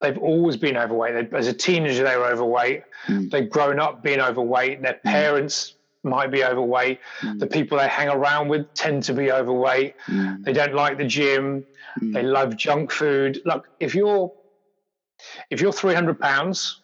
They've 0.00 0.18
always 0.18 0.56
been 0.56 0.76
overweight. 0.76 1.32
As 1.32 1.46
a 1.46 1.52
teenager, 1.52 2.04
they 2.04 2.16
were 2.16 2.26
overweight. 2.26 2.82
Mm. 3.06 3.30
They've 3.30 3.48
grown 3.48 3.80
up 3.80 4.02
being 4.02 4.20
overweight. 4.20 4.82
Their 4.82 4.98
hmm. 5.02 5.08
parents 5.08 5.74
might 6.04 6.30
be 6.30 6.44
overweight. 6.44 7.00
Mm. 7.22 7.38
The 7.38 7.46
people 7.46 7.78
they 7.78 7.88
hang 7.88 8.08
around 8.08 8.48
with 8.48 8.72
tend 8.74 9.02
to 9.04 9.14
be 9.14 9.32
overweight. 9.32 9.94
Mm. 10.06 10.44
They 10.44 10.52
don't 10.52 10.74
like 10.74 10.98
the 10.98 11.04
gym. 11.04 11.64
Mm. 12.00 12.12
They 12.12 12.22
love 12.22 12.56
junk 12.56 12.90
food. 12.90 13.40
Look, 13.44 13.68
if 13.80 13.94
you're 13.94 14.32
if 15.50 15.60
you're 15.60 15.72
300 15.72 16.18
pounds, 16.20 16.82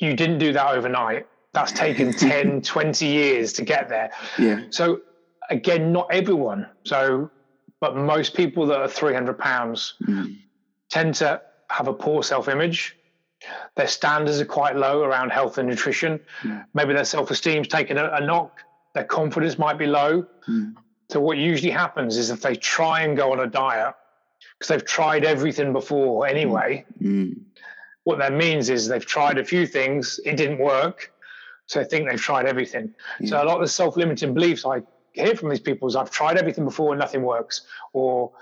you 0.00 0.14
didn't 0.14 0.38
do 0.38 0.52
that 0.52 0.74
overnight. 0.74 1.26
That's 1.52 1.72
taken 1.72 2.12
10, 2.18 2.62
20 2.62 3.06
years 3.06 3.52
to 3.54 3.64
get 3.64 3.88
there. 3.88 4.10
Yeah. 4.38 4.62
So 4.70 5.00
again, 5.50 5.92
not 5.92 6.08
everyone. 6.10 6.66
So, 6.84 7.30
but 7.80 7.96
most 7.96 8.34
people 8.34 8.66
that 8.66 8.80
are 8.80 8.88
300 8.88 9.38
pounds 9.38 9.94
mm. 10.02 10.36
tend 10.90 11.14
to 11.16 11.40
have 11.70 11.88
a 11.88 11.92
poor 11.92 12.22
self-image 12.22 12.96
their 13.76 13.88
standards 13.88 14.40
are 14.40 14.46
quite 14.46 14.76
low 14.76 15.02
around 15.02 15.30
health 15.30 15.58
and 15.58 15.68
nutrition. 15.68 16.20
Mm. 16.42 16.64
Maybe 16.74 16.92
their 16.94 17.04
self 17.04 17.30
esteem's 17.30 17.68
taken 17.68 17.98
a, 17.98 18.10
a, 18.10 18.24
knock. 18.24 18.60
Their 18.94 19.04
confidence 19.04 19.58
might 19.58 19.78
be 19.78 19.86
low. 19.86 20.26
Mm. 20.48 20.74
So 21.10 21.20
what 21.20 21.38
usually 21.38 21.70
happens 21.70 22.16
is 22.16 22.30
if 22.30 22.40
they 22.40 22.54
try 22.54 23.02
and 23.02 23.16
go 23.16 23.32
on 23.32 23.40
a 23.40 23.46
diet 23.46 23.94
because 24.58 24.68
they've 24.68 24.86
tried 24.86 25.24
everything 25.24 25.72
before 25.72 26.26
anyway. 26.26 26.84
Mm. 27.00 27.40
What 28.04 28.18
that 28.18 28.32
means 28.32 28.70
is 28.70 28.88
they've 28.88 29.04
tried 29.04 29.38
a 29.38 29.44
few 29.44 29.66
things, 29.66 30.18
it 30.24 30.36
didn't 30.36 30.58
work, 30.58 31.12
so 31.66 31.80
they 31.80 31.84
think 31.84 32.08
they've 32.08 32.20
tried 32.20 32.46
everything. 32.46 32.94
Yeah. 33.20 33.30
So 33.30 33.42
a 33.42 33.44
lot 33.44 33.56
of 33.56 33.62
the 33.62 33.68
self-limiting 33.68 34.34
beliefs 34.34 34.64
I 34.66 34.82
hear 35.12 35.36
from 35.36 35.50
these 35.50 35.60
people 35.60 35.88
is 35.88 35.96
I've 35.96 36.10
tried 36.10 36.36
everything 36.38 36.64
before 36.64 36.92
and 36.92 37.00
nothing 37.00 37.22
works, 37.22 37.62
or 37.92 38.32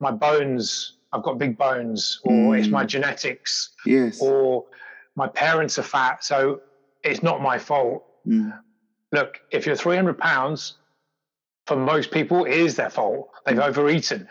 my 0.00 0.10
bones 0.10 0.94
I've 1.12 1.22
got 1.22 1.38
big 1.38 1.58
bones, 1.58 2.20
or 2.24 2.32
mm. 2.32 2.58
it's 2.58 2.68
my 2.68 2.84
genetics, 2.84 3.70
yes, 3.84 4.20
or 4.20 4.66
my 5.16 5.26
parents 5.26 5.78
are 5.78 5.82
fat, 5.82 6.22
so 6.24 6.60
it's 7.02 7.22
not 7.22 7.40
my 7.42 7.58
fault. 7.58 8.04
Mm. 8.26 8.58
Look, 9.12 9.40
if 9.50 9.66
you're 9.66 9.76
300 9.76 10.18
pounds, 10.18 10.76
for 11.66 11.76
most 11.76 12.10
people, 12.10 12.44
it 12.44 12.54
is 12.54 12.76
their 12.76 12.90
fault. 12.90 13.30
They've 13.46 13.56
mm. 13.56 13.66
overeaten. 13.66 14.28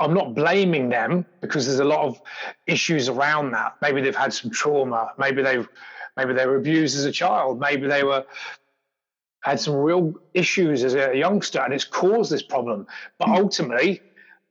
I'm 0.00 0.14
not 0.14 0.34
blaming 0.34 0.88
them 0.88 1.24
because 1.40 1.66
there's 1.66 1.78
a 1.78 1.84
lot 1.84 2.04
of 2.04 2.20
issues 2.66 3.08
around 3.08 3.52
that. 3.52 3.76
Maybe 3.80 4.00
they've 4.00 4.16
had 4.16 4.32
some 4.32 4.50
trauma. 4.50 5.12
Maybe 5.18 5.42
they've 5.42 5.68
maybe 6.16 6.32
they 6.34 6.46
were 6.46 6.56
abused 6.56 6.96
as 6.96 7.04
a 7.04 7.12
child. 7.12 7.60
Maybe 7.60 7.86
they 7.86 8.02
were 8.02 8.24
had 9.42 9.60
some 9.60 9.74
real 9.74 10.14
issues 10.34 10.84
as 10.84 10.94
a 10.94 11.16
youngster, 11.16 11.60
and 11.60 11.72
it's 11.72 11.84
caused 11.84 12.30
this 12.32 12.42
problem. 12.42 12.86
But 13.18 13.28
mm. 13.28 13.38
ultimately, 13.38 14.02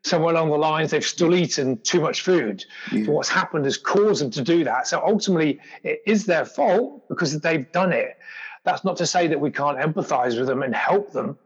somewhere 0.03 0.33
along 0.33 0.49
the 0.49 0.57
lines 0.57 0.91
they've 0.91 1.05
still 1.05 1.35
eaten 1.35 1.79
too 1.81 2.01
much 2.01 2.21
food. 2.21 2.65
Yeah. 2.91 3.05
So 3.05 3.11
what's 3.11 3.29
happened 3.29 3.65
has 3.65 3.77
caused 3.77 4.21
them 4.21 4.31
to 4.31 4.41
do 4.41 4.63
that. 4.63 4.87
So 4.87 5.01
ultimately, 5.05 5.59
it 5.83 6.01
is 6.07 6.25
their 6.25 6.45
fault 6.45 7.07
because 7.07 7.39
they've 7.39 7.71
done 7.71 7.93
it. 7.93 8.17
That's 8.63 8.83
not 8.83 8.97
to 8.97 9.05
say 9.05 9.27
that 9.27 9.39
we 9.39 9.51
can't 9.51 9.77
empathize 9.77 10.37
with 10.37 10.47
them 10.47 10.63
and 10.63 10.75
help 10.75 11.11
them 11.11 11.37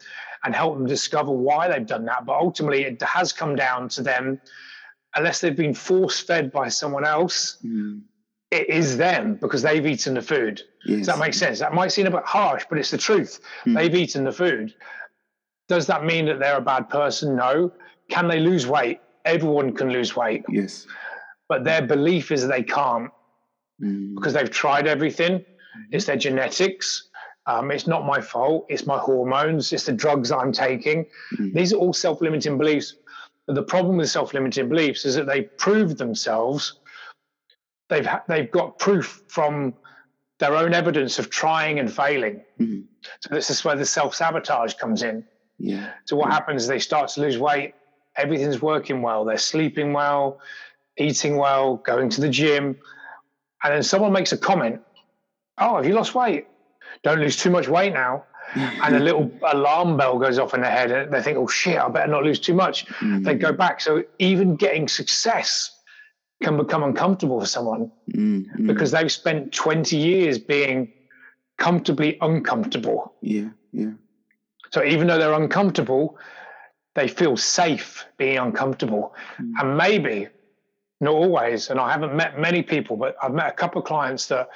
and 0.43 0.55
help 0.55 0.77
them 0.77 0.85
discover 0.85 1.31
why 1.31 1.67
they've 1.67 1.85
done 1.85 2.05
that. 2.05 2.25
But 2.25 2.37
ultimately, 2.37 2.83
it 2.83 3.01
has 3.01 3.33
come 3.33 3.55
down 3.55 3.89
to 3.89 4.01
them, 4.01 4.39
unless 5.15 5.41
they've 5.41 5.55
been 5.55 5.73
force 5.73 6.19
fed 6.19 6.51
by 6.51 6.69
someone 6.69 7.05
else. 7.05 7.57
Mm. 7.65 8.01
It 8.51 8.69
is 8.69 8.95
them 8.95 9.35
because 9.35 9.63
they've 9.63 9.85
eaten 9.85 10.13
the 10.13 10.21
food. 10.21 10.61
Yes. 10.85 10.99
Does 10.99 11.07
that 11.07 11.19
make 11.19 11.33
sense? 11.33 11.59
That 11.59 11.73
might 11.73 11.91
seem 11.91 12.05
a 12.05 12.11
bit 12.11 12.25
harsh, 12.25 12.63
but 12.69 12.77
it's 12.77 12.91
the 12.91 12.97
truth. 12.97 13.39
Mm. 13.65 13.75
They've 13.75 13.95
eaten 13.95 14.23
the 14.23 14.31
food. 14.31 14.73
Does 15.67 15.87
that 15.87 16.05
mean 16.05 16.27
that 16.27 16.39
they're 16.39 16.57
a 16.57 16.61
bad 16.61 16.89
person? 16.89 17.35
No. 17.35 17.73
Can 18.09 18.27
they 18.27 18.39
lose 18.39 18.67
weight? 18.67 18.99
Everyone 19.25 19.73
can 19.73 19.89
lose 19.89 20.15
weight. 20.15 20.43
Yes. 20.49 20.85
But 21.47 21.63
their 21.63 21.81
belief 21.81 22.32
is 22.32 22.47
they 22.47 22.63
can't 22.63 23.11
mm. 23.82 24.15
because 24.15 24.34
they've 24.34 24.49
tried 24.49 24.88
everything. 24.88 25.39
Mm-hmm. 25.39 25.82
It's 25.91 26.05
their 26.05 26.17
genetics. 26.17 27.09
Um, 27.47 27.71
it's 27.71 27.86
not 27.88 28.05
my 28.05 28.21
fault. 28.21 28.65
It's 28.69 28.86
my 28.86 28.97
hormones. 28.97 29.71
It's 29.71 29.86
the 29.86 29.93
drugs 29.93 30.32
I'm 30.32 30.51
taking. 30.51 31.05
Mm. 31.38 31.53
These 31.53 31.73
are 31.73 31.77
all 31.77 31.93
self 31.93 32.21
limiting 32.21 32.57
beliefs. 32.57 32.95
But 33.45 33.55
the 33.55 33.63
problem 33.63 33.97
with 33.97 34.09
self 34.09 34.34
limiting 34.34 34.69
beliefs 34.69 35.05
is 35.05 35.15
that 35.15 35.27
they 35.27 35.43
prove 35.43 35.97
themselves. 35.97 36.80
They've, 37.89 38.05
ha- 38.05 38.23
they've 38.27 38.49
got 38.49 38.80
proof 38.80 39.23
from 39.27 39.75
their 40.39 40.55
own 40.55 40.73
evidence 40.73 41.19
of 41.19 41.30
trying 41.30 41.80
and 41.80 41.91
failing. 41.91 42.41
Mm. 42.59 42.86
So 43.21 43.34
this 43.34 43.49
is 43.51 43.63
where 43.63 43.75
the 43.75 43.86
self 43.86 44.15
sabotage 44.15 44.73
comes 44.75 45.03
in. 45.03 45.23
Yeah. 45.59 45.91
So 46.05 46.15
what 46.15 46.32
happens 46.32 46.63
is 46.63 46.67
they 46.67 46.80
start 46.80 47.09
to 47.09 47.21
lose 47.21 47.38
weight 47.38 47.75
everything's 48.18 48.61
working 48.61 49.01
well. 49.01 49.26
They're 49.26 49.38
sleeping 49.38 49.93
well, 49.93 50.39
eating 50.97 51.38
well, 51.38 51.78
going 51.78 52.09
to 52.11 52.22
the 52.22 52.30
gym. 52.30 52.78
And 53.63 53.74
then 53.74 53.84
someone 53.84 54.11
makes 54.11 54.32
a 54.32 54.38
comment, 54.38 54.82
Oh, 55.57 55.78
have 55.78 55.86
you 55.86 55.93
lost 55.93 56.16
weight? 56.16 56.47
Don't 57.03 57.20
lose 57.20 57.38
too 57.38 57.49
much 57.49 57.68
weight 57.68 57.93
now. 57.93 58.26
and 58.55 58.95
a 58.95 58.99
little 58.99 59.32
alarm 59.43 59.97
bell 59.97 60.20
goes 60.20 60.38
off 60.38 60.53
in 60.53 60.61
their 60.61 60.72
head 60.72 60.91
and 60.91 61.11
they 61.11 61.22
think, 61.22 61.38
oh 61.38 61.47
shit, 61.47 61.80
I 61.80 61.89
better 61.89 62.11
not 62.11 62.24
lose 62.24 62.39
too 62.39 62.53
much. 62.53 62.86
Mm. 62.99 63.24
They 63.24 63.34
go 63.34 63.51
back. 63.51 63.82
So 63.82 64.03
even 64.20 64.55
getting 64.55 64.88
success 64.88 65.72
can 66.43 66.55
become 66.55 66.84
uncomfortable 66.84 67.39
for 67.39 67.47
someone 67.47 67.91
mm. 68.11 68.45
because 68.68 68.91
they've 68.91 69.11
spent 69.11 69.51
20 69.51 69.97
years 69.97 70.38
being 70.38 70.93
comfortably 71.57 72.18
uncomfortable. 72.22 73.13
Yeah, 73.22 73.49
yeah. 73.72 73.91
So 74.72 74.84
even 74.84 75.07
though 75.07 75.18
they're 75.18 75.34
uncomfortable, 75.34 76.18
they 76.95 77.07
feel 77.07 77.37
safe 77.37 78.05
being 78.17 78.37
uncomfortable. 78.37 79.13
Mm. 79.37 79.51
And 79.59 79.77
maybe, 79.77 80.27
not 81.01 81.13
always, 81.13 81.69
and 81.69 81.79
I 81.79 81.91
haven't 81.91 82.15
met 82.15 82.39
many 82.39 82.63
people, 82.63 82.95
but 82.95 83.15
I've 83.21 83.33
met 83.33 83.47
a 83.47 83.51
couple 83.51 83.79
of 83.79 83.87
clients 83.87 84.27
that 84.27 84.49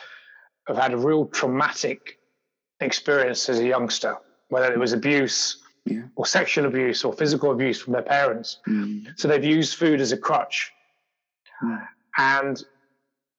have 0.67 0.77
had 0.77 0.93
a 0.93 0.97
real 0.97 1.25
traumatic 1.25 2.19
experience 2.79 3.49
as 3.49 3.59
a 3.59 3.65
youngster, 3.65 4.17
whether 4.47 4.71
it 4.71 4.79
was 4.79 4.93
abuse 4.93 5.61
yeah. 5.85 6.03
or 6.15 6.25
sexual 6.25 6.65
abuse 6.65 7.03
or 7.03 7.11
physical 7.11 7.51
abuse 7.51 7.79
from 7.79 7.93
their 7.93 8.01
parents. 8.01 8.59
Mm. 8.67 9.19
So 9.19 9.27
they've 9.27 9.43
used 9.43 9.75
food 9.75 9.99
as 9.99 10.13
a 10.13 10.17
crutch. 10.17 10.71
Mm. 11.61 11.87
And 12.17 12.63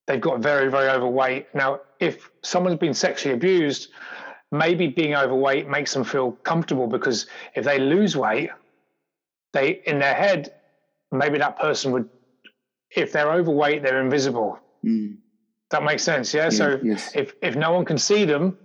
they've 0.07 0.20
got 0.20 0.40
very, 0.40 0.70
very 0.70 0.90
overweight. 0.90 1.55
Now, 1.55 1.80
if 2.01 2.30
someone's 2.42 2.78
been 2.78 2.94
sexually 2.94 3.34
abused, 3.34 3.88
maybe 4.53 4.88
being 4.88 5.14
overweight 5.14 5.68
makes 5.68 5.94
them 5.94 6.05
feel 6.05 6.32
comfortable 6.32 6.86
because 6.86 7.26
if 7.55 7.64
they 7.64 7.78
lose 7.78 8.16
weight, 8.16 8.51
they 9.53 9.82
in 9.86 9.98
their 9.98 10.14
head, 10.14 10.55
maybe 11.12 11.38
that 11.38 11.59
person 11.59 11.92
would, 11.92 12.09
if 12.90 13.12
they're 13.12 13.32
overweight, 13.32 13.82
they're 13.82 14.01
invisible. 14.01 14.59
Mm. 14.84 15.16
That 15.70 15.82
makes 15.84 16.03
sense, 16.03 16.34
yeah. 16.34 16.44
yeah 16.44 16.51
so 16.51 16.80
yes. 16.82 17.12
if 17.14 17.34
if 17.42 17.57
no 17.57 17.72
one 17.72 17.84
can 17.84 17.98
see 17.98 18.24
them, 18.24 18.59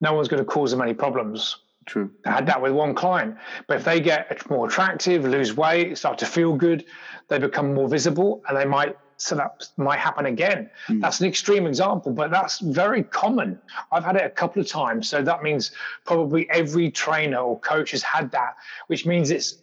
no 0.00 0.12
one's 0.14 0.28
going 0.28 0.42
to 0.42 0.50
cause 0.50 0.70
them 0.70 0.82
any 0.82 0.94
problems. 0.94 1.56
True. 1.86 2.10
I 2.26 2.32
had 2.32 2.46
that 2.46 2.60
with 2.60 2.72
one 2.72 2.94
client. 2.94 3.36
But 3.66 3.78
if 3.78 3.84
they 3.84 3.98
get 3.98 4.48
more 4.50 4.66
attractive, 4.66 5.24
lose 5.24 5.56
weight, 5.56 5.96
start 5.96 6.18
to 6.18 6.26
feel 6.26 6.54
good, 6.54 6.84
they 7.28 7.38
become 7.38 7.72
more 7.72 7.88
visible, 7.88 8.42
and 8.46 8.56
they 8.56 8.66
might 8.66 8.96
so 9.18 9.34
that 9.34 9.68
might 9.76 9.98
happen 9.98 10.26
again. 10.26 10.70
Mm. 10.88 11.00
That's 11.00 11.20
an 11.20 11.26
extreme 11.26 11.66
example, 11.66 12.12
but 12.12 12.30
that's 12.30 12.60
very 12.60 13.02
common. 13.02 13.58
I've 13.90 14.04
had 14.04 14.14
it 14.14 14.24
a 14.24 14.30
couple 14.30 14.62
of 14.62 14.68
times. 14.68 15.08
So 15.08 15.22
that 15.22 15.42
means 15.42 15.72
probably 16.06 16.48
every 16.50 16.90
trainer 16.90 17.38
or 17.38 17.58
coach 17.58 17.90
has 17.90 18.02
had 18.02 18.30
that, 18.30 18.54
which 18.86 19.06
means 19.06 19.30
it's 19.30 19.56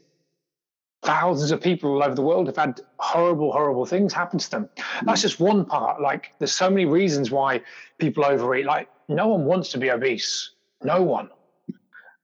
thousands 1.06 1.51
of 1.51 1.62
people 1.62 1.91
all 1.91 2.03
over 2.03 2.16
the 2.16 2.22
world 2.22 2.47
have 2.47 2.58
had 2.58 2.82
horrible, 2.97 3.51
horrible 3.51 3.86
things 3.86 4.12
happen 4.12 4.39
to 4.39 4.51
them. 4.51 4.70
Mm. 4.76 5.06
That's 5.06 5.22
just 5.22 5.39
one 5.39 5.64
part. 5.66 6.01
Like 6.01 6.34
there's 6.39 6.53
so 6.53 6.70
many 6.70 6.86
reasons 6.86 7.32
why 7.32 7.62
people 7.99 8.26
overeat. 8.26 8.66
Like 8.66 8.89
no 9.08 9.28
one 9.28 9.45
wants 9.45 9.70
to 9.72 9.78
be 9.78 9.91
obese. 9.91 10.51
No 10.84 11.01
one. 11.01 11.30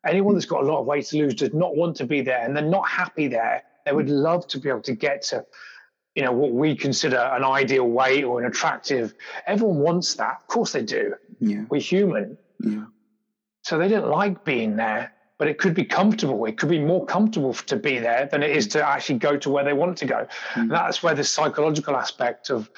Anyone 0.05 0.33
that's 0.33 0.47
got 0.47 0.63
a 0.63 0.65
lot 0.65 0.79
of 0.79 0.87
weight 0.87 1.05
to 1.07 1.17
lose 1.17 1.35
does 1.35 1.53
not 1.53 1.75
want 1.75 1.95
to 1.97 2.05
be 2.05 2.21
there 2.21 2.43
and 2.43 2.55
they're 2.55 2.63
not 2.63 2.87
happy 2.89 3.27
there. 3.27 3.63
They 3.85 3.93
would 3.93 4.09
love 4.09 4.47
to 4.47 4.59
be 4.59 4.69
able 4.69 4.81
to 4.81 4.95
get 4.95 5.21
to 5.23 5.45
you 6.15 6.23
know 6.23 6.31
what 6.31 6.51
we 6.51 6.75
consider 6.75 7.17
an 7.17 7.43
ideal 7.43 7.87
weight 7.87 8.25
or 8.25 8.41
an 8.41 8.45
attractive 8.45 9.13
everyone 9.47 9.77
wants 9.77 10.15
that 10.15 10.39
of 10.41 10.47
course 10.47 10.73
they 10.73 10.83
do 10.83 11.13
yeah. 11.39 11.63
we're 11.69 11.79
human 11.79 12.37
yeah. 12.59 12.83
so 13.61 13.77
they 13.77 13.87
don't 13.87 14.09
like 14.09 14.43
being 14.43 14.75
there 14.75 15.13
but 15.41 15.47
it 15.47 15.57
could 15.57 15.73
be 15.73 15.83
comfortable 15.83 16.45
it 16.45 16.55
could 16.55 16.69
be 16.69 16.77
more 16.77 17.03
comfortable 17.03 17.51
to 17.51 17.75
be 17.75 17.97
there 17.97 18.29
than 18.31 18.43
it 18.43 18.55
is 18.55 18.67
to 18.67 18.87
actually 18.87 19.17
go 19.17 19.35
to 19.35 19.49
where 19.49 19.63
they 19.63 19.73
want 19.73 19.97
to 19.97 20.05
go 20.05 20.27
mm. 20.53 20.69
that's 20.69 21.01
where 21.01 21.15
the 21.15 21.23
psychological 21.23 21.95
aspect 21.95 22.51
of 22.51 22.69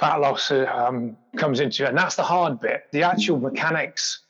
fat 0.00 0.16
loss 0.16 0.50
um, 0.50 1.16
comes 1.36 1.60
into 1.60 1.84
it 1.84 1.90
and 1.90 1.96
that's 1.96 2.16
the 2.16 2.24
hard 2.24 2.58
bit 2.58 2.86
the 2.90 3.04
actual 3.04 3.38
mm. 3.38 3.42
mechanics 3.42 4.24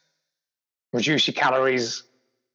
reduce 0.92 1.26
your 1.28 1.34
calories 1.34 2.02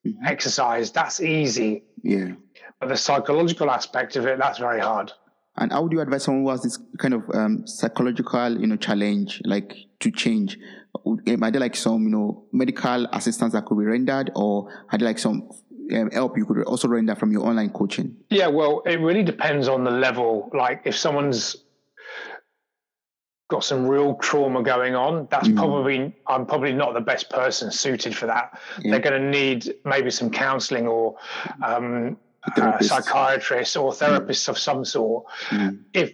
mm-hmm. 0.06 0.24
exercise 0.28 0.92
that's 0.92 1.20
easy 1.20 1.84
yeah 2.04 2.34
but 2.80 2.88
the 2.88 2.96
psychological 2.96 3.72
aspect 3.72 4.16
of 4.16 4.28
it 4.28 4.38
that's 4.38 4.60
very 4.60 4.80
hard 4.80 5.12
and 5.58 5.72
how 5.72 5.82
would 5.82 5.94
you 5.94 6.02
advise 6.02 6.26
someone 6.26 6.44
who 6.44 6.52
has 6.52 6.62
this 6.62 6.78
kind 7.00 7.14
of 7.14 7.24
um, 7.34 7.66
psychological, 7.66 8.60
you 8.60 8.68
know, 8.68 8.76
challenge, 8.76 9.42
like 9.46 9.78
to 10.02 10.12
change? 10.12 10.60
Are 11.06 11.52
there 11.52 11.62
like 11.62 11.76
some, 11.76 12.04
you 12.04 12.10
know, 12.10 12.46
medical 12.52 13.06
assistance 13.12 13.54
that 13.54 13.66
could 13.66 13.78
be 13.78 13.86
rendered, 13.86 14.32
or 14.36 14.70
are 14.92 14.98
there 14.98 15.08
like 15.08 15.20
some 15.20 15.50
um, 15.94 16.10
help 16.12 16.38
you 16.38 16.46
could 16.46 16.64
also 16.64 16.88
render 16.88 17.16
from 17.16 17.32
your 17.32 17.46
online 17.46 17.70
coaching? 17.70 18.16
Yeah, 18.30 18.48
well, 18.48 18.82
it 18.86 19.00
really 19.00 19.24
depends 19.24 19.68
on 19.68 19.84
the 19.84 19.92
level. 19.92 20.50
Like 20.54 20.82
if 20.86 20.96
someone's 20.96 21.58
got 23.48 23.64
some 23.64 23.86
real 23.86 24.16
trauma 24.16 24.64
going 24.64 24.96
on, 24.96 25.28
that's 25.30 25.48
mm. 25.48 25.56
probably 25.56 26.16
I'm 26.28 26.46
probably 26.46 26.74
not 26.74 26.94
the 26.94 27.02
best 27.02 27.30
person 27.30 27.72
suited 27.72 28.16
for 28.16 28.26
that. 28.26 28.60
Yeah. 28.82 28.92
They're 28.92 29.12
going 29.12 29.22
to 29.22 29.30
need 29.30 29.76
maybe 29.86 30.10
some 30.10 30.30
counselling 30.30 30.88
or 30.88 31.18
um, 31.64 32.18
uh, 32.58 32.80
psychiatrists 32.80 33.76
or 33.76 33.92
therapists 33.92 34.50
of 34.50 34.58
some 34.58 34.86
sort, 34.86 35.26
mm. 35.50 35.80
if 35.94 36.14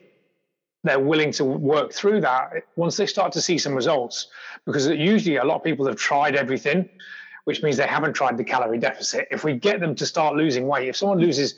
they're 0.83 0.99
willing 0.99 1.31
to 1.33 1.45
work 1.45 1.93
through 1.93 2.21
that, 2.21 2.51
once 2.75 2.97
they 2.97 3.05
start 3.05 3.31
to 3.33 3.41
see 3.41 3.57
some 3.57 3.75
results, 3.75 4.27
because 4.65 4.87
usually 4.87 5.37
a 5.37 5.43
lot 5.43 5.57
of 5.57 5.63
people 5.63 5.85
have 5.85 5.95
tried 5.95 6.35
everything, 6.35 6.89
which 7.45 7.61
means 7.61 7.77
they 7.77 7.87
haven't 7.87 8.13
tried 8.13 8.37
the 8.37 8.43
calorie 8.43 8.79
deficit. 8.79 9.27
If 9.31 9.43
we 9.43 9.53
get 9.55 9.79
them 9.79 9.95
to 9.95 10.05
start 10.05 10.35
losing 10.35 10.67
weight, 10.67 10.89
if 10.89 10.95
someone 10.95 11.19
loses 11.19 11.55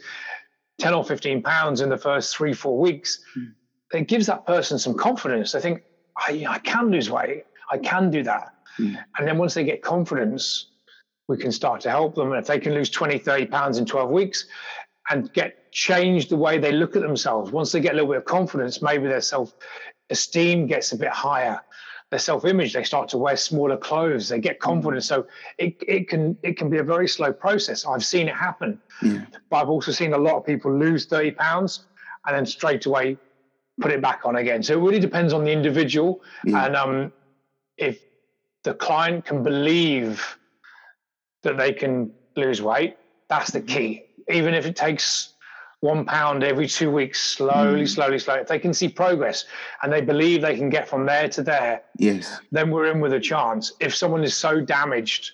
10 0.80 0.94
or 0.94 1.04
15 1.04 1.42
pounds 1.42 1.82
in 1.82 1.90
the 1.90 1.98
first 1.98 2.36
three, 2.36 2.54
four 2.54 2.78
weeks, 2.78 3.24
mm. 3.38 3.54
it 3.94 4.08
gives 4.08 4.26
that 4.28 4.46
person 4.46 4.78
some 4.78 4.96
confidence. 4.96 5.54
They 5.54 5.62
think, 5.62 5.84
I, 6.18 6.46
I 6.48 6.60
can 6.60 6.90
lose 6.92 7.10
weight, 7.10 7.46
I 7.72 7.78
can 7.78 8.12
do 8.12 8.24
that. 8.24 8.54
Mm. 8.80 8.98
And 9.18 9.28
then 9.28 9.38
once 9.38 9.54
they 9.54 9.64
get 9.64 9.82
confidence, 9.82 10.68
we 11.28 11.38
can 11.38 11.52
start 11.52 11.82
to 11.82 11.90
help 11.90 12.16
them. 12.16 12.32
And 12.32 12.42
if 12.42 12.48
they 12.48 12.60
can 12.60 12.74
lose 12.74 12.90
20, 12.90 13.20
30 13.20 13.46
pounds 13.46 13.78
in 13.78 13.86
12 13.86 14.10
weeks 14.10 14.48
and 15.14 15.32
get 15.34 15.72
changed 15.72 16.30
the 16.30 16.36
way 16.36 16.58
they 16.58 16.72
look 16.72 16.96
at 16.96 17.04
themselves, 17.04 17.52
once 17.52 17.72
they 17.72 17.80
get 17.80 17.92
a 17.92 17.96
little 17.96 18.10
bit 18.10 18.18
of 18.18 18.26
confidence, 18.26 18.82
maybe 18.82 19.08
their 19.08 19.22
self 19.22 19.54
esteem 20.10 20.66
gets 20.68 20.92
a 20.92 20.98
bit 20.98 21.10
higher. 21.10 21.60
Their 22.10 22.20
self-image, 22.20 22.74
they 22.74 22.84
start 22.84 23.10
to 23.10 23.18
wear 23.18 23.36
smaller 23.36 23.78
clothes, 23.78 24.30
they 24.30 24.40
get 24.40 24.60
confidence. 24.60 25.06
So 25.08 25.26
it, 25.58 25.76
it 25.88 26.10
can 26.10 26.38
it 26.44 26.58
can 26.58 26.70
be 26.70 26.78
a 26.78 26.84
very 26.84 27.08
slow 27.08 27.32
process. 27.32 27.86
I've 27.86 28.06
seen 28.06 28.28
it 28.28 28.36
happen. 28.36 28.80
Yeah. 29.02 29.26
But 29.50 29.58
I've 29.58 29.70
also 29.70 29.92
seen 29.92 30.14
a 30.14 30.18
lot 30.18 30.36
of 30.36 30.46
people 30.46 30.76
lose 30.76 31.06
30 31.06 31.32
pounds 31.32 31.86
and 32.26 32.36
then 32.36 32.46
straight 32.46 32.86
away 32.86 33.18
put 33.82 33.92
it 33.92 34.02
back 34.02 34.22
on 34.26 34.36
again. 34.36 34.62
So 34.62 34.74
it 34.74 34.82
really 34.84 35.00
depends 35.00 35.34
on 35.34 35.44
the 35.44 35.52
individual. 35.52 36.22
Yeah. 36.46 36.66
And 36.66 36.76
um, 36.76 37.14
if 37.78 38.00
the 38.64 38.74
client 38.74 39.26
can 39.26 39.44
believe 39.44 40.38
that 41.44 41.58
they 41.58 41.74
can 41.74 42.12
lose 42.36 42.62
weight. 42.62 42.98
That's 43.30 43.52
the 43.52 43.62
key. 43.62 44.06
Even 44.30 44.54
if 44.54 44.66
it 44.66 44.76
takes 44.76 45.34
one 45.84 46.06
pound 46.06 46.44
every 46.44 46.68
two 46.68 46.90
weeks, 46.90 47.20
slowly, 47.22 47.84
mm. 47.84 47.90
slowly, 47.90 48.18
slowly. 48.18 48.42
If 48.42 48.48
they 48.48 48.60
can 48.60 48.74
see 48.74 48.88
progress 48.88 49.46
and 49.82 49.92
they 49.92 50.02
believe 50.02 50.42
they 50.42 50.56
can 50.56 50.70
get 50.70 50.88
from 50.88 51.06
there 51.06 51.28
to 51.30 51.44
there, 51.44 51.84
yes, 51.98 52.40
then 52.52 52.72
we're 52.72 52.90
in 52.92 53.02
with 53.02 53.14
a 53.14 53.20
chance. 53.20 53.74
If 53.82 53.94
someone 53.94 54.24
is 54.24 54.34
so 54.36 54.62
damaged, 54.62 55.32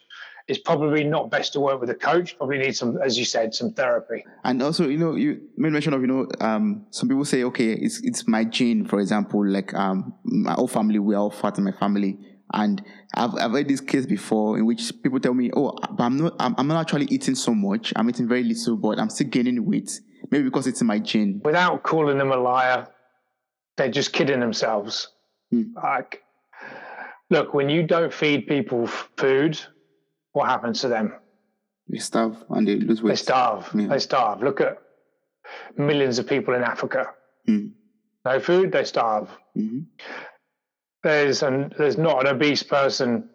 it's 0.47 0.57
probably 0.57 1.03
not 1.03 1.29
best 1.29 1.53
to 1.53 1.59
work 1.59 1.79
with 1.79 1.91
a 1.91 1.95
coach. 1.95 2.35
Probably 2.35 2.57
need 2.57 2.75
some, 2.75 2.97
as 2.97 3.19
you 3.19 3.25
said, 3.25 3.53
some 3.53 3.71
therapy. 3.71 4.25
And 4.43 4.59
also, 4.63 4.87
you 4.87 4.97
know, 4.97 5.13
you 5.13 5.39
made 5.55 5.71
mention 5.71 5.93
of, 5.93 6.01
you 6.01 6.07
know, 6.07 6.27
um, 6.41 6.87
some 6.89 7.07
people 7.07 7.25
say, 7.25 7.43
okay, 7.43 7.73
it's 7.73 8.01
it's 8.01 8.27
my 8.27 8.43
gene, 8.43 8.85
for 8.85 8.99
example, 8.99 9.45
like 9.45 9.71
um, 9.75 10.15
my 10.23 10.53
whole 10.53 10.67
family, 10.67 10.97
we're 10.97 11.19
all 11.19 11.29
fat 11.29 11.59
in 11.59 11.63
my 11.63 11.71
family. 11.73 12.17
And 12.53 12.83
I've, 13.13 13.35
I've 13.35 13.51
heard 13.51 13.67
this 13.67 13.81
case 13.81 14.05
before 14.05 14.57
in 14.57 14.65
which 14.65 14.91
people 15.03 15.19
tell 15.19 15.33
me, 15.33 15.51
oh, 15.55 15.77
but 15.91 16.03
I'm 16.03 16.17
not, 16.17 16.35
I'm, 16.39 16.55
I'm 16.57 16.67
not 16.67 16.81
actually 16.81 17.05
eating 17.05 17.35
so 17.35 17.53
much. 17.53 17.93
I'm 17.95 18.09
eating 18.09 18.27
very 18.27 18.43
little, 18.43 18.75
but 18.75 18.99
I'm 18.99 19.09
still 19.09 19.27
gaining 19.27 19.65
weight. 19.65 19.99
Maybe 20.31 20.45
because 20.45 20.67
it's 20.67 20.81
in 20.81 20.87
my 20.87 20.99
gene. 20.99 21.41
Without 21.43 21.83
calling 21.83 22.17
them 22.17 22.31
a 22.31 22.37
liar, 22.37 22.87
they're 23.77 23.91
just 23.91 24.13
kidding 24.13 24.39
themselves. 24.39 25.09
Hmm. 25.51 25.73
Like, 25.75 26.23
look, 27.29 27.53
when 27.53 27.69
you 27.69 27.83
don't 27.83 28.13
feed 28.13 28.47
people 28.47 28.87
food, 28.87 29.59
what 30.33 30.47
happens 30.47 30.81
to 30.81 30.87
them? 30.87 31.13
They 31.87 31.99
starve 31.99 32.43
and 32.49 32.67
they 32.67 32.75
lose 32.75 33.01
weight. 33.01 33.11
They 33.11 33.15
starve. 33.15 33.69
Yeah. 33.73 33.87
They 33.87 33.99
starve. 33.99 34.43
Look 34.43 34.61
at 34.61 34.77
millions 35.77 36.19
of 36.19 36.27
people 36.27 36.53
in 36.53 36.63
Africa. 36.63 37.07
Hmm. 37.45 37.67
No 38.25 38.39
food, 38.39 38.71
they 38.71 38.83
starve. 38.83 39.29
Mm-hmm 39.57 39.79
there's 41.03 41.43
an 41.43 41.73
there's 41.77 41.97
not 41.97 42.21
an 42.21 42.35
obese 42.35 42.63
person 42.63 43.29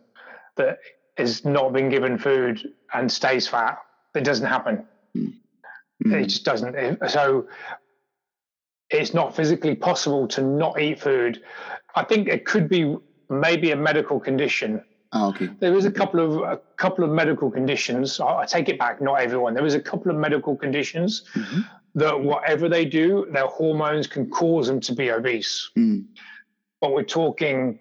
that 0.56 0.78
is 1.16 1.44
not 1.44 1.72
been 1.72 1.88
given 1.88 2.18
food 2.18 2.72
and 2.92 3.10
stays 3.10 3.46
fat. 3.46 3.78
It 4.14 4.24
doesn't 4.24 4.46
happen. 4.46 4.86
Mm. 5.16 5.32
It 6.00 6.24
just 6.24 6.44
doesn't. 6.44 6.98
So 7.08 7.48
it's 8.90 9.14
not 9.14 9.34
physically 9.34 9.74
possible 9.74 10.28
to 10.28 10.42
not 10.42 10.80
eat 10.80 11.00
food. 11.00 11.42
I 11.94 12.04
think 12.04 12.28
it 12.28 12.44
could 12.44 12.68
be 12.68 12.96
maybe 13.30 13.70
a 13.70 13.76
medical 13.76 14.20
condition. 14.20 14.84
Oh, 15.12 15.28
okay. 15.28 15.48
There 15.60 15.74
is 15.74 15.84
a 15.84 15.92
couple 15.92 16.20
of 16.20 16.42
a 16.42 16.60
couple 16.76 17.04
of 17.04 17.10
medical 17.10 17.50
conditions. 17.50 18.20
I, 18.20 18.38
I 18.38 18.46
take 18.46 18.68
it 18.68 18.78
back. 18.78 19.00
Not 19.00 19.20
everyone. 19.20 19.54
There 19.54 19.66
is 19.66 19.74
a 19.74 19.80
couple 19.80 20.10
of 20.10 20.16
medical 20.16 20.56
conditions 20.56 21.24
mm-hmm. 21.34 21.60
that 21.94 22.20
whatever 22.20 22.68
they 22.68 22.84
do, 22.84 23.26
their 23.32 23.46
hormones 23.46 24.06
can 24.08 24.28
cause 24.28 24.66
them 24.66 24.80
to 24.80 24.94
be 24.94 25.10
obese. 25.10 25.70
Mm 25.78 26.06
but 26.84 26.92
we're 26.92 27.02
talking 27.02 27.78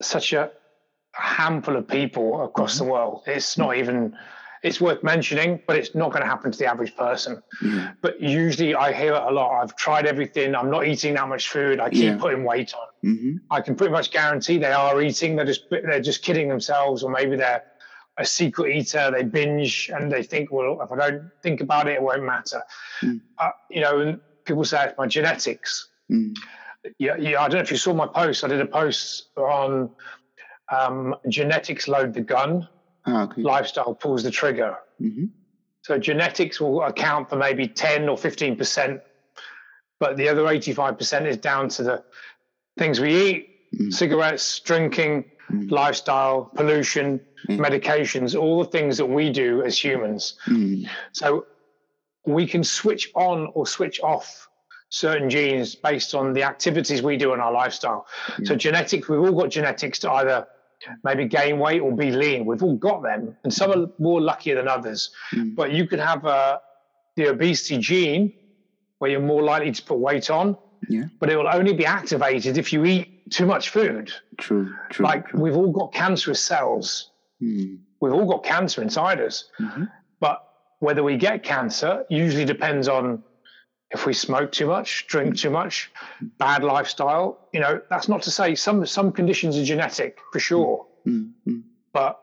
such 0.00 0.32
a 0.32 0.50
handful 1.12 1.76
of 1.76 1.86
people 1.86 2.42
across 2.42 2.76
mm-hmm. 2.76 2.86
the 2.86 2.90
world. 2.90 3.22
It's 3.26 3.58
not 3.58 3.76
even 3.76 4.16
it's 4.62 4.80
worth 4.80 5.02
mentioning, 5.02 5.60
but 5.66 5.76
it's 5.76 5.94
not 5.94 6.10
going 6.10 6.22
to 6.22 6.26
happen 6.26 6.50
to 6.52 6.58
the 6.58 6.64
average 6.64 6.96
person. 6.96 7.42
Yeah. 7.62 7.92
But 8.00 8.18
usually 8.18 8.74
I 8.74 8.94
hear 8.94 9.12
it 9.12 9.22
a 9.22 9.30
lot. 9.30 9.60
I've 9.62 9.76
tried 9.76 10.06
everything. 10.06 10.54
I'm 10.54 10.70
not 10.70 10.86
eating 10.86 11.12
that 11.16 11.28
much 11.28 11.50
food. 11.50 11.80
I 11.80 11.90
keep 11.90 12.04
Yeah. 12.04 12.16
putting 12.16 12.44
weight 12.44 12.72
on. 12.72 13.10
Mm-hmm. 13.10 13.36
I 13.50 13.60
can 13.60 13.74
pretty 13.74 13.92
much 13.92 14.10
guarantee 14.10 14.56
they 14.56 14.72
are 14.72 15.02
eating. 15.02 15.36
They're 15.36 15.44
just 15.44 15.68
they're 15.68 16.00
just 16.00 16.22
kidding 16.22 16.48
themselves, 16.48 17.02
or 17.02 17.10
maybe 17.10 17.36
they're 17.36 17.62
a 18.16 18.24
secret 18.24 18.74
eater. 18.74 19.10
They 19.10 19.24
binge 19.24 19.90
and 19.94 20.10
they 20.10 20.22
think, 20.22 20.50
well, 20.50 20.80
if 20.80 20.90
I 20.90 20.96
don't 20.96 21.30
think 21.42 21.60
about 21.60 21.88
it, 21.88 21.96
it 21.96 22.02
won't 22.02 22.24
matter. 22.24 22.62
Mm. 23.02 23.20
Uh, 23.36 23.50
you 23.68 23.82
know, 23.82 24.00
and 24.00 24.20
people 24.46 24.64
say 24.64 24.82
it's 24.86 24.96
my 24.96 25.06
genetics. 25.06 25.90
Mm. 26.10 26.34
Yeah, 26.98 27.16
yeah. 27.18 27.40
I 27.42 27.48
don't 27.48 27.58
know 27.58 27.60
if 27.62 27.70
you 27.70 27.76
saw 27.76 27.92
my 27.94 28.06
post. 28.06 28.44
I 28.44 28.48
did 28.48 28.60
a 28.60 28.66
post 28.66 29.28
on 29.36 29.90
um, 30.72 31.14
genetics 31.28 31.88
load 31.88 32.14
the 32.14 32.20
gun, 32.20 32.66
Ah, 33.06 33.24
okay. 33.24 33.42
lifestyle 33.42 33.94
pulls 33.94 34.22
the 34.22 34.30
trigger. 34.30 34.76
Mm-hmm. 35.00 35.26
So 35.82 35.98
genetics 35.98 36.60
will 36.60 36.82
account 36.82 37.28
for 37.30 37.36
maybe 37.36 37.66
10 37.66 38.08
or 38.08 38.16
15%, 38.16 39.00
but 39.98 40.16
the 40.16 40.28
other 40.28 40.42
85% 40.42 41.26
is 41.26 41.36
down 41.38 41.68
to 41.70 41.82
the 41.82 42.02
things 42.78 43.00
we 43.00 43.14
eat, 43.30 43.46
Mm. 43.72 43.92
cigarettes, 43.92 44.58
drinking, 44.60 45.24
Mm. 45.48 45.70
lifestyle, 45.70 46.50
pollution, 46.56 47.20
Mm. 47.48 47.58
medications, 47.60 48.34
all 48.38 48.64
the 48.64 48.68
things 48.70 48.96
that 48.96 49.06
we 49.06 49.30
do 49.30 49.62
as 49.62 49.78
humans. 49.78 50.34
Mm. 50.46 50.88
So 51.12 51.46
we 52.26 52.48
can 52.48 52.64
switch 52.64 53.08
on 53.14 53.46
or 53.54 53.66
switch 53.68 54.00
off 54.00 54.48
certain 54.90 55.30
genes 55.30 55.74
based 55.74 56.14
on 56.14 56.32
the 56.32 56.42
activities 56.42 57.00
we 57.02 57.16
do 57.16 57.32
in 57.32 57.40
our 57.40 57.52
lifestyle. 57.52 58.06
So 58.44 58.54
genetics, 58.56 59.08
we've 59.08 59.20
all 59.20 59.32
got 59.32 59.48
genetics 59.50 59.98
to 60.00 60.10
either 60.10 60.46
maybe 61.04 61.26
gain 61.26 61.58
weight 61.58 61.80
or 61.80 61.92
be 61.96 62.10
lean. 62.10 62.44
We've 62.44 62.62
all 62.62 62.76
got 62.76 63.02
them, 63.02 63.36
and 63.44 63.52
some 63.54 63.70
are 63.70 63.86
more 63.98 64.20
luckier 64.20 64.56
than 64.56 64.66
others. 64.68 65.10
Mm. 65.32 65.54
But 65.54 65.72
you 65.72 65.86
could 65.86 66.00
have 66.00 66.26
uh, 66.26 66.58
the 67.16 67.28
obesity 67.28 67.78
gene 67.78 68.32
where 68.98 69.10
you're 69.10 69.20
more 69.20 69.42
likely 69.42 69.70
to 69.72 69.82
put 69.82 69.98
weight 69.98 70.28
on, 70.30 70.56
Yeah. 70.88 71.04
but 71.20 71.30
it 71.30 71.36
will 71.36 71.48
only 71.48 71.72
be 71.72 71.86
activated 71.86 72.58
if 72.58 72.72
you 72.72 72.84
eat 72.84 73.30
too 73.30 73.46
much 73.46 73.68
food. 73.70 74.12
True. 74.38 74.74
True. 74.90 75.04
like 75.06 75.28
true. 75.28 75.40
we've 75.40 75.56
all 75.56 75.70
got 75.70 75.92
cancerous 75.92 76.42
cells. 76.42 77.10
Mm. 77.40 77.78
We've 78.00 78.12
all 78.12 78.26
got 78.26 78.42
cancer 78.42 78.82
inside 78.82 79.20
us. 79.20 79.44
Mhm. 79.60 79.88
But 80.18 80.42
whether 80.80 81.02
we 81.04 81.16
get 81.16 81.42
cancer 81.44 82.04
usually 82.08 82.44
depends 82.44 82.88
on 82.88 83.22
if 83.90 84.06
we 84.06 84.12
smoke 84.14 84.52
too 84.52 84.66
much, 84.66 85.06
drink 85.08 85.36
too 85.36 85.50
much, 85.50 85.90
bad 86.38 86.62
lifestyle. 86.62 87.48
You 87.52 87.60
know, 87.60 87.80
that's 87.90 88.08
not 88.08 88.22
to 88.22 88.30
say 88.30 88.54
some 88.54 88.84
some 88.86 89.12
conditions 89.12 89.56
are 89.58 89.64
genetic 89.64 90.18
for 90.32 90.38
sure, 90.40 90.86
Mm. 91.06 91.32
Mm. 91.48 91.62
but 91.92 92.20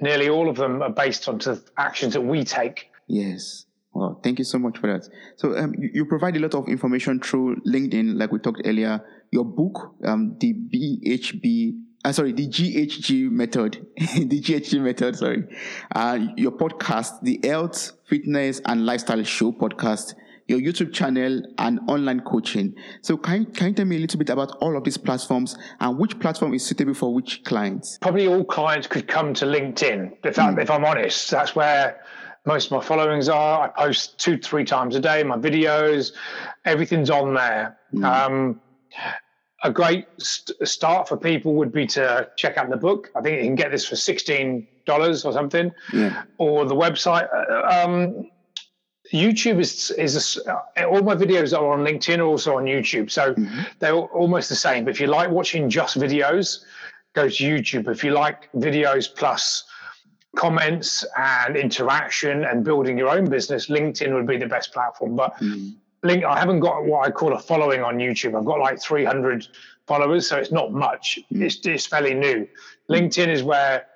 nearly 0.00 0.28
all 0.28 0.48
of 0.48 0.56
them 0.56 0.82
are 0.82 0.90
based 0.90 1.28
on 1.28 1.38
the 1.38 1.62
actions 1.76 2.12
that 2.14 2.20
we 2.20 2.44
take. 2.44 2.90
Yes. 3.08 3.64
Well, 3.92 4.20
thank 4.22 4.38
you 4.38 4.44
so 4.44 4.58
much 4.58 4.76
for 4.78 4.88
that. 4.92 5.08
So 5.36 5.56
um, 5.56 5.74
you, 5.78 5.90
you 5.94 6.04
provide 6.04 6.36
a 6.36 6.40
lot 6.40 6.54
of 6.54 6.68
information 6.68 7.18
through 7.20 7.56
LinkedIn, 7.66 8.18
like 8.18 8.30
we 8.30 8.38
talked 8.38 8.60
earlier. 8.64 9.00
Your 9.32 9.44
book, 9.44 9.94
um, 10.04 10.36
the 10.38 10.52
BHB, 10.52 11.78
uh, 12.04 12.12
sorry, 12.12 12.32
the 12.32 12.46
GHG 12.46 13.30
method, 13.30 13.86
the 13.96 14.40
GHG 14.40 14.80
method, 14.82 15.16
sorry. 15.16 15.44
Uh, 15.94 16.18
your 16.36 16.52
podcast, 16.52 17.22
the 17.22 17.40
Health, 17.42 17.92
Fitness 18.06 18.60
and 18.66 18.84
Lifestyle 18.84 19.22
Show 19.24 19.50
podcast, 19.52 20.14
your 20.48 20.60
YouTube 20.60 20.92
channel 20.92 21.42
and 21.58 21.80
online 21.88 22.20
coaching. 22.20 22.74
So 23.02 23.16
can 23.16 23.40
you, 23.40 23.46
can 23.46 23.68
you 23.68 23.74
tell 23.74 23.84
me 23.84 23.96
a 23.96 23.98
little 24.00 24.18
bit 24.18 24.30
about 24.30 24.52
all 24.60 24.76
of 24.76 24.84
these 24.84 24.96
platforms 24.96 25.56
and 25.80 25.98
which 25.98 26.18
platform 26.20 26.54
is 26.54 26.64
suitable 26.64 26.94
for 26.94 27.12
which 27.12 27.42
clients? 27.44 27.98
Probably 28.00 28.26
all 28.28 28.44
clients 28.44 28.86
could 28.86 29.08
come 29.08 29.34
to 29.34 29.44
LinkedIn. 29.46 30.12
If, 30.24 30.38
I, 30.38 30.52
if 30.60 30.70
I'm 30.70 30.84
honest, 30.84 31.30
that's 31.30 31.56
where 31.56 32.00
most 32.44 32.66
of 32.66 32.72
my 32.72 32.80
followings 32.80 33.28
are. 33.28 33.64
I 33.64 33.68
post 33.68 34.18
two, 34.18 34.38
three 34.38 34.64
times 34.64 34.94
a 34.94 35.00
day. 35.00 35.22
My 35.24 35.36
videos, 35.36 36.12
everything's 36.64 37.10
on 37.10 37.34
there. 37.34 37.76
Um, 38.04 38.60
a 39.64 39.70
great 39.72 40.06
st- 40.18 40.68
start 40.68 41.08
for 41.08 41.16
people 41.16 41.54
would 41.54 41.72
be 41.72 41.86
to 41.88 42.28
check 42.36 42.56
out 42.56 42.70
the 42.70 42.76
book. 42.76 43.10
I 43.16 43.20
think 43.20 43.38
you 43.38 43.44
can 43.44 43.54
get 43.56 43.72
this 43.72 43.84
for 43.88 43.96
sixteen 43.96 44.68
dollars 44.84 45.24
or 45.24 45.32
something, 45.32 45.72
Yeah. 45.92 46.22
or 46.38 46.66
the 46.66 46.74
website. 46.76 47.26
Uh, 47.34 47.84
Um, 47.84 48.30
YouTube 49.12 49.60
is 49.60 49.90
is 49.92 50.38
a 50.46 50.52
uh, 50.54 50.86
all 50.90 51.02
my 51.02 51.14
videos 51.14 51.56
are 51.56 51.72
on 51.72 51.80
LinkedIn, 51.84 52.24
also 52.24 52.56
on 52.56 52.64
YouTube, 52.64 53.10
so 53.10 53.34
they're 53.78 53.94
almost 53.94 54.48
the 54.48 54.56
same. 54.56 54.84
But 54.84 54.90
if 54.90 55.00
you 55.00 55.06
like 55.06 55.30
watching 55.30 55.70
just 55.70 55.96
videos, 55.98 56.64
go 57.14 57.28
to 57.28 57.44
YouTube. 57.44 57.88
If 57.88 58.02
you 58.04 58.10
like 58.12 58.50
videos 58.52 59.12
plus 59.14 59.64
comments 60.36 61.04
and 61.16 61.56
interaction 61.56 62.44
and 62.44 62.62
building 62.64 62.98
your 62.98 63.08
own 63.08 63.28
business, 63.30 63.68
LinkedIn 63.68 64.12
would 64.14 64.26
be 64.26 64.36
the 64.36 64.46
best 64.46 64.72
platform. 64.72 65.16
But 65.16 65.34
Mm. 65.40 65.74
link 66.02 66.24
I 66.24 66.38
haven't 66.38 66.60
got 66.60 66.84
what 66.84 67.06
I 67.06 67.10
call 67.10 67.32
a 67.32 67.38
following 67.38 67.82
on 67.82 67.98
YouTube. 67.98 68.36
I've 68.38 68.44
got 68.44 68.58
like 68.60 68.80
300 68.80 69.46
followers, 69.86 70.28
so 70.28 70.36
it's 70.36 70.52
not 70.52 70.72
much. 70.72 71.18
It's, 71.30 71.64
it's 71.66 71.86
fairly 71.86 72.14
new. 72.14 72.46
LinkedIn 72.90 73.28
is 73.28 73.42
where 73.42 73.86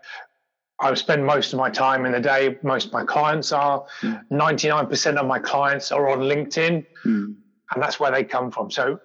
I 0.82 0.94
spend 0.94 1.24
most 1.26 1.52
of 1.52 1.58
my 1.58 1.68
time 1.70 2.06
in 2.06 2.12
the 2.12 2.20
day. 2.20 2.58
Most 2.62 2.86
of 2.86 2.92
my 2.92 3.04
clients 3.04 3.52
are. 3.52 3.84
99% 4.30 5.16
of 5.16 5.26
my 5.26 5.38
clients 5.38 5.92
are 5.92 6.08
on 6.08 6.20
LinkedIn, 6.20 6.84
Mm. 7.04 7.34
and 7.72 7.82
that's 7.82 7.98
where 8.00 8.10
they 8.10 8.24
come 8.24 8.50
from. 8.50 8.70
So, 8.70 8.98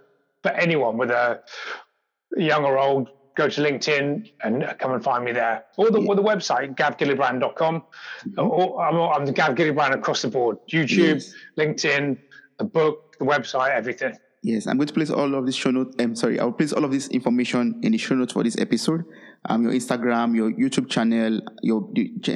for 0.44 0.52
anyone 0.52 0.98
with 0.98 1.12
a 1.12 1.42
young 2.38 2.64
or 2.66 2.78
old, 2.78 3.10
go 3.36 3.50
to 3.50 3.62
LinkedIn 3.62 4.32
and 4.44 4.64
come 4.80 4.94
and 4.94 5.04
find 5.04 5.26
me 5.26 5.32
there. 5.34 5.64
Or 5.78 5.90
the, 5.92 6.00
or 6.00 6.16
the 6.16 6.24
website, 6.24 6.76
gavgillibrand.com. 6.76 7.84
Or, 8.38 8.82
I'm, 8.82 8.96
I'm 8.96 9.34
Gav 9.34 9.56
Gillibrand 9.56 9.94
across 9.94 10.22
the 10.22 10.30
board 10.30 10.58
YouTube, 10.72 11.16
Yes. 11.16 11.34
LinkedIn, 11.58 12.18
the 12.60 12.66
book, 12.66 13.16
the 13.20 13.26
website, 13.26 13.72
everything. 13.72 14.16
Yes, 14.44 14.68
I'm 14.68 14.78
going 14.78 14.88
to 14.88 14.94
place 14.94 15.10
all 15.10 15.34
of 15.36 15.46
this 15.46 15.56
show 15.56 15.72
note. 15.72 15.96
I'm 16.00 16.16
sorry, 16.16 16.40
I'll 16.40 16.52
place 16.52 16.72
all 16.72 16.86
of 16.86 16.92
this 16.92 17.08
information 17.10 17.80
in 17.84 17.92
the 17.92 17.98
show 17.98 18.16
notes 18.16 18.32
for 18.34 18.44
this 18.44 18.58
episode. 18.60 19.04
Um, 19.48 19.64
your 19.64 19.74
Instagram, 19.74 20.36
your 20.36 20.52
YouTube 20.52 20.90
channel, 20.90 21.40
your 21.62 21.88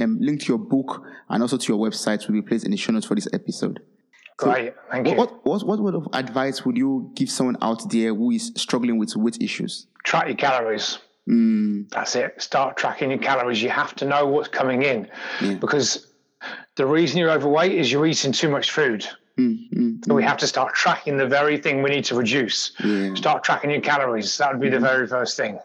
um, 0.01 0.17
link 0.19 0.41
to 0.41 0.47
your 0.47 0.57
book, 0.59 1.03
and 1.29 1.41
also 1.41 1.57
to 1.57 1.73
your 1.73 1.79
website 1.89 2.27
will 2.27 2.33
be 2.35 2.41
placed 2.41 2.65
in 2.65 2.71
the 2.71 2.77
show 2.77 2.91
notes 2.91 3.05
for 3.05 3.15
this 3.15 3.27
episode. 3.33 3.79
Great. 4.37 4.73
Thank 4.91 5.07
you. 5.07 5.15
What, 5.15 5.45
what 5.45 5.65
what 5.67 5.79
what 5.79 5.79
word 5.79 5.95
of 5.95 6.07
advice 6.13 6.63
would 6.65 6.77
you 6.77 7.11
give 7.15 7.29
someone 7.29 7.57
out 7.61 7.89
there 7.91 8.13
who 8.15 8.31
is 8.31 8.53
struggling 8.55 8.97
with 8.97 9.15
weight 9.15 9.37
issues? 9.41 9.87
Track 10.03 10.27
your 10.27 10.35
calories. 10.37 10.99
Mm, 11.27 11.89
That's 11.89 12.15
it. 12.15 12.41
Start 12.41 12.77
tracking 12.77 13.09
your 13.11 13.19
calories. 13.19 13.61
You 13.61 13.69
have 13.69 13.93
to 13.95 14.05
know 14.05 14.25
what's 14.27 14.47
coming 14.47 14.83
in 14.83 15.07
Yeah. 15.41 15.55
because 15.55 16.07
the 16.75 16.85
reason 16.87 17.17
you're 17.19 17.31
overweight 17.31 17.73
is 17.73 17.91
you're 17.91 18.05
eating 18.07 18.31
too 18.31 18.49
much 18.49 18.71
food. 18.71 19.05
mm, 19.37 19.57
mm, 19.75 20.05
So 20.05 20.13
we 20.15 20.23
have 20.23 20.37
to 20.37 20.47
start 20.47 20.73
tracking 20.73 21.17
the 21.17 21.27
very 21.27 21.57
thing 21.57 21.83
we 21.83 21.89
need 21.89 22.05
to 22.05 22.15
reduce. 22.15 22.71
Yeah. 22.83 23.13
Start 23.15 23.43
tracking 23.43 23.69
your 23.71 23.81
calories. 23.81 24.37
That 24.37 24.53
would 24.53 24.61
be 24.61 24.69
the 24.69 24.79
very 24.79 25.05
first 25.05 25.35
thing. 25.37 25.59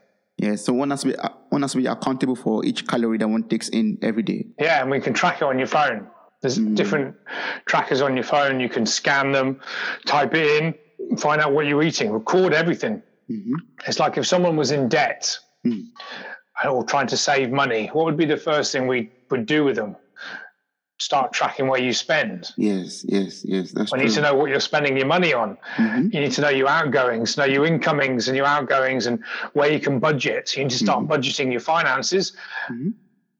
Yeah. 0.45 0.55
So 0.57 0.73
one 0.73 0.91
has 0.91 1.01
to 1.03 1.09
be 1.09 1.17
uh, 1.17 1.29
one 1.51 1.63
has 1.63 1.73
to 1.73 1.79
be 1.79 1.87
accountable 1.87 2.37
for 2.37 2.65
each 2.65 2.87
calorie 2.87 3.19
that 3.19 3.29
one 3.29 3.45
takes 3.53 3.69
in 3.69 3.99
every 4.03 4.23
day. 4.23 4.41
Yeah, 4.59 4.83
and 4.83 4.91
we 4.91 5.01
can 5.01 5.13
track 5.15 5.37
it 5.43 5.45
on 5.45 5.59
your 5.59 5.67
phone. 5.79 6.07
There's 6.43 6.59
different 6.81 7.17
trackers 7.67 8.01
on 8.03 8.15
your 8.17 8.25
phone. 8.25 8.61
You 8.61 8.69
can 8.69 8.85
scan 8.85 9.33
them, 9.33 9.61
type 10.05 10.35
it 10.35 10.47
in, 10.63 10.75
find 11.19 11.41
out 11.41 11.53
what 11.55 11.67
you're 11.67 11.83
eating, 11.83 12.11
record 12.13 12.53
everything. 12.53 13.03
Mhm. 13.31 13.53
It's 13.89 13.99
like 13.99 14.19
if 14.19 14.27
someone 14.27 14.57
was 14.57 14.71
in 14.71 14.89
debt 14.89 15.39
Mm. 15.67 15.85
or 16.71 16.85
trying 16.85 17.07
to 17.07 17.17
save 17.17 17.51
money, 17.51 17.87
what 17.95 18.05
would 18.05 18.19
be 18.19 18.27
the 18.27 18.37
first 18.37 18.71
thing 18.73 18.87
we 18.87 19.11
would 19.31 19.47
do 19.47 19.65
with 19.65 19.77
them? 19.77 19.97
Start 20.99 21.33
tracking 21.33 21.67
where 21.67 21.81
you 21.81 21.93
spend. 21.93 22.51
Yes, 22.57 23.05
yes, 23.09 23.45
yes. 23.45 23.73
That's 23.73 23.91
true. 23.91 24.01
need 24.01 24.13
to 24.13 24.21
know 24.21 24.35
what 24.35 24.49
you're 24.49 24.61
spending 24.61 24.97
your 24.97 25.07
money 25.07 25.33
on. 25.35 25.59
Mhm. 25.77 26.15
You 26.15 26.21
need 26.21 26.33
to 26.33 26.41
know 26.41 26.51
your 26.51 26.69
outgoings, 26.69 27.37
know 27.37 27.45
your 27.45 27.67
incomings 27.67 28.29
and 28.29 28.37
your 28.37 28.47
outgoings, 28.47 29.07
and 29.07 29.19
where 29.55 29.71
you 29.73 29.81
can 29.81 29.99
budget. 29.99 30.49
So 30.49 30.59
you 30.59 30.65
need 30.65 30.71
to 30.71 30.79
start 30.79 31.07
budgeting 31.09 31.51
your 31.51 31.61
finances. 31.61 32.37
Mhm. 32.71 32.95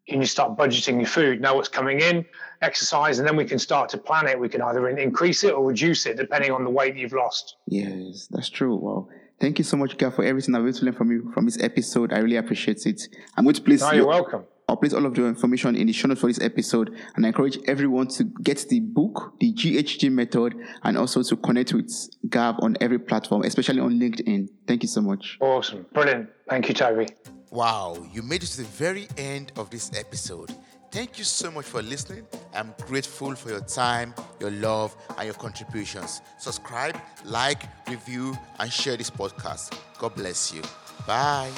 You 0.07 0.17
need 0.17 0.25
to 0.25 0.31
start 0.31 0.59
budgeting 0.59 0.97
your 0.97 1.07
food, 1.07 1.41
know 1.41 1.55
what's 1.55 1.69
coming 1.69 2.01
in, 2.01 2.25
exercise, 2.61 3.21
and 3.21 3.27
then 3.27 3.37
we 3.37 3.45
can 3.45 3.61
start 3.61 3.89
to 3.91 3.99
plan 3.99 4.27
it. 4.27 4.39
We 4.39 4.49
can 4.49 4.61
either 4.61 4.89
increase 4.89 5.45
it 5.45 5.55
or 5.55 5.65
reduce 5.65 6.07
it 6.07 6.17
depending 6.17 6.51
on 6.51 6.65
the 6.65 6.71
weight 6.71 6.97
you've 6.97 7.13
lost. 7.13 7.57
Yes, 7.69 8.27
that's 8.33 8.51
true. 8.51 8.75
Wow. 8.75 9.09
Thank 9.41 9.59
you 9.59 9.65
so 9.65 9.77
much, 9.77 9.97
Gav, 9.97 10.15
for 10.15 10.25
everything 10.25 10.55
I've 10.55 10.65
been 10.65 10.73
to 10.75 10.85
learn 10.85 10.95
from 10.95 11.11
you 11.13 11.31
from 11.33 11.45
this 11.45 11.61
episode. 11.63 12.13
I 12.13 12.19
really 12.19 12.37
appreciate 12.37 12.85
it. 12.87 13.01
I'm 13.37 13.45
going 13.45 13.55
to 13.55 13.63
place 13.63 13.81
No, 13.81 13.93
you're 13.93 14.07
welcome. 14.07 14.45
I'll 14.69 14.77
place 14.77 14.95
all 14.95 15.05
of 15.05 15.15
the 15.15 15.27
information 15.27 15.77
in 15.77 15.87
the 15.87 15.93
show 15.93 16.09
notes 16.09 16.21
for 16.21 16.29
this 16.29 16.41
episode, 16.41 16.97
and 17.17 17.25
I 17.25 17.29
encourage 17.29 17.59
everyone 17.67 18.09
to 18.09 18.25
get 18.25 18.67
the 18.69 18.81
book, 18.81 19.35
the 19.39 19.53
GHG 19.53 20.11
method, 20.11 20.55
and 20.83 20.97
also 20.97 21.23
to 21.23 21.37
connect 21.37 21.75
with 21.75 21.93
Gav 22.31 22.57
on 22.61 22.77
every 22.81 22.99
platform, 22.99 23.43
especially 23.43 23.81
on 23.81 23.99
LinkedIn. 24.01 24.49
Thank 24.67 24.83
you 24.83 24.89
so 24.89 25.03
much. 25.03 25.37
Awesome. 25.41 25.87
Brilliant. 25.93 26.31
Thank 26.49 26.69
you, 26.69 26.75
Toby. 26.75 27.09
Wow, 27.51 27.97
you 28.13 28.23
made 28.23 28.43
it 28.43 28.47
to 28.47 28.57
the 28.59 28.69
very 28.69 29.07
end 29.17 29.53
of 29.57 29.71
this 29.71 29.93
episode. 29.97 30.51
Thank 30.91 31.19
you 31.19 31.25
so 31.25 31.51
much 31.51 31.67
for 31.67 31.83
listening. 31.83 32.27
I'm 32.55 32.73
grateful 32.87 33.35
for 33.35 33.51
your 33.51 33.61
time, 33.61 34.15
your 34.41 34.53
love, 34.53 34.97
and 35.19 35.27
your 35.27 35.35
contributions. 35.35 36.21
Subscribe, 36.39 36.97
like, 37.25 37.65
review, 37.89 38.37
and 38.61 38.73
share 38.73 38.97
this 38.97 39.11
podcast. 39.11 39.77
God 39.99 40.15
bless 40.15 40.55
you. 40.55 40.63
Bye. 41.07 41.51